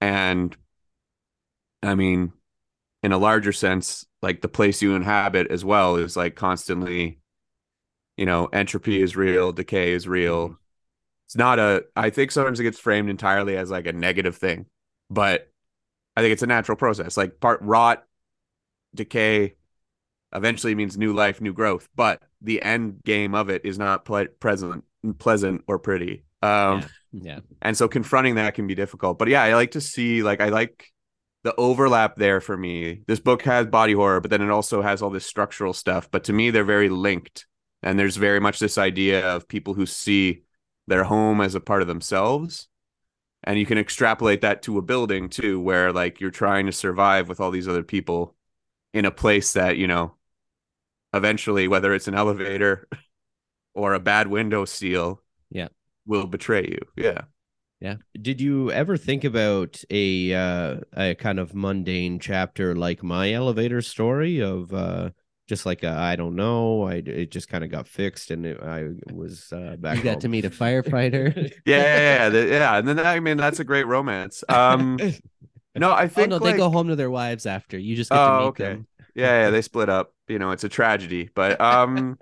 And 0.00 0.56
i 1.82 1.94
mean 1.94 2.32
in 3.02 3.12
a 3.12 3.18
larger 3.18 3.52
sense 3.52 4.06
like 4.22 4.40
the 4.42 4.48
place 4.48 4.82
you 4.82 4.94
inhabit 4.94 5.50
as 5.50 5.64
well 5.64 5.96
is 5.96 6.16
like 6.16 6.34
constantly 6.36 7.20
you 8.16 8.26
know 8.26 8.46
entropy 8.46 9.00
is 9.00 9.16
real 9.16 9.52
decay 9.52 9.92
is 9.92 10.06
real. 10.06 10.56
It's 11.26 11.36
not 11.36 11.58
a 11.58 11.84
i 11.96 12.10
think 12.10 12.32
sometimes 12.32 12.58
it 12.60 12.64
gets 12.64 12.78
framed 12.78 13.08
entirely 13.08 13.56
as 13.56 13.70
like 13.70 13.86
a 13.86 13.92
negative 13.92 14.36
thing 14.36 14.66
but 15.08 15.48
i 16.16 16.20
think 16.20 16.32
it's 16.32 16.42
a 16.42 16.46
natural 16.46 16.76
process. 16.76 17.16
Like 17.16 17.40
part 17.40 17.62
rot 17.62 18.04
decay 18.94 19.54
eventually 20.32 20.74
means 20.74 20.98
new 20.98 21.12
life 21.12 21.40
new 21.40 21.52
growth 21.52 21.88
but 21.96 22.22
the 22.42 22.62
end 22.62 23.02
game 23.04 23.34
of 23.34 23.50
it 23.50 23.64
is 23.64 23.78
not 23.78 24.04
ple- 24.04 24.26
present 24.40 24.84
pleasant 25.18 25.62
or 25.66 25.78
pretty. 25.78 26.24
Um 26.42 26.82
Yeah. 27.12 27.40
and 27.62 27.76
so 27.76 27.88
confronting 27.88 28.36
that 28.36 28.54
can 28.54 28.66
be 28.66 28.74
difficult 28.74 29.18
but 29.18 29.28
yeah 29.28 29.42
i 29.42 29.54
like 29.54 29.72
to 29.72 29.80
see 29.80 30.22
like 30.22 30.40
i 30.40 30.48
like 30.50 30.89
the 31.42 31.54
overlap 31.56 32.16
there 32.16 32.40
for 32.40 32.56
me. 32.56 33.02
This 33.06 33.20
book 33.20 33.42
has 33.42 33.66
body 33.66 33.94
horror 33.94 34.20
but 34.20 34.30
then 34.30 34.42
it 34.42 34.50
also 34.50 34.82
has 34.82 35.02
all 35.02 35.10
this 35.10 35.26
structural 35.26 35.72
stuff. 35.72 36.10
But 36.10 36.24
to 36.24 36.32
me 36.32 36.50
they're 36.50 36.64
very 36.64 36.88
linked. 36.88 37.46
And 37.82 37.98
there's 37.98 38.16
very 38.16 38.40
much 38.40 38.58
this 38.58 38.76
idea 38.76 39.26
of 39.26 39.48
people 39.48 39.72
who 39.74 39.86
see 39.86 40.42
their 40.86 41.04
home 41.04 41.40
as 41.40 41.54
a 41.54 41.60
part 41.60 41.80
of 41.82 41.88
themselves. 41.88 42.68
And 43.42 43.58
you 43.58 43.64
can 43.64 43.78
extrapolate 43.78 44.42
that 44.42 44.62
to 44.62 44.76
a 44.78 44.82
building 44.82 45.30
too 45.30 45.60
where 45.60 45.92
like 45.92 46.20
you're 46.20 46.30
trying 46.30 46.66
to 46.66 46.72
survive 46.72 47.28
with 47.28 47.40
all 47.40 47.50
these 47.50 47.68
other 47.68 47.82
people 47.82 48.34
in 48.92 49.04
a 49.06 49.10
place 49.10 49.54
that 49.54 49.76
you 49.78 49.86
know 49.86 50.16
eventually 51.14 51.68
whether 51.68 51.94
it's 51.94 52.08
an 52.08 52.14
elevator 52.14 52.88
or 53.74 53.94
a 53.94 54.00
bad 54.00 54.28
window 54.28 54.64
seal 54.64 55.22
Yeah. 55.50 55.68
will 56.06 56.26
betray 56.26 56.66
you. 56.66 56.80
Yeah 56.96 57.22
Yeah 57.80 57.96
did 58.20 58.40
you 58.40 58.70
ever 58.72 58.96
think 58.96 59.24
about 59.24 59.82
a 59.90 60.34
uh, 60.34 60.80
a 60.96 61.14
kind 61.14 61.38
of 61.38 61.54
mundane 61.54 62.18
chapter 62.18 62.74
like 62.74 63.02
my 63.02 63.32
elevator 63.32 63.80
story 63.82 64.40
of 64.40 64.72
uh, 64.72 65.10
just 65.48 65.66
like 65.66 65.84
I 65.84 66.12
I 66.12 66.16
don't 66.16 66.36
know, 66.36 66.82
I 66.84 66.94
it 66.96 67.30
just 67.30 67.48
kind 67.48 67.64
of 67.64 67.70
got 67.70 67.86
fixed 67.88 68.30
and 68.30 68.46
it, 68.46 68.60
I 68.62 68.88
was 69.12 69.52
uh, 69.52 69.76
back. 69.78 69.96
You 69.98 70.02
got 70.02 70.12
home. 70.12 70.20
to 70.20 70.28
meet 70.28 70.44
a 70.44 70.50
firefighter. 70.50 71.52
yeah 71.66 72.28
yeah 72.28 72.28
yeah, 72.32 72.44
yeah. 72.44 72.78
and 72.78 72.88
then 72.88 72.98
i 72.98 73.20
mean 73.20 73.36
that's 73.36 73.60
a 73.60 73.64
great 73.64 73.86
romance 73.86 74.42
um 74.48 74.98
no 75.76 75.92
i 75.92 76.08
oh 76.16 76.24
think 76.24 76.26
no, 76.26 76.38
like, 76.38 76.52
they 76.52 76.52
go 76.58 76.70
home 76.70 76.88
to 76.88 76.96
their 76.96 77.10
wives 77.10 77.46
after. 77.46 77.78
You 77.78 77.96
just 77.96 78.12
get 78.12 78.24
to 78.24 78.32
Oh, 78.32 78.32
meet 78.32 78.48
okay. 78.48 78.64
them. 78.64 78.86
yeah, 79.14 79.44
yeah, 79.44 79.50
they 79.50 79.62
split 79.62 79.88
up. 79.88 80.14
You 80.28 80.38
know, 80.38 80.50
it's 80.50 80.64
a 80.64 80.68
tragedy. 80.68 81.30
But 81.34 81.60
um 81.60 82.18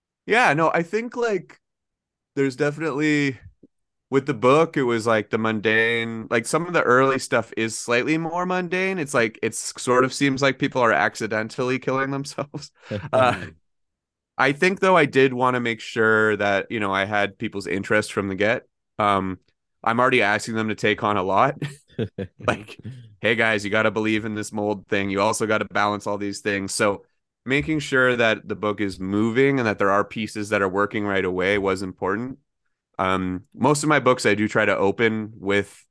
yeah, 0.26 0.52
no, 0.54 0.70
I 0.72 0.82
think 0.82 1.16
like 1.16 1.60
there's 2.36 2.56
definitely 2.56 3.38
with 4.10 4.26
the 4.26 4.34
book, 4.34 4.76
it 4.76 4.84
was 4.84 5.06
like 5.06 5.30
the 5.30 5.38
mundane, 5.38 6.28
like 6.30 6.46
some 6.46 6.66
of 6.66 6.72
the 6.72 6.82
early 6.82 7.18
stuff 7.18 7.52
is 7.56 7.76
slightly 7.76 8.18
more 8.18 8.46
mundane. 8.46 8.98
It's 8.98 9.14
like 9.14 9.38
it's 9.42 9.72
sort 9.80 10.04
of 10.04 10.12
seems 10.12 10.42
like 10.42 10.58
people 10.58 10.80
are 10.82 10.92
accidentally 10.92 11.78
killing 11.78 12.10
themselves. 12.10 12.70
Uh, 13.12 13.46
I 14.38 14.52
think 14.52 14.80
though 14.80 14.96
I 14.96 15.06
did 15.06 15.32
want 15.32 15.54
to 15.54 15.60
make 15.60 15.80
sure 15.80 16.36
that, 16.36 16.66
you 16.70 16.78
know, 16.78 16.92
I 16.92 17.04
had 17.04 17.38
people's 17.38 17.66
interest 17.66 18.12
from 18.12 18.28
the 18.28 18.34
get. 18.34 18.66
Um 18.98 19.38
I'm 19.82 20.00
already 20.00 20.22
asking 20.22 20.54
them 20.54 20.68
to 20.68 20.74
take 20.74 21.02
on 21.02 21.16
a 21.16 21.22
lot. 21.22 21.56
like 22.46 22.78
hey 23.20 23.34
guys 23.34 23.64
you 23.64 23.70
got 23.70 23.84
to 23.84 23.90
believe 23.90 24.24
in 24.24 24.34
this 24.34 24.52
mold 24.52 24.86
thing 24.86 25.08
you 25.08 25.20
also 25.20 25.46
got 25.46 25.58
to 25.58 25.64
balance 25.64 26.06
all 26.06 26.18
these 26.18 26.40
things 26.40 26.74
so 26.74 27.02
making 27.44 27.78
sure 27.78 28.16
that 28.16 28.46
the 28.46 28.56
book 28.56 28.80
is 28.80 29.00
moving 29.00 29.58
and 29.58 29.66
that 29.66 29.78
there 29.78 29.90
are 29.90 30.04
pieces 30.04 30.50
that 30.50 30.60
are 30.60 30.68
working 30.68 31.06
right 31.06 31.24
away 31.24 31.56
was 31.58 31.82
important 31.82 32.38
um 32.98 33.44
most 33.54 33.82
of 33.82 33.88
my 33.88 34.00
books 34.00 34.24
i 34.26 34.34
do 34.34 34.48
try 34.48 34.64
to 34.64 34.76
open 34.76 35.32
with 35.36 35.84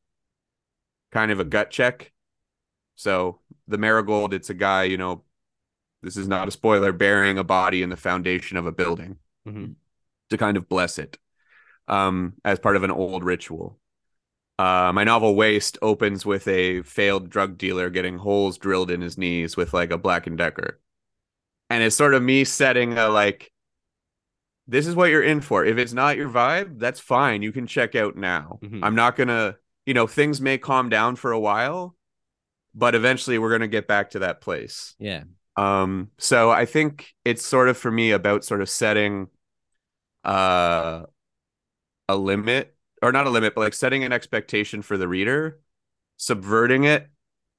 kind 1.11 1.31
of 1.31 1.39
a 1.39 1.45
gut 1.45 1.71
check. 1.71 2.11
So 2.95 3.39
the 3.67 3.77
marigold 3.77 4.33
it's 4.33 4.49
a 4.49 4.53
guy 4.53 4.83
you 4.83 4.97
know 4.97 5.23
this 6.03 6.17
is 6.17 6.27
not 6.27 6.47
a 6.47 6.51
spoiler 6.51 6.91
burying 6.91 7.37
a 7.37 7.43
body 7.43 7.81
in 7.81 7.89
the 7.89 7.97
foundation 7.97 8.57
of 8.57 8.65
a 8.65 8.71
building 8.71 9.17
Mhm. 9.47 9.75
to 10.29 10.37
kind 10.37 10.57
of 10.57 10.67
bless 10.69 10.97
it 10.99 11.17
um 11.87 12.33
as 12.43 12.59
part 12.59 12.75
of 12.75 12.83
an 12.83 12.91
old 12.91 13.23
ritual. 13.23 13.79
Uh, 14.57 14.91
my 14.93 15.03
novel 15.03 15.35
Waste 15.35 15.77
opens 15.81 16.25
with 16.25 16.47
a 16.47 16.81
failed 16.83 17.29
drug 17.29 17.57
dealer 17.57 17.89
getting 17.89 18.17
holes 18.17 18.57
drilled 18.57 18.89
in 18.89 19.01
his 19.01 19.17
knees 19.17 19.57
with 19.57 19.73
like 19.73 19.91
a 19.91 19.97
Black 19.97 20.27
and 20.27 20.37
Decker, 20.37 20.79
and 21.69 21.83
it's 21.83 21.95
sort 21.95 22.13
of 22.13 22.23
me 22.23 22.45
setting 22.45 22.97
a 22.97 23.09
like, 23.09 23.51
this 24.67 24.87
is 24.87 24.95
what 24.95 25.09
you're 25.09 25.23
in 25.23 25.41
for. 25.41 25.63
If 25.63 25.77
it's 25.77 25.93
not 25.93 26.17
your 26.17 26.29
vibe, 26.29 26.79
that's 26.79 26.99
fine. 26.99 27.41
You 27.41 27.51
can 27.51 27.67
check 27.67 27.95
out 27.95 28.15
now. 28.15 28.59
Mhm. 28.63 28.79
I'm 28.83 28.95
not 28.95 29.15
gonna, 29.15 29.57
you 29.85 29.93
know, 29.93 30.07
things 30.07 30.41
may 30.41 30.57
calm 30.57 30.89
down 30.89 31.15
for 31.15 31.31
a 31.31 31.39
while, 31.39 31.95
but 32.73 32.95
eventually 32.95 33.37
we're 33.37 33.51
gonna 33.51 33.67
get 33.67 33.87
back 33.87 34.11
to 34.11 34.19
that 34.19 34.41
place. 34.41 34.95
Yeah. 34.97 35.23
Um, 35.55 36.11
so 36.17 36.51
I 36.51 36.65
think 36.65 37.13
it's 37.23 37.45
sort 37.45 37.69
of 37.69 37.77
for 37.77 37.91
me 37.91 38.11
about 38.11 38.43
sort 38.43 38.61
of 38.61 38.69
setting 38.69 39.27
uh 40.23 41.03
a 42.09 42.15
limit 42.15 42.75
or 43.01 43.11
not 43.11 43.27
a 43.27 43.29
limit, 43.29 43.55
but 43.55 43.61
like 43.61 43.73
setting 43.73 44.03
an 44.03 44.11
expectation 44.11 44.81
for 44.81 44.97
the 44.97 45.07
reader, 45.07 45.59
subverting 46.17 46.83
it, 46.85 47.07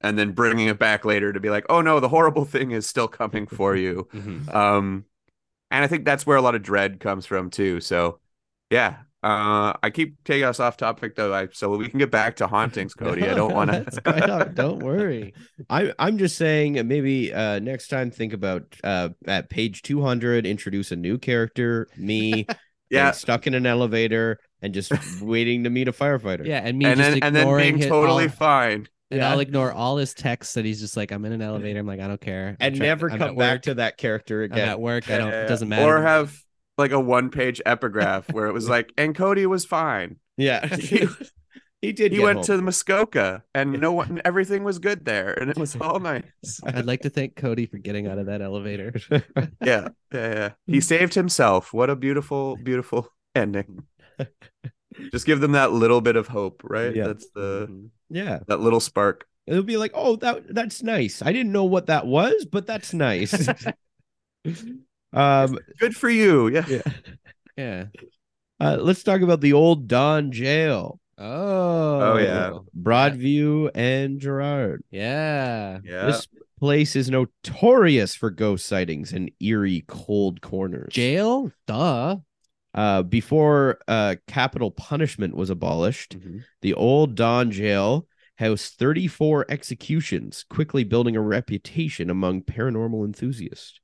and 0.00 0.18
then 0.18 0.32
bringing 0.32 0.68
it 0.68 0.78
back 0.78 1.04
later 1.04 1.32
to 1.32 1.40
be 1.40 1.50
like, 1.50 1.66
oh 1.68 1.80
no, 1.80 2.00
the 2.00 2.08
horrible 2.08 2.44
thing 2.54 2.72
is 2.72 2.86
still 2.86 3.08
coming 3.08 3.46
for 3.46 3.76
you. 3.76 4.08
Mhm. 4.12 4.54
Um, 4.54 5.04
and 5.70 5.84
I 5.84 5.86
think 5.86 6.04
that's 6.04 6.26
where 6.26 6.36
a 6.36 6.42
lot 6.42 6.54
of 6.54 6.62
dread 6.62 7.00
comes 7.00 7.26
from 7.26 7.50
too. 7.50 7.80
So, 7.80 8.20
yeah. 8.70 8.98
Uh, 9.22 9.72
I 9.82 9.90
keep 9.90 10.22
taking 10.24 10.44
us 10.44 10.60
off 10.60 10.76
topic 10.76 11.16
though, 11.16 11.34
I, 11.34 11.48
so 11.52 11.70
we 11.76 11.88
can 11.88 11.98
get 11.98 12.12
back 12.12 12.36
to 12.36 12.46
hauntings, 12.46 12.94
Cody. 12.98 13.26
I 13.28 13.34
don't 13.34 13.52
want 13.54 13.70
That's 13.72 13.98
quite 13.98 14.22
all 14.30 14.38
right. 14.38 14.46
to. 14.48 14.52
Don't 14.54 14.80
worry. 14.84 15.34
I 15.68 15.92
I'm 15.98 16.18
just 16.18 16.36
saying 16.36 16.78
uh, 16.78 16.84
maybe 16.84 17.32
uh 17.32 17.58
next 17.58 17.88
time 17.88 18.12
think 18.12 18.32
about 18.32 18.76
uh 18.84 19.08
at 19.26 19.50
page 19.50 19.82
200 19.82 20.46
introduce 20.46 20.92
a 20.92 20.96
new 20.96 21.18
character, 21.18 21.88
me 21.96 22.46
Yeah, 22.90 23.10
stuck 23.10 23.48
in 23.48 23.54
an 23.54 23.66
elevator 23.66 24.38
and 24.62 24.72
just 24.72 24.92
waiting 25.20 25.64
to 25.64 25.70
meet 25.70 25.88
a 25.88 25.92
firefighter. 25.92 26.46
Yeah, 26.46 26.60
and 26.62 26.78
me 26.78 26.84
and 26.84 26.98
just 26.98 27.10
then 27.10 27.22
and 27.24 27.34
then 27.34 27.56
being 27.56 27.78
his- 27.78 27.86
totally 27.88 28.24
all- 28.24 28.30
fine. 28.30 28.86
And 29.10 29.20
Yeah. 29.20 29.30
I'll 29.30 29.40
ignore 29.40 29.72
all 29.72 29.96
his 29.96 30.14
texts 30.14 30.54
that 30.54 30.64
he's 30.64 30.80
just 30.80 30.96
like, 30.96 31.10
I'm 31.12 31.24
in 31.24 31.32
an 31.32 31.42
elevator. 31.42 31.78
I'm 31.78 31.86
like, 31.86 32.00
I 32.00 32.08
don't 32.08 32.20
care. 32.20 32.48
I'm 32.50 32.56
and 32.60 32.76
try- 32.76 32.86
never 32.86 33.10
I'm 33.10 33.18
come 33.18 33.36
back 33.36 33.54
work. 33.54 33.62
to 33.62 33.74
that 33.74 33.96
character 33.98 34.42
again. 34.42 34.58
I'm 34.58 34.62
again. 34.64 34.72
at 34.72 34.80
work. 34.80 35.10
I 35.10 35.18
don't. 35.18 35.32
It 35.32 35.48
doesn't 35.48 35.68
matter. 35.68 35.96
Or 35.98 36.02
have 36.02 36.36
like 36.78 36.90
a 36.92 37.00
one 37.00 37.30
page 37.30 37.60
epigraph 37.64 38.30
where 38.32 38.46
it 38.46 38.52
was 38.52 38.68
like, 38.68 38.92
and 38.98 39.14
Cody 39.14 39.46
was 39.46 39.64
fine. 39.64 40.16
Yeah, 40.36 40.66
He- 40.76 41.06
he 41.82 41.92
did. 41.92 42.12
He 42.12 42.18
went 42.18 42.38
home. 42.38 42.44
to 42.58 42.62
Muskoka 42.62 43.42
and 43.54 43.80
no 43.80 43.92
one 43.92 44.20
everything 44.24 44.64
was 44.64 44.78
good 44.78 45.04
there 45.04 45.32
and 45.32 45.50
it 45.50 45.56
was 45.56 45.76
all 45.80 46.00
nice. 46.00 46.24
I'd 46.64 46.84
like 46.86 47.02
to 47.02 47.10
thank 47.10 47.36
Cody 47.36 47.66
for 47.66 47.78
getting 47.78 48.06
out 48.06 48.18
of 48.18 48.26
that 48.26 48.42
elevator. 48.42 48.92
Yeah. 49.10 49.20
Yeah, 49.62 49.88
yeah. 50.12 50.50
He 50.66 50.80
saved 50.80 51.14
himself. 51.14 51.72
What 51.72 51.90
a 51.90 51.96
beautiful, 51.96 52.56
beautiful 52.56 53.08
ending. 53.34 53.84
Just 55.12 55.26
give 55.26 55.40
them 55.40 55.52
that 55.52 55.72
little 55.72 56.00
bit 56.00 56.16
of 56.16 56.26
hope, 56.28 56.62
right? 56.64 56.94
Yeah. 56.96 57.08
That's 57.08 57.28
the 57.34 57.66
Mhm. 57.70 57.88
Yeah, 58.08 58.40
that 58.48 58.60
little 58.60 58.80
spark. 58.80 59.26
it'll 59.46 59.62
be 59.62 59.76
like, 59.76 59.92
oh, 59.94 60.16
that 60.16 60.54
that's 60.54 60.82
nice. 60.82 61.22
I 61.22 61.32
didn't 61.32 61.52
know 61.52 61.64
what 61.64 61.86
that 61.86 62.06
was, 62.06 62.46
but 62.50 62.66
that's 62.66 62.92
nice. 62.94 63.48
um, 65.12 65.58
Good 65.78 65.96
for 65.96 66.10
you. 66.10 66.48
Yeah. 66.48 66.66
yeah. 66.68 66.82
Yeah. 67.56 67.84
Uh, 68.60 68.76
let's 68.80 69.02
talk 69.02 69.20
about 69.20 69.40
the 69.40 69.52
old 69.52 69.88
Don 69.88 70.30
Jail, 70.32 71.00
Oh. 71.18 72.00
Oh 72.00 72.18
yeah. 72.18 72.58
Broadview 72.78 73.70
and 73.74 74.20
Gerrard. 74.20 74.82
Yeah. 74.90 75.78
Yeah. 75.82 76.06
This 76.06 76.28
place 76.58 76.96
is 76.96 77.10
notorious 77.10 78.14
for 78.14 78.30
ghost 78.30 78.66
sightings 78.66 79.12
and 79.12 79.30
eerie 79.40 79.84
cold 79.86 80.40
corners. 80.42 80.92
Jail. 80.92 81.50
Duh. 81.66 82.16
Uh, 82.76 83.02
before 83.02 83.78
uh, 83.88 84.16
capital 84.28 84.70
punishment 84.70 85.34
was 85.34 85.50
abolished, 85.50 86.18
Mhm. 86.18 86.44
the 86.60 86.74
old 86.74 87.14
Don 87.14 87.50
Jail 87.50 88.06
housed 88.36 88.74
34 88.74 89.46
executions, 89.48 90.44
quickly 90.50 90.84
building 90.84 91.16
a 91.16 91.22
reputation 91.22 92.10
among 92.10 92.42
paranormal 92.42 93.04
enthusiasts. 93.06 93.80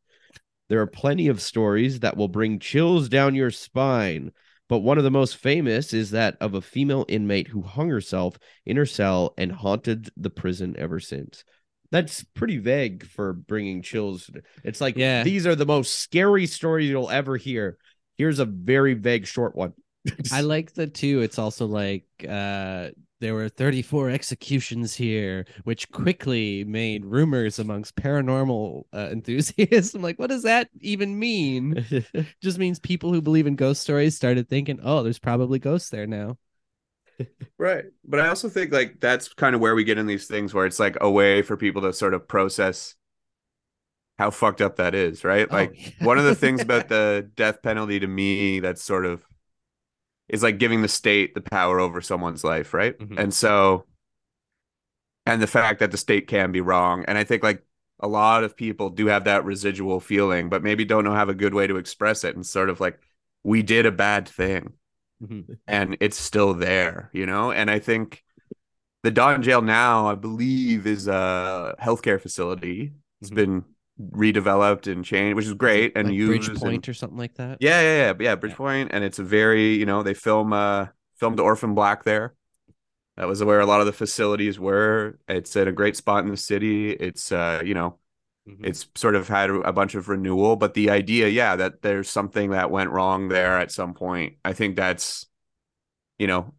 There 0.69 0.81
are 0.81 0.87
plenty 0.87 1.29
of 1.29 1.41
stories 1.41 2.01
that 2.01 2.17
will 2.17 2.29
bring 2.29 2.59
chills 2.59 3.09
down 3.09 3.35
your 3.35 3.51
spine, 3.51 4.33
but 4.69 4.81
one 4.81 4.99
of 4.99 5.05
the 5.05 5.11
most 5.11 5.37
famous 5.37 5.93
is 5.95 6.11
that 6.11 6.37
of 6.41 6.55
a 6.55 6.61
female 6.61 7.07
inmate 7.09 7.49
who 7.49 7.63
hung 7.63 7.89
herself 7.89 8.39
in 8.67 8.77
her 8.77 8.87
cell 8.87 9.33
and 9.39 9.53
haunted 9.53 10.11
the 10.17 10.31
prison 10.31 10.75
ever 10.79 11.01
since. 11.01 11.45
That's 11.91 12.25
pretty 12.35 12.57
vague 12.57 13.05
for 13.05 13.35
bringing 13.35 13.83
chills. 13.83 14.31
It's 14.65 14.81
like 14.81 14.97
Yeah. 14.97 15.25
these 15.25 15.47
are 15.47 15.55
the 15.55 15.67
most 15.67 15.95
scary 15.97 16.47
stories 16.47 16.89
you'll 16.89 17.11
ever 17.11 17.37
hear. 17.37 17.77
Here's 18.17 18.39
a 18.39 18.45
very 18.45 18.95
vague 18.95 19.27
short 19.27 19.55
one. 19.55 19.73
I 20.33 20.41
like 20.41 20.73
the 20.75 20.87
two. 20.87 21.21
It's 21.21 21.39
also 21.39 21.67
like 21.67 22.05
uh 22.29 22.91
there 23.23 23.35
were 23.35 23.49
34 23.49 24.11
executions 24.11 24.97
here, 24.97 25.47
which 25.63 25.89
quickly 25.93 26.65
made 26.65 27.05
rumors 27.05 27.61
amongst 27.61 27.95
paranormal 27.95 28.83
uh, 28.93 29.11
enthusiasts. 29.13 29.95
I'm 29.95 30.03
like, 30.03 30.19
what 30.19 30.29
does 30.29 30.43
that 30.43 30.69
even 30.81 31.17
mean? 31.17 31.87
Just 32.43 32.59
means 32.59 32.81
people 32.81 33.13
who 33.13 33.23
believe 33.23 33.47
in 33.47 33.55
ghost 33.55 33.81
stories 33.81 34.17
started 34.17 34.49
thinking, 34.49 34.81
oh, 34.83 35.05
there's 35.05 35.21
probably 35.21 35.61
ghosts 35.61 35.89
there 35.91 36.09
now. 36.09 36.37
Right. 37.59 37.85
But 38.05 38.19
I 38.19 38.29
also 38.29 38.49
think 38.49 38.73
like 38.73 38.99
that's 38.99 39.33
kind 39.35 39.55
of 39.55 39.61
where 39.61 39.77
we 39.77 39.85
get 39.85 39.99
in 39.99 40.07
these 40.07 40.27
things 40.27 40.53
where 40.53 40.67
it's 40.67 40.81
like 40.81 40.97
a 41.01 41.09
way 41.09 41.43
for 41.43 41.57
people 41.57 41.83
to 41.83 41.93
sort 41.93 42.15
of 42.15 42.27
process 42.27 42.97
how 44.23 44.31
fucked 44.31 44.61
up 44.61 44.77
that 44.77 44.95
is, 44.95 45.25
right? 45.25 45.49
Oh, 45.51 45.55
Like 45.55 45.75
yeah. 45.75 46.07
one 46.07 46.19
of 46.19 46.25
the 46.25 46.35
things 46.35 46.63
about 46.63 46.89
the 46.89 47.29
death 47.35 47.61
penalty 47.63 47.99
to 48.01 48.07
me 48.07 48.61
that's 48.61 48.83
sort 48.83 49.05
of 49.05 49.25
is 50.29 50.43
like 50.43 50.59
giving 50.59 50.83
the 50.83 50.89
state 50.89 51.35
the 51.35 51.41
power 51.41 51.81
over 51.81 52.01
someone's 52.01 52.45
life, 52.45 52.73
right? 52.73 52.99
Mhm. 52.99 53.19
And 53.19 53.35
so 53.35 53.85
and 55.27 55.41
the 55.41 55.47
fact 55.47 55.81
that 55.81 55.91
the 55.91 55.97
state 55.97 56.27
can 56.27 56.53
be 56.53 56.61
wrong. 56.61 57.05
And 57.07 57.17
I 57.17 57.25
think 57.25 57.43
like 57.43 57.63
a 58.01 58.09
lot 58.09 58.45
of 58.45 58.57
people 58.57 58.91
do 58.91 59.07
have 59.07 59.25
that 59.25 59.45
residual 59.45 60.01
feeling, 60.01 60.49
but 60.49 60.63
maybe 60.63 60.85
don't 60.85 61.05
know 61.05 61.15
have 61.15 61.29
a 61.29 61.35
good 61.35 61.55
way 61.55 61.67
to 61.67 61.77
express 61.77 62.25
it 62.25 62.35
and 62.35 62.45
sort 62.45 62.71
of 62.71 62.81
like 62.81 62.99
we 63.45 63.63
did 63.63 63.87
a 63.87 63.93
bad 63.93 64.29
thing 64.29 64.73
Mhm. 65.21 65.59
and 65.67 65.97
it's 66.01 66.19
still 66.19 66.55
there, 66.55 67.11
you 67.13 67.27
know? 67.27 67.53
And 67.53 67.71
I 67.71 67.79
think 67.79 68.25
the 69.03 69.11
Don 69.11 69.43
Jail 69.43 69.63
now, 69.63 70.07
I 70.09 70.15
believe, 70.15 70.87
is 70.87 71.09
a 71.09 71.75
healthcare 71.81 72.21
facility. 72.21 72.93
It's 73.21 73.31
Mhm. 73.31 73.37
been 73.37 73.65
redeveloped 74.11 74.91
and 74.91 75.05
changed, 75.05 75.37
which 75.37 75.47
is 75.47 75.55
great 75.55 75.93
and 75.97 76.09
like 76.09 76.17
used. 76.17 76.29
Bridge 76.29 76.49
and- 76.49 76.59
Point 76.61 76.89
or 76.89 76.95
something 76.95 77.19
like 77.19 77.35
that. 77.35 77.59
yeah, 77.61 77.81
yeah, 77.81 77.97
yeah, 78.13 78.15
yeah, 78.21 78.37
Bridgepoint, 78.37 78.89
and 78.91 79.05
it's 79.05 79.19
a 79.19 79.25
very, 79.25 79.75
you 79.75 79.87
know, 79.87 80.03
they 80.03 80.15
film 80.15 80.53
uh 80.53 80.87
filmed 81.17 81.41
Orphan 81.41 81.75
Black 81.75 82.05
there. 82.05 82.35
That 83.17 83.29
was 83.29 83.45
where 83.45 83.61
a 83.61 83.67
lot 83.67 83.81
of 83.81 83.87
the 83.87 83.93
facilities 83.93 84.59
were. 84.59 85.19
It's 85.29 85.55
at 85.57 85.69
a 85.69 85.73
great 85.73 85.97
spot 85.97 86.25
in 86.25 86.31
the 86.31 86.37
city. 86.37 86.91
It's 86.93 87.31
uh, 87.31 87.63
you 87.65 87.75
know, 87.75 87.99
Mhm. 88.49 88.67
it's 88.67 88.89
sort 88.97 89.15
of 89.15 89.29
had 89.29 89.51
a 89.51 89.73
bunch 89.73 89.95
of 89.95 90.09
renewal, 90.09 90.57
but 90.57 90.75
the 90.75 90.91
idea, 90.91 91.29
yeah, 91.29 91.55
that 91.57 91.83
there's 91.83 92.09
something 92.11 92.51
that 92.51 92.71
went 92.71 92.91
wrong 92.91 93.29
there 93.29 93.59
at 93.59 93.71
some 93.71 93.95
point. 93.95 94.37
I 94.45 94.53
think 94.53 94.75
that's, 94.77 95.27
you 96.19 96.27
know, 96.27 96.55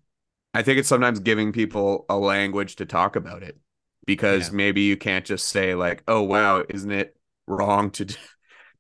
I 0.54 0.62
think 0.64 0.80
it's 0.80 0.88
sometimes 0.90 1.20
giving 1.20 1.52
people 1.52 2.06
a 2.10 2.18
language 2.18 2.76
to 2.78 2.86
talk 2.86 3.16
about 3.16 3.44
it 3.44 3.58
because 4.06 4.50
Yeah. 4.50 4.56
maybe 4.56 4.82
you 4.82 4.96
can't 4.98 5.26
just 5.26 5.48
say 5.50 5.76
like, 5.76 6.04
"Oh 6.08 6.22
wow, 6.22 6.64
isn't 6.70 6.92
it 6.92 7.18
wrong 7.48 7.92
to 7.92 8.08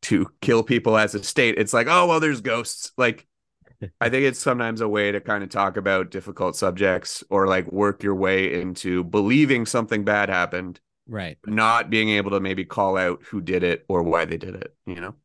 to 0.03 0.27
kill 0.41 0.63
people 0.63 0.97
as 0.97 1.15
a 1.15 1.23
state?" 1.23 1.55
It's 1.57 1.73
like, 1.73 1.87
"Oh 1.89 2.07
well, 2.07 2.19
there's 2.19 2.41
ghosts." 2.41 2.91
Like, 2.97 3.27
I 4.01 4.09
think 4.09 4.25
it's 4.25 4.39
sometimes 4.39 4.81
a 4.81 4.89
way 4.89 5.11
to 5.11 5.21
kind 5.21 5.43
of 5.43 5.49
talk 5.49 5.77
about 5.77 6.11
difficult 6.11 6.55
subjects 6.55 7.23
or 7.29 7.47
like 7.47 7.71
work 7.71 8.03
your 8.03 8.15
way 8.15 8.61
into 8.61 9.03
believing 9.03 9.65
something 9.65 10.03
bad 10.03 10.29
happened 10.29 10.79
Right. 11.07 11.37
not 11.45 11.89
being 11.89 12.09
able 12.09 12.31
to 12.31 12.39
maybe 12.41 12.65
call 12.65 12.97
out 12.97 13.23
who 13.23 13.41
did 13.41 13.63
it 13.63 13.85
or 13.89 14.03
why 14.03 14.25
they 14.25 14.37
did 14.37 14.55
it, 14.55 14.75
you 14.85 14.95
know? 15.01 15.15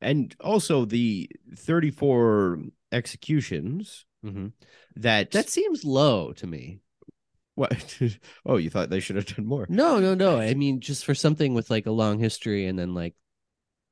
and 0.00 0.34
also 0.40 0.84
the 0.84 1.28
34 1.56 2.60
executions 2.92 4.06
hmm 4.22 4.48
that 4.96 5.30
That 5.32 5.48
seems 5.48 5.84
low 5.84 6.32
to 6.34 6.46
me. 6.46 6.80
What 7.54 7.98
oh 8.46 8.56
you 8.56 8.70
thought 8.70 8.90
they 8.90 9.00
should 9.00 9.16
have 9.16 9.26
done 9.26 9.46
more 9.46 9.66
No, 9.68 10.00
no, 10.00 10.14
no. 10.14 10.38
I 10.38 10.54
mean, 10.54 10.80
just 10.80 11.04
for 11.04 11.14
something 11.14 11.54
with 11.54 11.70
like 11.70 11.86
a 11.86 11.90
long 11.92 12.18
history 12.18 12.66
and 12.66 12.78
then 12.78 12.94
like, 12.94 13.14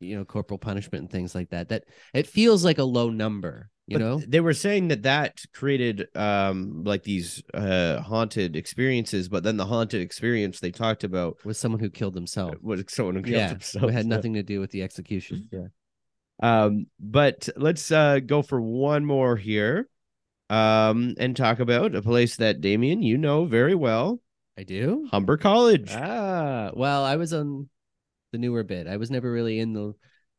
you 0.00 0.16
know, 0.16 0.24
corporal 0.24 0.58
punishment 0.58 1.02
and 1.02 1.10
things 1.10 1.34
like 1.34 1.50
that. 1.50 1.68
That 1.68 1.84
it 2.12 2.26
feels 2.26 2.64
like 2.64 2.78
a 2.78 2.84
low 2.84 3.10
number. 3.10 3.70
You 3.86 3.98
But 3.98 4.06
know. 4.06 4.22
they 4.26 4.40
were 4.40 4.54
saying 4.54 4.88
that 4.88 5.02
that 5.02 5.42
created 5.52 6.08
um 6.16 6.84
like 6.84 7.02
these 7.02 7.42
uh 7.52 8.00
haunted 8.00 8.54
experiences 8.56 9.28
but 9.28 9.42
then 9.42 9.56
the 9.56 9.66
haunted 9.66 10.00
experience 10.00 10.60
they 10.60 10.70
talked 10.70 11.04
about 11.04 11.44
was 11.44 11.58
someone 11.58 11.80
who 11.80 11.90
killed 11.90 12.14
themselves. 12.14 12.56
was 12.62 12.84
someone 12.88 13.16
who 13.16 13.22
killed 13.22 13.34
Yeah, 13.34 13.48
himself 13.48 13.90
it 13.90 13.92
had 13.94 14.06
nothing 14.06 14.34
to 14.34 14.42
do 14.42 14.60
with 14.60 14.70
the 14.70 14.82
execution. 14.82 15.48
Yeah. 15.52 15.66
Um, 16.42 16.86
but 16.98 17.48
let's 17.56 17.90
uh 17.92 18.20
go 18.20 18.42
for 18.42 18.60
one 18.60 19.04
more 19.04 19.36
here. 19.36 19.88
Um, 20.52 21.14
and 21.18 21.34
talk 21.36 21.60
about 21.60 21.94
a 21.94 22.02
place 22.02 22.36
that 22.36 22.60
Damien, 22.60 23.02
you 23.02 23.16
know 23.16 23.46
very 23.46 23.74
well, 23.74 24.20
I 24.58 24.64
do. 24.64 25.08
Humber 25.10 25.38
College. 25.38 25.90
Ah, 25.92 26.70
well, 26.74 27.04
I 27.04 27.16
was 27.16 27.32
on 27.32 27.70
the 28.32 28.38
newer 28.38 28.62
bit. 28.62 28.86
I 28.86 28.98
was 28.98 29.10
never 29.10 29.30
really 29.32 29.58
in 29.58 29.72
the 29.72 29.94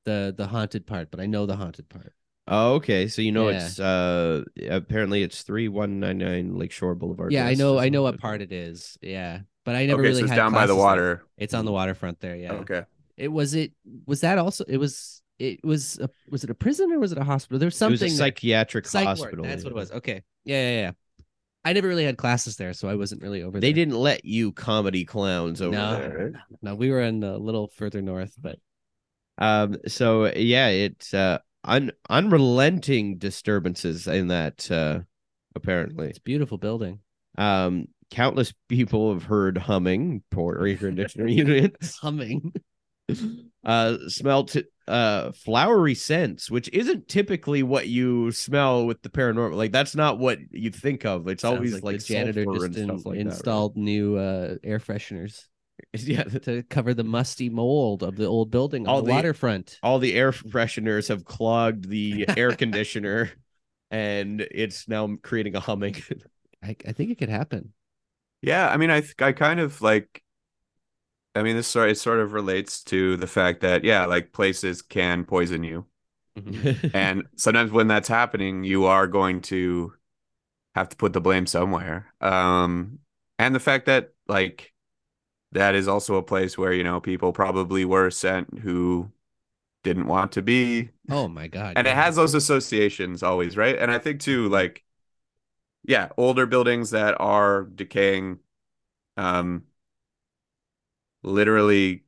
the 0.05 0.33
the 0.37 0.45
haunted 0.47 0.85
part, 0.85 1.09
but 1.09 1.19
I 1.19 1.25
know 1.25 1.45
the 1.45 1.55
haunted 1.55 1.89
part. 1.89 2.13
Oh, 2.47 2.73
okay. 2.75 3.07
So 3.07 3.21
you 3.23 3.31
know 3.31 3.49
Yeah. 3.49 3.65
it's 3.65 3.79
uh 3.79 4.43
apparently 4.69 5.23
it's 5.23 5.41
three 5.43 5.67
one 5.67 5.99
nine 5.99 6.19
nine 6.19 6.57
Lakeshore 6.57 6.93
Boulevard. 6.93 7.31
yeah, 7.31 7.47
I 7.47 7.55
know. 7.55 7.79
I 7.79 7.89
know 7.89 8.03
what 8.03 8.19
part 8.19 8.41
it 8.41 8.51
is. 8.51 8.97
Yeah, 9.01 9.39
but 9.65 9.75
I 9.75 9.87
never 9.87 10.01
okay, 10.01 10.09
really 10.09 10.19
so 10.19 10.25
it's 10.25 10.31
had 10.31 10.35
down 10.35 10.53
by 10.53 10.67
the 10.67 10.75
classes 10.75 10.77
there. 10.77 10.85
water. 10.85 11.25
It's 11.37 11.53
on 11.55 11.65
the 11.65 11.71
waterfront 11.71 12.19
there. 12.19 12.35
Yeah. 12.35 12.53
Okay. 12.53 12.83
It 13.17 13.29
was 13.29 13.55
it 13.55 13.71
was 14.05 14.21
that 14.21 14.37
also 14.37 14.63
it 14.67 14.77
was 14.77 15.22
it 15.43 15.63
was 15.63 15.99
a, 15.99 16.09
was 16.29 16.43
it 16.43 16.49
a 16.49 16.53
prison 16.55 16.91
or 16.91 16.99
was 16.99 17.11
it 17.11 17.17
a 17.17 17.23
hospital? 17.23 17.59
There 17.59 17.67
was 17.67 17.75
It 17.75 17.77
something 17.77 17.93
was 17.93 18.01
a 18.01 18.05
that- 18.05 18.17
psychiatric 18.17 18.87
psych 18.87 19.05
ward, 19.05 19.17
hospital. 19.17 19.45
That's 19.45 19.63
what 19.63 19.71
it 19.71 19.75
was. 19.75 19.91
Okay. 19.91 20.23
Yeah, 20.45 20.61
yeah, 20.69 20.81
yeah. 20.81 20.91
I 21.65 21.73
never 21.73 21.87
really 21.87 22.03
had 22.05 22.17
classes 22.17 22.57
there, 22.57 22.73
so 22.73 22.89
I 22.89 22.95
wasn't 22.95 23.21
really 23.21 23.41
over 23.43 23.59
They 23.59 23.67
there. 23.71 23.85
didn't 23.85 23.95
let 23.99 24.25
you 24.25 24.51
comedy 24.51 25.05
clowns 25.05 25.61
over 25.61 25.75
No. 25.75 25.91
there. 25.97 26.31
right? 26.33 26.41
No, 26.61 26.75
we 26.75 26.89
were 26.89 27.01
in 27.01 27.23
a 27.23 27.37
little 27.37 27.67
further 27.67 28.01
north, 28.01 28.33
but 28.39 28.59
Um. 29.37 29.77
So 29.87 30.31
yeah, 30.35 30.67
it's 30.69 31.13
uh 31.13 31.39
un 31.63 31.91
unrelenting 32.09 33.17
disturbances 33.17 34.07
in 34.07 34.27
that 34.27 34.69
uh 34.69 34.99
apparently. 35.55 36.09
it's 36.09 36.17
a 36.19 36.21
beautiful 36.21 36.57
building. 36.57 36.99
Um, 37.37 37.87
countless 38.11 38.53
people 38.69 39.13
have 39.13 39.23
heard 39.23 39.57
humming, 39.57 40.21
poor 40.31 40.67
air 40.67 40.75
conditioner 40.87 41.27
units. 41.27 41.97
Humming. 41.97 42.53
Uh, 43.63 43.97
smelt 44.09 44.55
uh 44.89 45.31
flowery 45.31 45.95
scents, 45.95 46.51
which 46.51 46.69
isn't 46.73 47.07
typically 47.07 47.63
what 47.63 47.87
you 47.87 48.31
smell 48.33 48.85
with 48.85 49.01
the 49.01 49.09
paranormal. 49.09 49.55
Like 49.55 49.71
that's 49.71 49.95
not 49.95 50.19
what 50.19 50.39
you 50.51 50.69
think 50.71 51.05
of. 51.05 51.27
It's 51.29 51.41
Sounds 51.43 51.55
always 51.55 51.81
like, 51.81 51.99
the 51.99 52.03
janitor 52.03 52.43
just 52.45 52.65
and 52.65 52.77
in- 52.77 52.83
stuff 52.83 53.05
like 53.05 53.23
that, 53.23 53.25
right? 53.29 53.31
installed 53.31 53.77
new 53.77 54.17
uh, 54.17 54.55
air 54.63 54.79
fresheners 54.79 55.45
Yeah, 55.93 56.23
to 56.23 56.63
cover 56.63 56.93
the 56.93 57.03
musty 57.03 57.49
mold 57.49 58.03
of 58.03 58.15
the 58.17 58.25
old 58.25 58.51
building 58.51 58.85
on 58.85 58.93
All 58.93 59.01
the, 59.01 59.07
the- 59.07 59.11
waterfront. 59.11 59.79
all 59.81 59.99
the 59.99 60.13
air 60.15 60.31
fresheners 60.31 61.07
have 61.07 61.23
clogged 61.25 61.87
the 61.87 62.25
air 62.37 62.53
conditioner, 62.55 63.31
and 63.91 64.41
it's 64.41 64.87
now 64.87 65.15
creating 65.21 65.55
a 65.55 65.59
humming. 65.59 65.95
I, 66.63 66.75
I 66.87 66.91
think 66.93 67.11
it 67.11 67.17
could 67.17 67.29
happen. 67.29 67.73
Yeah, 68.41 68.67
I 68.69 68.77
mean, 68.77 68.89
I 68.89 69.01
th- 69.01 69.15
I 69.19 69.31
kind 69.31 69.59
of 69.59 69.81
like. 69.81 70.22
I 71.35 71.43
mean, 71.43 71.55
this 71.55 71.67
sort 71.67 71.89
it 71.89 71.97
sort 71.97 72.19
of 72.19 72.33
relates 72.33 72.83
to 72.85 73.17
the 73.17 73.27
fact 73.27 73.61
that 73.61 73.83
yeah, 73.83 74.05
like 74.05 74.31
places 74.33 74.81
can 74.81 75.25
poison 75.25 75.63
you, 75.63 75.85
and 76.93 77.23
sometimes 77.35 77.71
when 77.71 77.87
that's 77.87 78.07
happening, 78.07 78.63
you 78.63 78.85
are 78.85 79.07
going 79.07 79.41
to 79.41 79.93
have 80.75 80.89
to 80.89 80.97
put 80.97 81.13
the 81.13 81.21
blame 81.21 81.47
somewhere. 81.47 82.13
Um, 82.21 82.99
and 83.39 83.55
the 83.55 83.59
fact 83.61 83.87
that 83.87 84.13
like 84.27 84.73
that 85.53 85.75
is 85.75 85.87
also 85.87 86.15
a 86.17 86.23
place 86.23 86.57
where 86.57 86.73
you 86.73 86.83
know 86.83 87.01
people 87.01 87.33
probably 87.33 87.85
were 87.85 88.11
sent 88.11 88.59
who 88.59 89.11
didn't 89.83 90.07
want 90.07 90.33
to 90.33 90.41
be, 90.43 90.91
Oh 91.09 91.27
my 91.29 91.47
god. 91.47 91.77
and 91.77 91.87
it 91.87 91.95
has 91.95 92.15
those 92.17 92.35
associations 92.35 93.23
always, 93.23 93.57
right? 93.57 93.77
And 93.77 93.91
I 93.91 93.99
think 93.99 94.21
too, 94.21 94.49
like, 94.49 94.83
yeah, 95.83 96.09
older 96.17 96.45
buildings 96.45 96.91
that 96.91 97.15
are 97.19 97.63
decaying, 97.63 98.39
um, 99.17 99.65
literally, 101.23 102.03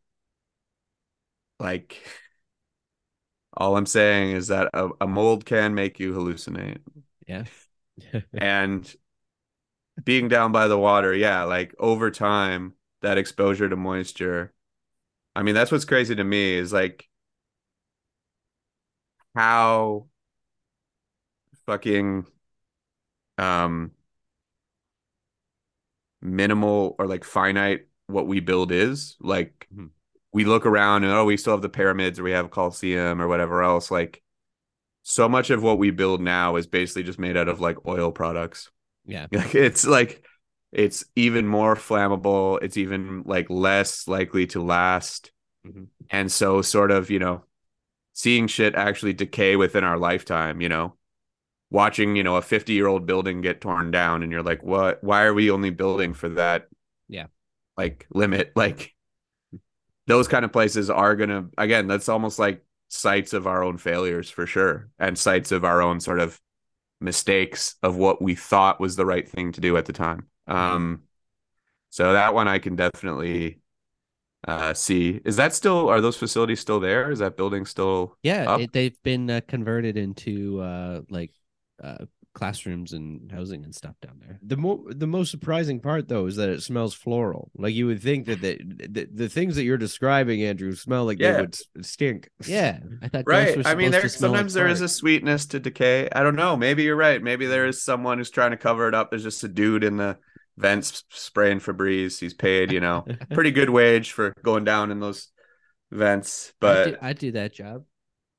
like, 1.59 2.01
all 3.57 3.77
I'm 3.77 3.85
saying 3.85 4.31
is 4.35 4.47
that 4.47 4.69
a, 4.73 4.89
a 5.01 5.07
mold 5.07 5.45
can 5.45 5.73
make 5.73 5.99
you 5.99 6.13
hallucinate, 6.13 6.79
Yeah. 7.27 7.45
and 8.37 8.95
being 10.03 10.27
down 10.27 10.51
by 10.51 10.67
the 10.67 10.77
water, 10.77 11.13
yeah, 11.13 11.43
like 11.43 11.73
over 11.79 12.11
time, 12.11 12.73
that 13.01 13.17
exposure 13.17 13.69
to 13.69 13.75
moisture. 13.75 14.53
I 15.35 15.43
mean, 15.43 15.55
that's 15.55 15.71
what's 15.71 15.85
crazy 15.85 16.15
to 16.15 16.23
me 16.23 16.55
is 16.55 16.73
like 16.73 17.09
how 19.35 20.07
fucking 21.65 22.25
um 23.37 23.91
minimal 26.21 26.95
or 26.99 27.07
like 27.07 27.23
finite 27.23 27.87
what 28.07 28.27
we 28.27 28.39
build 28.39 28.71
is. 28.71 29.15
Like 29.19 29.67
Mhm. 29.75 29.89
we 30.33 30.45
look 30.45 30.65
around 30.65 31.03
and 31.03 31.13
oh, 31.13 31.25
we 31.25 31.37
still 31.37 31.53
have 31.53 31.61
the 31.61 31.69
pyramids 31.69 32.19
or 32.19 32.23
we 32.23 32.31
have 32.31 32.51
Coliseum 32.51 33.21
or 33.21 33.27
whatever 33.27 33.63
else. 33.63 33.91
Like 33.91 34.21
so 35.03 35.29
much 35.29 35.49
of 35.49 35.61
what 35.63 35.77
we 35.77 35.91
build 35.91 36.21
now 36.21 36.55
is 36.55 36.67
basically 36.67 37.03
just 37.03 37.19
made 37.19 37.37
out 37.37 37.47
of 37.49 37.61
like 37.61 37.85
oil 37.87 38.11
products. 38.11 38.69
Yeah. 39.05 39.27
Like 39.31 39.55
it's 39.55 39.85
like 39.85 40.25
it's 40.71 41.05
even 41.15 41.47
more 41.47 41.75
flammable. 41.75 42.59
It's 42.61 42.77
even 42.77 43.23
like 43.25 43.49
less 43.49 44.07
likely 44.07 44.47
to 44.47 44.61
last. 44.61 45.31
Mhm. 45.65 45.87
And 46.09 46.31
so 46.31 46.61
sort 46.61 46.91
of, 46.91 47.09
you 47.09 47.19
know, 47.19 47.45
seeing 48.13 48.47
shit 48.47 48.75
actually 48.75 49.13
decay 49.13 49.55
within 49.55 49.83
our 49.83 49.97
lifetime, 49.97 50.61
you 50.61 50.69
know, 50.69 50.95
watching, 51.69 52.15
you 52.15 52.23
know, 52.23 52.35
a 52.35 52.41
50 52.41 52.73
year 52.73 52.87
old 52.87 53.05
building 53.05 53.41
get 53.41 53.61
torn 53.61 53.91
down 53.91 54.23
and 54.23 54.31
you're 54.31 54.43
like, 54.43 54.63
what, 54.63 55.03
why 55.03 55.23
are 55.23 55.33
we 55.33 55.49
only 55.51 55.69
building 55.69 56.13
for 56.13 56.29
that? 56.29 56.67
Yeah. 57.07 57.27
Like 57.77 58.07
limit, 58.11 58.53
like 58.55 58.95
those 60.07 60.27
kind 60.27 60.45
of 60.45 60.51
places 60.51 60.89
are 60.89 61.15
going 61.15 61.29
to, 61.29 61.45
again, 61.57 61.87
that's 61.87 62.09
almost 62.09 62.37
like 62.39 62.63
sites 62.89 63.33
of 63.33 63.47
our 63.47 63.63
own 63.63 63.77
failures 63.77 64.29
for 64.29 64.45
sure. 64.45 64.89
And 64.99 65.17
sites 65.17 65.51
of 65.51 65.65
our 65.65 65.81
own 65.81 65.99
sort 65.99 66.19
of 66.19 66.39
mistakes 67.01 67.75
of 67.83 67.97
what 67.97 68.21
we 68.21 68.35
thought 68.35 68.79
was 68.81 68.95
the 68.95 69.05
right 69.05 69.27
thing 69.27 69.51
to 69.53 69.61
do 69.61 69.77
at 69.77 69.85
the 69.85 69.93
time. 69.93 70.27
Um, 70.47 71.03
so 71.91 72.13
that 72.13 72.33
one 72.33 72.47
I 72.47 72.59
can 72.59 72.75
definitely 72.75 73.61
uh 74.47 74.73
see. 74.73 75.21
Is 75.25 75.37
that 75.37 75.53
still 75.53 75.89
are 75.89 76.01
those 76.01 76.17
facilities 76.17 76.59
still 76.61 76.79
there? 76.79 77.11
Is 77.11 77.19
that 77.19 77.37
building 77.37 77.65
still 77.65 78.17
Yeah, 78.23 78.45
Up? 78.45 78.63
it, 78.63 78.73
they've 78.73 79.01
been 79.03 79.29
uh, 79.29 79.41
converted 79.47 79.97
into 79.97 80.59
uh 80.61 81.01
like 81.09 81.31
uh 81.83 82.05
classrooms 82.35 82.93
and 82.93 83.31
housing 83.31 83.63
and 83.63 83.73
stuff 83.73 83.95
down 84.01 84.19
there. 84.19 84.37
The 84.43 84.57
mo- 84.57 84.85
the 84.89 85.07
most 85.07 85.31
surprising 85.31 85.79
part 85.79 86.07
though 86.07 86.27
is 86.27 86.35
that 86.35 86.49
it 86.49 86.61
smells 86.61 86.93
floral. 86.93 87.49
Like 87.55 87.73
you 87.73 87.87
would 87.87 88.03
think 88.03 88.27
that 88.27 88.41
the 88.41 88.59
the, 88.63 89.07
the 89.11 89.29
things 89.29 89.55
that 89.55 89.63
you're 89.63 89.77
describing, 89.77 90.43
Andrew, 90.43 90.75
smell 90.75 91.05
like 91.05 91.17
they 91.17 91.31
would 91.31 91.57
stink. 91.81 92.29
Yeah, 92.45 92.79
I 93.01 93.07
thought 93.07 93.25
ghosts 93.25 93.55
right? 93.55 93.57
were 93.57 93.63
I 93.65 93.75
mean, 93.75 93.87
supposed 93.87 93.93
there 93.93 94.01
to 94.01 94.09
smell 94.09 94.31
like 94.31 94.37
sometimes 94.37 94.53
there 94.53 94.67
is 94.67 94.81
a 94.81 94.89
sweetness 94.89 95.47
to 95.47 95.59
decay. 95.59 96.09
I 96.11 96.21
don't 96.21 96.35
know. 96.35 96.55
Maybe 96.55 96.83
you're 96.83 96.95
right. 96.95 97.23
Maybe 97.23 97.47
there 97.47 97.65
is 97.65 97.81
someone 97.81 98.19
who's 98.19 98.29
trying 98.29 98.51
to 98.51 98.57
cover 98.57 98.87
it 98.87 98.93
up. 98.93 99.09
There's 99.09 99.23
just 99.23 99.43
a 99.43 99.47
dude 99.47 99.83
in 99.83 99.97
the 99.97 100.17
vents 100.57 101.03
spraying 101.09 101.59
Febreze. 101.61 102.19
He's 102.19 102.33
paid, 102.33 102.71
you 102.71 102.81
know, 102.81 103.05
pretty 103.31 103.51
good 103.51 103.69
wage 103.69 104.11
for 104.11 104.33
going 104.43 104.65
down 104.65 104.91
in 104.91 104.99
those 104.99 105.29
vents. 105.89 106.49
I'd 106.49 106.59
But 106.59 106.85
do, 106.85 106.97
I'd 107.01 107.17
do 107.17 107.31
that 107.31 107.53
job 107.53 107.85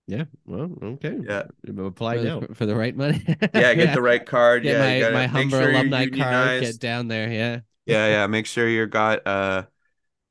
Yeah. 0.07 0.24
Well, 0.44 0.70
okay. 0.82 1.16
yeah, 1.20 1.42
Apply 1.66 2.16
for, 2.16 2.22
now. 2.24 2.40
for, 2.40 2.54
for 2.54 2.66
the 2.66 2.76
right 2.76 2.94
money. 2.96 3.24
yeah, 3.52 3.74
get 3.74 3.92
the 3.92 4.00
right 4.02 4.24
card. 4.24 4.62
Get 4.62 4.78
yeah, 4.78 4.94
my, 4.94 5.00
gotta 5.00 5.14
my 5.14 5.26
Humber 5.26 5.59
sure 5.59 5.70
alumni 5.70 6.07
card. 6.07 6.12
unionized. 6.12 6.61
Get 6.61 6.80
down 6.80 7.09
there. 7.09 7.30
Yeah. 7.32 7.61
yeah 7.86 8.09
yeah 8.09 8.26
make 8.26 8.46
sure 8.46 8.68
you 8.68 8.86
got 8.86 9.26
uh, 9.26 9.64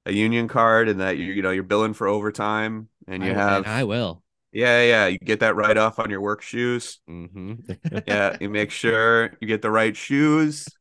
a 0.05 0.11
union 0.13 0.47
card 0.47 0.89
and 0.89 0.99
that 1.01 1.17
you 1.17 1.33
you 1.33 1.41
know 1.41 1.51
you're 1.51 1.63
billing 1.63 1.93
for 1.93 2.07
overtime 2.07 2.89
and 3.07 3.23
you 3.23 3.31
I, 3.31 3.35
have 3.35 3.65
and 3.65 3.67
I 3.67 3.83
will. 3.83 4.23
yeah 4.53 4.83
yeah 4.83 5.07
you 5.07 5.19
get 5.19 5.41
that 5.41 5.55
right 5.55 5.77
off 5.77 5.99
on 5.99 6.09
your 6.09 6.21
work 6.21 6.41
shoes 6.41 6.99
hmm 7.07 7.55
yeah 8.07 8.35
you 8.41 8.49
make 8.49 8.71
sure 8.71 9.37
you 9.41 9.47
get 9.47 9.61
the 9.61 9.71
right 9.71 9.97
shoes 9.97 10.77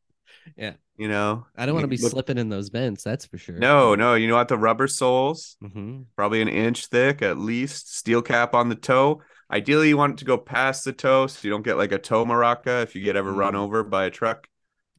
Yeah. 0.57 0.74
You 0.97 1.09
know 1.09 1.47
I 1.57 1.66
don't 1.66 1.74
want 1.74 1.84
to 1.84 1.88
be 1.88 1.97
Look- 1.97 2.12
slipping 2.12 2.38
in 2.38 2.49
those 2.49 2.68
vents. 2.68 3.03
That's 3.03 3.26
for 3.26 3.38
sure. 3.38 3.57
no 3.57 3.95
no 3.95 4.14
you 4.14 4.32
want 4.32 4.49
the 4.49 4.59
rubber 4.59 4.86
soles 4.88 5.57
hmm 5.61 6.03
probably 6.16 6.40
an 6.42 6.49
inch 6.49 6.86
thick 6.86 7.22
at 7.22 7.36
least 7.38 7.95
steel 7.97 8.22
cap 8.22 8.55
on 8.55 8.68
the 8.68 8.74
toe 8.76 9.20
ideally 9.51 9.88
you 9.88 9.97
want 9.97 10.12
it 10.14 10.18
to 10.18 10.24
go 10.24 10.38
past 10.38 10.84
the 10.84 10.92
toe 10.92 11.26
so 11.26 11.40
you 11.42 11.51
don't 11.51 11.64
get 11.64 11.76
like 11.76 11.92
a 11.92 11.99
toe 11.99 12.24
maraca 12.24 12.82
if 12.82 12.95
you 12.95 13.03
get 13.03 13.16
ever 13.16 13.32
run 13.32 13.55
Mm. 13.55 13.59
over 13.59 13.82
by 13.84 14.05
a 14.07 14.11
truck 14.11 14.47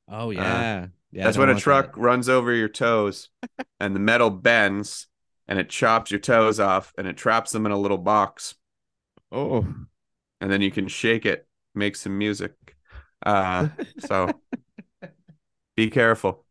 Oh 0.07 0.29
yeah. 0.29 0.87
yeah. 1.11 1.23
That's 1.23 1.37
when 1.37 1.49
a 1.49 1.55
truck 1.59 1.95
that. 1.95 1.99
runs 2.01 2.29
over 2.29 2.53
your 2.53 2.69
toes 2.69 3.29
and 3.79 3.95
the 3.95 3.99
metal 3.99 4.29
bends 4.29 5.07
and 5.47 5.57
it 5.57 5.69
chops 5.69 6.11
your 6.11 6.19
toes 6.19 6.59
off 6.59 6.93
and 6.97 7.07
it 7.07 7.17
traps 7.17 7.51
them 7.51 7.65
in 7.65 7.71
a 7.71 7.77
little 7.77 7.97
box. 7.97 8.53
Oh. 9.31 9.65
And 10.41 10.51
then 10.51 10.61
you 10.61 10.69
can 10.69 10.87
shake 10.87 11.25
it, 11.25 11.47
make 11.73 11.95
some 11.95 12.17
music. 12.19 12.53
Uh, 13.25 13.69
so 13.99 14.29
be 15.75 15.89
careful. 15.89 16.45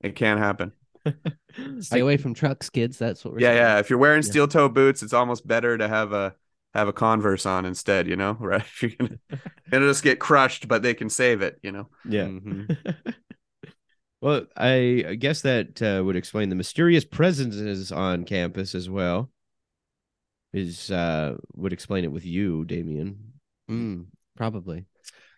It 0.00 0.16
can't 0.16 0.40
happen. 0.40 0.72
Stay 1.80 2.00
away 2.00 2.16
from 2.16 2.34
trucks, 2.34 2.68
kids. 2.70 2.98
That's 2.98 3.24
what 3.24 3.34
we're 3.34 3.40
Yeah, 3.40 3.48
saying. 3.48 3.56
yeah. 3.58 3.78
If 3.78 3.90
you're 3.90 3.98
wearing 3.98 4.22
Yeah. 4.22 4.30
steel 4.30 4.48
toe 4.48 4.68
boots, 4.68 5.02
it's 5.02 5.12
almost 5.12 5.46
better 5.46 5.78
to 5.78 5.88
have 5.88 6.12
a 6.12 6.34
have 6.74 6.88
a 6.88 6.92
Converse 6.92 7.46
on 7.46 7.64
instead, 7.64 8.08
you 8.08 8.16
know, 8.16 8.32
right? 8.40 8.60
If 8.60 8.82
you're 8.82 8.90
gonna, 8.98 9.18
gonna 9.70 9.86
just 9.86 10.02
get 10.02 10.18
crushed, 10.18 10.66
but 10.66 10.82
they 10.82 10.94
can 10.94 11.08
save 11.08 11.40
it, 11.42 11.58
you 11.62 11.70
know. 11.72 11.88
Yeah. 12.08 12.24
Mhm. 12.24 12.76
well, 14.20 14.46
I 14.56 15.04
I 15.08 15.14
guess 15.14 15.42
that 15.42 15.80
uh, 15.82 16.02
would 16.04 16.16
explain 16.16 16.48
the 16.48 16.56
mysterious 16.56 17.04
presences 17.04 17.92
on 17.92 18.24
campus 18.24 18.74
as 18.74 18.90
well. 18.90 19.30
Is 20.52 20.90
uh 20.90 21.36
would 21.54 21.72
explain 21.72 22.04
it 22.04 22.12
with 22.12 22.24
you, 22.24 22.64
Damien. 22.64 23.32
Mm, 23.70 24.06
probably. 24.36 24.86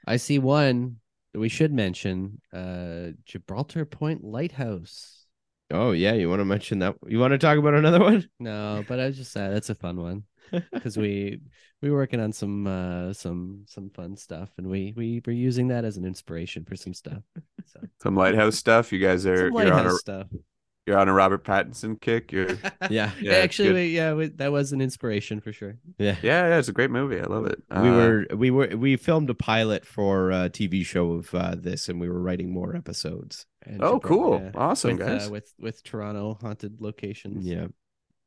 I 0.06 0.16
see 0.16 0.38
one 0.38 0.72
that 0.82 1.05
we 1.36 1.48
should 1.48 1.72
mention. 1.72 2.40
Uh, 2.52 3.12
Gibraltar 3.24 3.84
Point 3.84 4.24
Lighthouse. 4.24 5.26
Oh 5.70 5.92
yeah, 5.92 6.12
you 6.12 6.28
want 6.30 6.40
to 6.40 6.44
mention 6.44 6.78
that? 6.80 6.96
You 7.06 7.18
want 7.18 7.32
to 7.32 7.38
talk 7.38 7.58
about 7.58 7.74
another 7.74 8.00
one? 8.00 8.28
No, 8.38 8.84
but 8.86 9.00
I 9.00 9.06
was 9.06 9.16
just 9.16 9.36
uh, 9.36 9.50
that's 9.50 9.70
a 9.70 9.74
fun 9.74 10.00
one 10.00 10.24
because 10.72 10.96
we 10.96 11.40
we 11.82 11.90
were 11.90 11.96
working 11.96 12.20
on 12.20 12.32
some 12.32 12.66
uh 12.66 13.12
some 13.12 13.64
some 13.66 13.90
fun 13.90 14.16
stuff 14.16 14.50
and 14.58 14.66
we 14.68 14.94
we 14.96 15.20
were 15.26 15.32
using 15.32 15.68
that 15.68 15.84
as 15.84 15.96
an 15.96 16.04
inspiration 16.04 16.64
for 16.64 16.76
some 16.76 16.94
stuff. 16.94 17.22
So 17.66 17.80
Some 18.00 18.14
lighthouse 18.16 18.56
stuff. 18.56 18.92
You 18.92 19.00
guys 19.00 19.26
are 19.26 19.50
some 19.50 19.66
you're 19.66 19.72
on 19.74 19.86
a 19.86 19.92
lighthouse 19.92 20.00
stuff. 20.00 20.28
You're 20.86 20.98
on 20.98 21.08
a 21.08 21.12
Robert 21.12 21.44
Pattinson 21.44 22.00
kick. 22.00 22.30
You're 22.32 22.50
Yeah. 22.90 23.10
Yeah, 23.20 23.32
actually, 23.34 23.72
we, 23.72 23.86
yeah, 23.96 24.14
we, 24.14 24.28
that 24.28 24.52
was 24.52 24.72
an 24.72 24.80
inspiration 24.80 25.40
for 25.40 25.52
sure. 25.52 25.76
Yeah. 25.98 26.16
Yeah, 26.22 26.48
yeah, 26.48 26.58
it's 26.58 26.68
a 26.68 26.72
great 26.72 26.90
movie. 26.90 27.20
I 27.20 27.24
love 27.24 27.46
it. 27.46 27.62
we 27.70 27.76
Uh, 27.76 27.82
were 27.96 28.26
we 28.36 28.50
were 28.50 28.68
we 28.76 28.96
filmed 28.96 29.28
a 29.30 29.34
pilot 29.34 29.84
for 29.84 30.30
a 30.30 30.48
TV 30.50 30.84
show 30.84 31.12
of 31.12 31.34
uh, 31.34 31.54
this, 31.56 31.88
and 31.88 32.00
we 32.00 32.08
were 32.08 32.20
writing 32.20 32.52
more 32.52 32.74
episodes. 32.76 33.46
And 33.64 33.82
Oh, 33.82 33.98
Gibral- 33.98 34.02
cool. 34.02 34.40
yeah, 34.40 34.50
Awesome, 34.54 34.96
with, 34.96 35.06
guys. 35.06 35.26
Uh, 35.28 35.30
with 35.32 35.54
with 35.58 35.82
Toronto 35.82 36.38
haunted 36.40 36.80
locations. 36.80 37.44
Yeah, 37.46 37.66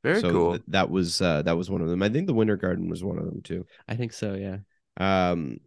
very 0.03 0.19
so 0.19 0.31
cool. 0.31 0.51
th- 0.51 0.63
that 0.67 0.89
was 0.89 1.21
uh, 1.21 1.41
that 1.43 1.55
was 1.57 1.69
one 1.69 1.81
of 1.81 1.87
them. 1.87 2.03
I 2.03 2.09
think 2.09 2.27
the 2.27 2.33
Winter 2.33 2.57
Garden 2.57 2.89
was 2.89 3.03
one 3.03 3.17
of 3.17 3.25
them 3.25 3.41
too. 3.41 3.65
I 3.87 3.95
think 3.95 4.11
so. 4.13 4.33
Yeah. 4.35 4.57
Um, 4.99 5.59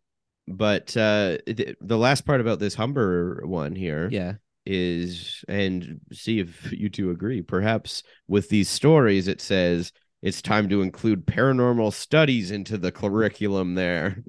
but 0.49 0.95
uh, 0.97 1.39
th- 1.47 1.77
the 1.81 1.97
last 1.97 2.27
part 2.27 2.41
about 2.43 2.59
this 2.59 2.75
Humber 2.75 3.43
one 3.47 3.75
here 3.77 4.09
Yeah. 4.11 4.35
Is, 4.65 5.45
and 5.49 6.01
see 6.13 6.41
if 6.41 6.73
you 6.73 6.89
two 6.89 7.11
agree. 7.11 7.43
Perhaps 7.43 8.03
with 8.29 8.49
these 8.49 8.69
stories, 8.69 9.29
it 9.29 9.41
says 9.41 9.93
it's 10.23 10.43
time 10.43 10.69
to 10.69 10.83
include 10.83 11.27
paranormal 11.27 11.93
studies 11.93 12.51
into 12.51 12.79
the 12.79 12.93
curriculum 12.93 13.75
there. 13.75 14.23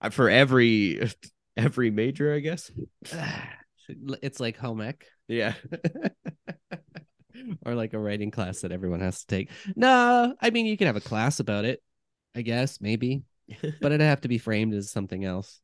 Uh, 0.00 0.10
For 0.10 0.30
every 0.30 1.10
every 1.56 1.90
major, 1.90 2.34
I 2.34 2.40
guess. 2.40 2.70
it's 3.88 4.40
like 4.40 4.56
home 4.56 4.80
ec 4.80 5.06
Yeah. 5.28 5.54
or 7.66 7.74
like 7.74 7.94
a 7.94 7.98
writing 7.98 8.30
class 8.30 8.60
that 8.60 8.72
everyone 8.72 9.00
has 9.00 9.20
to 9.20 9.26
take. 9.26 9.50
No, 9.74 10.34
I 10.40 10.50
mean 10.50 10.66
you 10.66 10.76
can 10.76 10.86
have 10.86 10.96
a 10.96 11.00
class 11.00 11.40
about 11.40 11.64
it. 11.64 11.82
I 12.34 12.42
guess 12.42 12.80
maybe. 12.80 13.22
but 13.80 13.92
it'd 13.92 14.00
have 14.00 14.22
to 14.22 14.28
be 14.28 14.38
framed 14.38 14.74
as 14.74 14.90
something 14.90 15.24
else. 15.24 15.60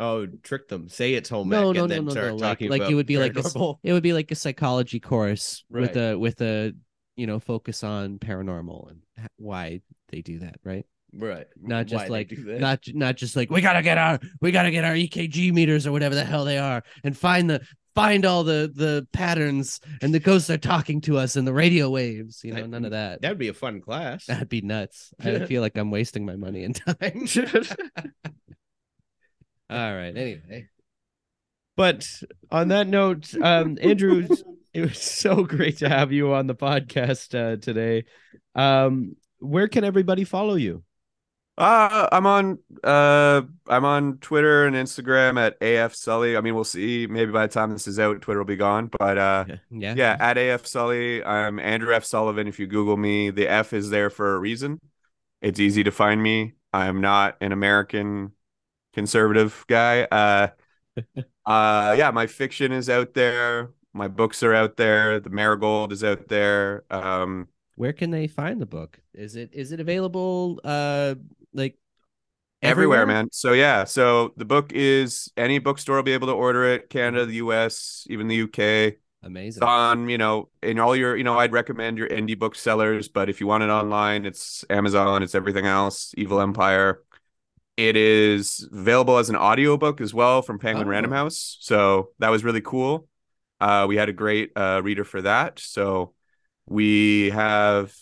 Oh, 0.00 0.26
trick 0.42 0.66
them. 0.68 0.88
Say 0.88 1.12
it's 1.12 1.28
home 1.28 1.50
No, 1.50 1.70
ec 1.70 1.76
no, 1.76 1.84
and 1.84 1.90
no, 1.90 1.94
then 1.94 2.04
no, 2.06 2.10
start 2.10 2.26
no. 2.28 2.32
Like, 2.36 2.40
talking 2.40 2.70
like 2.70 2.90
it 2.90 2.94
would 2.94 3.06
be 3.06 3.18
like 3.18 3.36
a, 3.36 3.74
it 3.84 3.92
would 3.92 4.02
be 4.02 4.14
like 4.14 4.30
a 4.30 4.34
psychology 4.34 4.98
course 4.98 5.62
with 5.68 5.96
a 5.96 6.16
with 6.16 6.40
a 6.40 6.72
you 7.16 7.26
know 7.26 7.38
focus 7.38 7.84
on 7.84 8.18
paranormal 8.18 8.90
and 8.90 9.00
why 9.36 9.82
they 10.08 10.22
do 10.22 10.38
that, 10.38 10.56
right? 10.64 10.86
right. 11.12 11.46
Not 11.60 11.86
just 11.86 12.04
Why 12.04 12.08
like 12.08 12.32
not 12.36 12.80
not 12.94 13.16
just 13.16 13.36
like 13.36 13.50
we 13.50 13.60
gotta 13.60 13.82
get 13.82 13.98
our 13.98 14.18
we 14.40 14.52
gotta 14.52 14.70
get 14.70 14.84
our 14.84 14.94
EKG 14.94 15.52
meters 15.52 15.86
or 15.86 15.92
whatever 15.92 16.14
the 16.14 16.24
hell 16.24 16.46
they 16.46 16.58
are 16.58 16.82
and 17.04 17.16
find 17.16 17.50
the 17.50 17.60
find 17.94 18.24
all 18.24 18.44
the 18.44 18.72
the 18.74 19.06
patterns 19.12 19.80
and 20.00 20.14
the 20.14 20.20
ghosts 20.20 20.48
are 20.48 20.56
talking 20.56 21.00
to 21.02 21.18
us 21.18 21.36
in 21.36 21.44
the 21.44 21.52
radio 21.52 21.90
waves. 21.90 22.40
You 22.42 22.54
know, 22.54 22.62
That- 22.62 22.68
none 22.68 22.84
of 22.86 22.92
that. 22.92 23.20
That'd 23.20 23.38
be 23.38 23.48
a 23.48 23.54
fun 23.54 23.80
class. 23.80 24.26
That'd 24.26 24.48
be 24.48 24.62
nuts. 24.62 25.12
I 25.22 25.38
feel 25.46 25.60
like 25.60 25.76
I'm 25.76 25.90
wasting 25.90 26.24
my 26.24 26.36
money 26.36 26.64
and 26.64 26.74
time. 26.74 27.26
all 29.70 29.94
right. 29.94 30.16
Anyway. 30.16 30.68
But 31.76 32.06
on 32.50 32.68
that 32.68 32.88
note, 32.88 33.32
um, 33.40 33.78
Andrew, 33.80 34.26
it 34.74 34.80
was 34.80 34.98
so 35.00 35.44
great 35.44 35.78
to 35.78 35.88
have 35.88 36.12
you 36.12 36.34
on 36.34 36.46
the 36.46 36.54
podcast 36.54 37.34
uh, 37.34 37.56
today. 37.56 38.04
Um, 38.54 39.16
where 39.38 39.68
can 39.68 39.84
everybody 39.84 40.24
follow 40.24 40.54
you? 40.54 40.82
Uh, 41.58 42.08
I'm 42.10 42.26
on 42.26 42.58
uh 42.82 43.42
I'm 43.68 43.84
on 43.84 44.16
Twitter 44.18 44.66
and 44.66 44.74
Instagram 44.74 45.38
at 45.38 45.58
AF 45.60 45.94
Sully. 45.94 46.34
I 46.36 46.40
mean, 46.40 46.54
we'll 46.54 46.64
see. 46.64 47.06
Maybe 47.06 47.32
by 47.32 47.46
the 47.46 47.52
time 47.52 47.70
this 47.70 47.86
is 47.86 47.98
out, 47.98 48.22
Twitter 48.22 48.40
will 48.40 48.46
be 48.46 48.56
gone. 48.56 48.86
But 48.98 49.18
uh 49.18 49.44
Yeah. 49.70 49.94
yeah, 49.94 50.16
at 50.18 50.38
AF 50.38 50.66
Sully. 50.66 51.22
I'm 51.22 51.58
Andrew 51.58 51.94
F. 51.94 52.04
Sullivan. 52.04 52.48
If 52.48 52.58
you 52.58 52.66
Google 52.66 52.96
me, 52.96 53.28
the 53.28 53.46
F 53.46 53.74
is 53.74 53.90
there 53.90 54.08
for 54.08 54.34
a 54.34 54.38
reason. 54.38 54.80
It's 55.42 55.60
easy 55.60 55.84
to 55.84 55.90
find 55.90 56.22
me. 56.22 56.54
I'm 56.72 57.02
not 57.02 57.36
an 57.42 57.52
American 57.52 58.32
conservative 58.92 59.64
guy. 59.68 60.02
Uh 60.02 60.48
uh 61.46 61.94
yeah, 61.98 62.10
my 62.10 62.26
fiction 62.26 62.72
is 62.72 62.88
out 62.88 63.14
there. 63.14 63.70
My 63.92 64.08
books 64.08 64.42
are 64.42 64.54
out 64.54 64.76
there. 64.76 65.20
The 65.20 65.30
Marigold 65.30 65.92
is 65.92 66.04
out 66.04 66.28
there. 66.28 66.84
Um 66.90 67.48
Where 67.76 67.92
can 67.92 68.10
they 68.10 68.26
find 68.26 68.60
the 68.60 68.66
book? 68.66 69.00
Is 69.14 69.36
it 69.36 69.50
is 69.52 69.72
it 69.72 69.80
available 69.80 70.60
uh 70.64 71.14
like 71.52 71.76
everywhere, 72.62 73.06
man. 73.06 73.28
So 73.32 73.52
yeah, 73.52 73.84
so 73.84 74.32
the 74.36 74.44
book 74.44 74.72
is 74.72 75.30
any 75.36 75.58
bookstore 75.58 75.96
will 75.96 76.02
be 76.02 76.12
able 76.12 76.28
to 76.28 76.34
order 76.34 76.64
it. 76.64 76.90
Canada, 76.90 77.26
the 77.26 77.34
U.S., 77.34 78.06
even 78.10 78.28
the 78.28 78.36
U.K. 78.36 78.96
Amazing. 79.22 79.62
It's 79.62 79.66
on, 79.68 80.08
you 80.08 80.16
know, 80.16 80.48
in 80.62 80.78
all 80.78 80.96
your, 80.96 81.16
you 81.16 81.24
know, 81.24 81.38
I'd 81.38 81.52
recommend 81.52 81.98
your 81.98 82.08
indie 82.08 82.38
booksellers, 82.38 83.08
but 83.08 83.28
if 83.28 83.40
you 83.40 83.46
want 83.46 83.62
it 83.62 83.68
online, 83.68 84.24
it's 84.24 84.64
Amazon, 84.70 85.22
it's 85.22 85.34
everything 85.34 85.66
else. 85.66 86.14
Evil 86.16 86.40
Empire. 86.40 87.02
It 87.80 87.96
is 87.96 88.68
available 88.70 89.16
as 89.16 89.30
an 89.30 89.36
audiobook 89.36 90.02
as 90.02 90.12
well 90.12 90.42
from 90.42 90.58
Penguin 90.58 90.86
Oh. 90.86 90.90
Random 90.90 91.12
House. 91.12 91.56
So 91.60 92.10
that 92.18 92.28
was 92.28 92.44
really 92.44 92.60
cool. 92.60 93.08
Uh, 93.58 93.86
we 93.88 93.96
had 93.96 94.10
a 94.10 94.12
great 94.12 94.52
uh, 94.54 94.82
reader 94.84 95.02
for 95.02 95.22
that. 95.22 95.58
So 95.60 96.12
we 96.66 97.30
have 97.30 97.94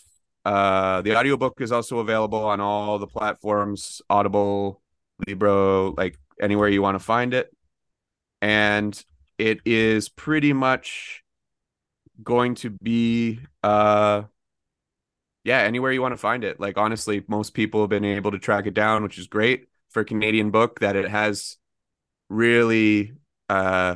uh, 0.43 1.01
the 1.01 1.17
audiobook 1.17 1.61
is 1.61 1.71
also 1.71 1.99
available 1.99 2.43
on 2.43 2.59
all 2.59 2.99
the 2.99 3.07
platforms, 3.07 4.01
Audible, 4.09 4.81
Libro, 5.25 5.93
like 5.93 6.17
anywhere 6.41 6.67
you 6.67 6.81
want 6.81 6.95
to 6.95 7.03
find 7.03 7.33
it. 7.33 7.49
And 8.41 9.01
it 9.37 9.61
is 9.63 10.09
pretty 10.09 10.51
much 10.51 11.23
going 12.21 12.55
to 12.55 12.69
be 12.69 13.39
uh 13.63 14.23
yeah, 15.45 15.59
anywhere 15.59 15.93
you 15.93 16.01
want 16.01 16.11
to 16.11 16.17
find 16.17 16.43
it. 16.43 16.59
Like 16.59 16.77
honestly, 16.77 17.23
most 17.29 17.53
people 17.53 17.79
have 17.79 17.89
been 17.89 18.03
able 18.03 18.31
to 18.31 18.39
track 18.39 18.65
it 18.67 18.73
down, 18.73 19.03
which 19.03 19.17
is 19.17 19.27
great 19.27 19.68
for 19.89 20.03
Canadian 20.03 20.51
book 20.51 20.79
that 20.79 20.95
it 20.95 21.09
has 21.09 21.57
really 22.29 23.13
uh 23.49 23.95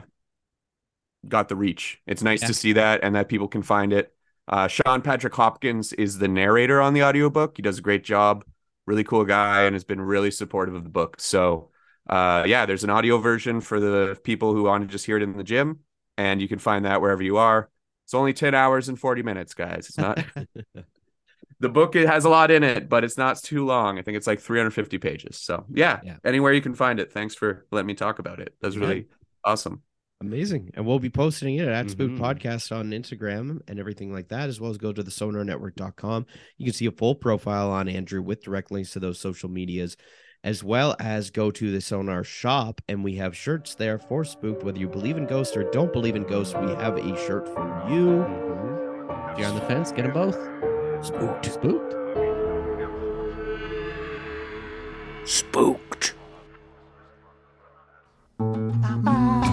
got 1.28 1.48
the 1.50 1.56
reach. 1.56 2.02
It's 2.06 2.22
nice 2.22 2.42
Yeah. 2.42 2.48
to 2.48 2.54
see 2.54 2.74
that 2.74 3.02
and 3.04 3.16
that 3.16 3.30
people 3.30 3.48
can 3.48 3.64
find 3.64 3.94
it. 3.94 4.14
Uh 4.48 4.68
Sean 4.68 5.02
Patrick 5.02 5.34
Hopkins 5.36 5.94
is 5.94 6.18
the 6.20 6.28
narrator 6.28 6.82
on 6.82 6.94
the 6.94 7.04
audiobook. 7.04 7.56
He 7.58 7.62
does 7.64 7.78
a 7.80 7.82
great 7.82 8.04
job. 8.04 8.44
Really 8.86 9.04
cool 9.06 9.24
guy 9.24 9.64
and 9.64 9.74
has 9.76 9.86
been 9.86 10.02
really 10.02 10.32
supportive 10.32 10.76
of 10.76 10.84
the 10.84 10.90
book. 10.90 11.20
So 11.22 11.70
uh 12.10 12.44
yeah, 12.46 12.66
there's 12.66 12.84
an 12.84 12.90
audio 12.90 13.18
version 13.20 13.62
for 13.62 13.80
the 13.80 14.18
people 14.24 14.54
who 14.54 14.64
want 14.64 14.84
to 14.84 14.92
just 14.92 15.06
hear 15.06 15.18
it 15.18 15.24
in 15.24 15.38
the 15.38 15.44
gym 15.44 15.80
and 16.18 16.42
you 16.42 16.48
can 16.48 16.60
find 16.60 16.86
that 16.86 17.02
wherever 17.02 17.24
you 17.24 17.38
are. 17.38 17.70
It's 18.06 18.14
only 18.14 18.34
10 18.34 18.54
hours 18.54 18.90
and 18.90 19.00
40 19.00 19.24
minutes, 19.24 19.54
guys. 19.54 19.88
It's 19.88 19.98
not 19.98 20.20
the 21.60 21.70
book 21.70 21.96
it 21.96 22.08
has 22.08 22.26
a 22.26 22.30
lot 22.30 22.52
in 22.52 22.64
it, 22.64 22.90
but 22.90 23.04
it's 23.04 23.18
not 23.18 23.38
too 23.42 23.66
long. 23.66 23.98
I 24.00 24.02
think 24.02 24.18
it's 24.18 24.28
like 24.28 24.40
350 24.40 24.98
pages. 24.98 25.38
So 25.38 25.66
yeah, 25.74 26.00
Yeah. 26.04 26.18
anywhere 26.24 26.54
you 26.54 26.62
can 26.62 26.74
find 26.74 27.00
it. 27.00 27.12
Thanks 27.12 27.36
for 27.36 27.66
letting 27.72 27.88
me 27.88 27.94
talk 27.96 28.20
about 28.20 28.40
it. 28.40 28.56
That's 28.62 28.76
Yeah. 28.76 28.82
really 28.82 29.06
awesome. 29.46 29.82
Amazing. 30.22 30.72
And 30.76 30.86
we'll 30.86 31.00
be 31.00 31.10
posting 31.10 31.56
it 31.56 31.68
at 31.68 31.90
Spook 31.90 32.12
Mhm. 32.12 32.18
Podcast 32.20 32.74
on 32.74 32.92
Instagram 32.92 33.60
and 33.68 33.78
everything 33.78 34.14
like 34.14 34.30
that, 34.30 34.48
as 34.48 34.60
well 34.62 34.72
as 34.72 34.78
go 34.78 34.94
to 34.94 35.04
the 35.04 35.12
sonarnetwork.com. 35.12 36.26
You 36.58 36.66
can 36.66 36.74
see 36.74 36.86
a 36.86 36.92
full 36.92 37.16
profile 37.16 37.70
on 37.72 37.90
Andrew 37.90 38.22
with 38.22 38.42
direct 38.42 38.72
links 38.72 38.92
to 38.94 39.00
those 39.02 39.20
social 39.20 39.50
medias, 39.50 39.98
as 40.42 40.64
well 40.64 40.96
as 40.98 41.30
go 41.30 41.52
to 41.52 41.72
the 41.72 41.82
Sonar 41.82 42.24
shop. 42.24 42.82
And 42.88 43.04
we 43.04 43.16
have 43.16 43.36
shirts 43.36 43.76
there 43.76 43.98
for 44.00 44.24
Spooked. 44.24 44.64
Whether 44.64 44.80
you 44.80 44.88
believe 44.88 45.18
in 45.18 45.26
ghosts 45.26 45.58
or 45.58 45.70
don't 45.72 45.92
believe 45.92 46.16
in 46.16 46.24
ghosts, 46.24 46.54
we 46.56 46.68
have 46.68 46.96
a 46.98 47.18
shirt 47.28 47.46
for 47.50 47.84
you. 47.90 48.22
If 49.34 49.40
you're 49.40 49.48
on 49.50 49.56
the 49.56 49.66
fence, 49.68 49.92
get 49.92 50.04
them 50.04 50.14
both. 50.14 50.73
Spooked. 51.04 51.46
Spooked. 51.48 51.94
Spooked. 55.26 56.14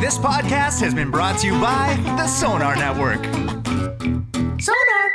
This 0.01 0.17
podcast 0.19 0.81
has 0.81 0.95
been 0.95 1.11
brought 1.11 1.41
to 1.41 1.49
you 1.49 1.61
by 1.61 1.99
the 2.17 2.29
Sonar 2.29 2.77
Network. 2.77 3.25
Sonar 4.61 5.11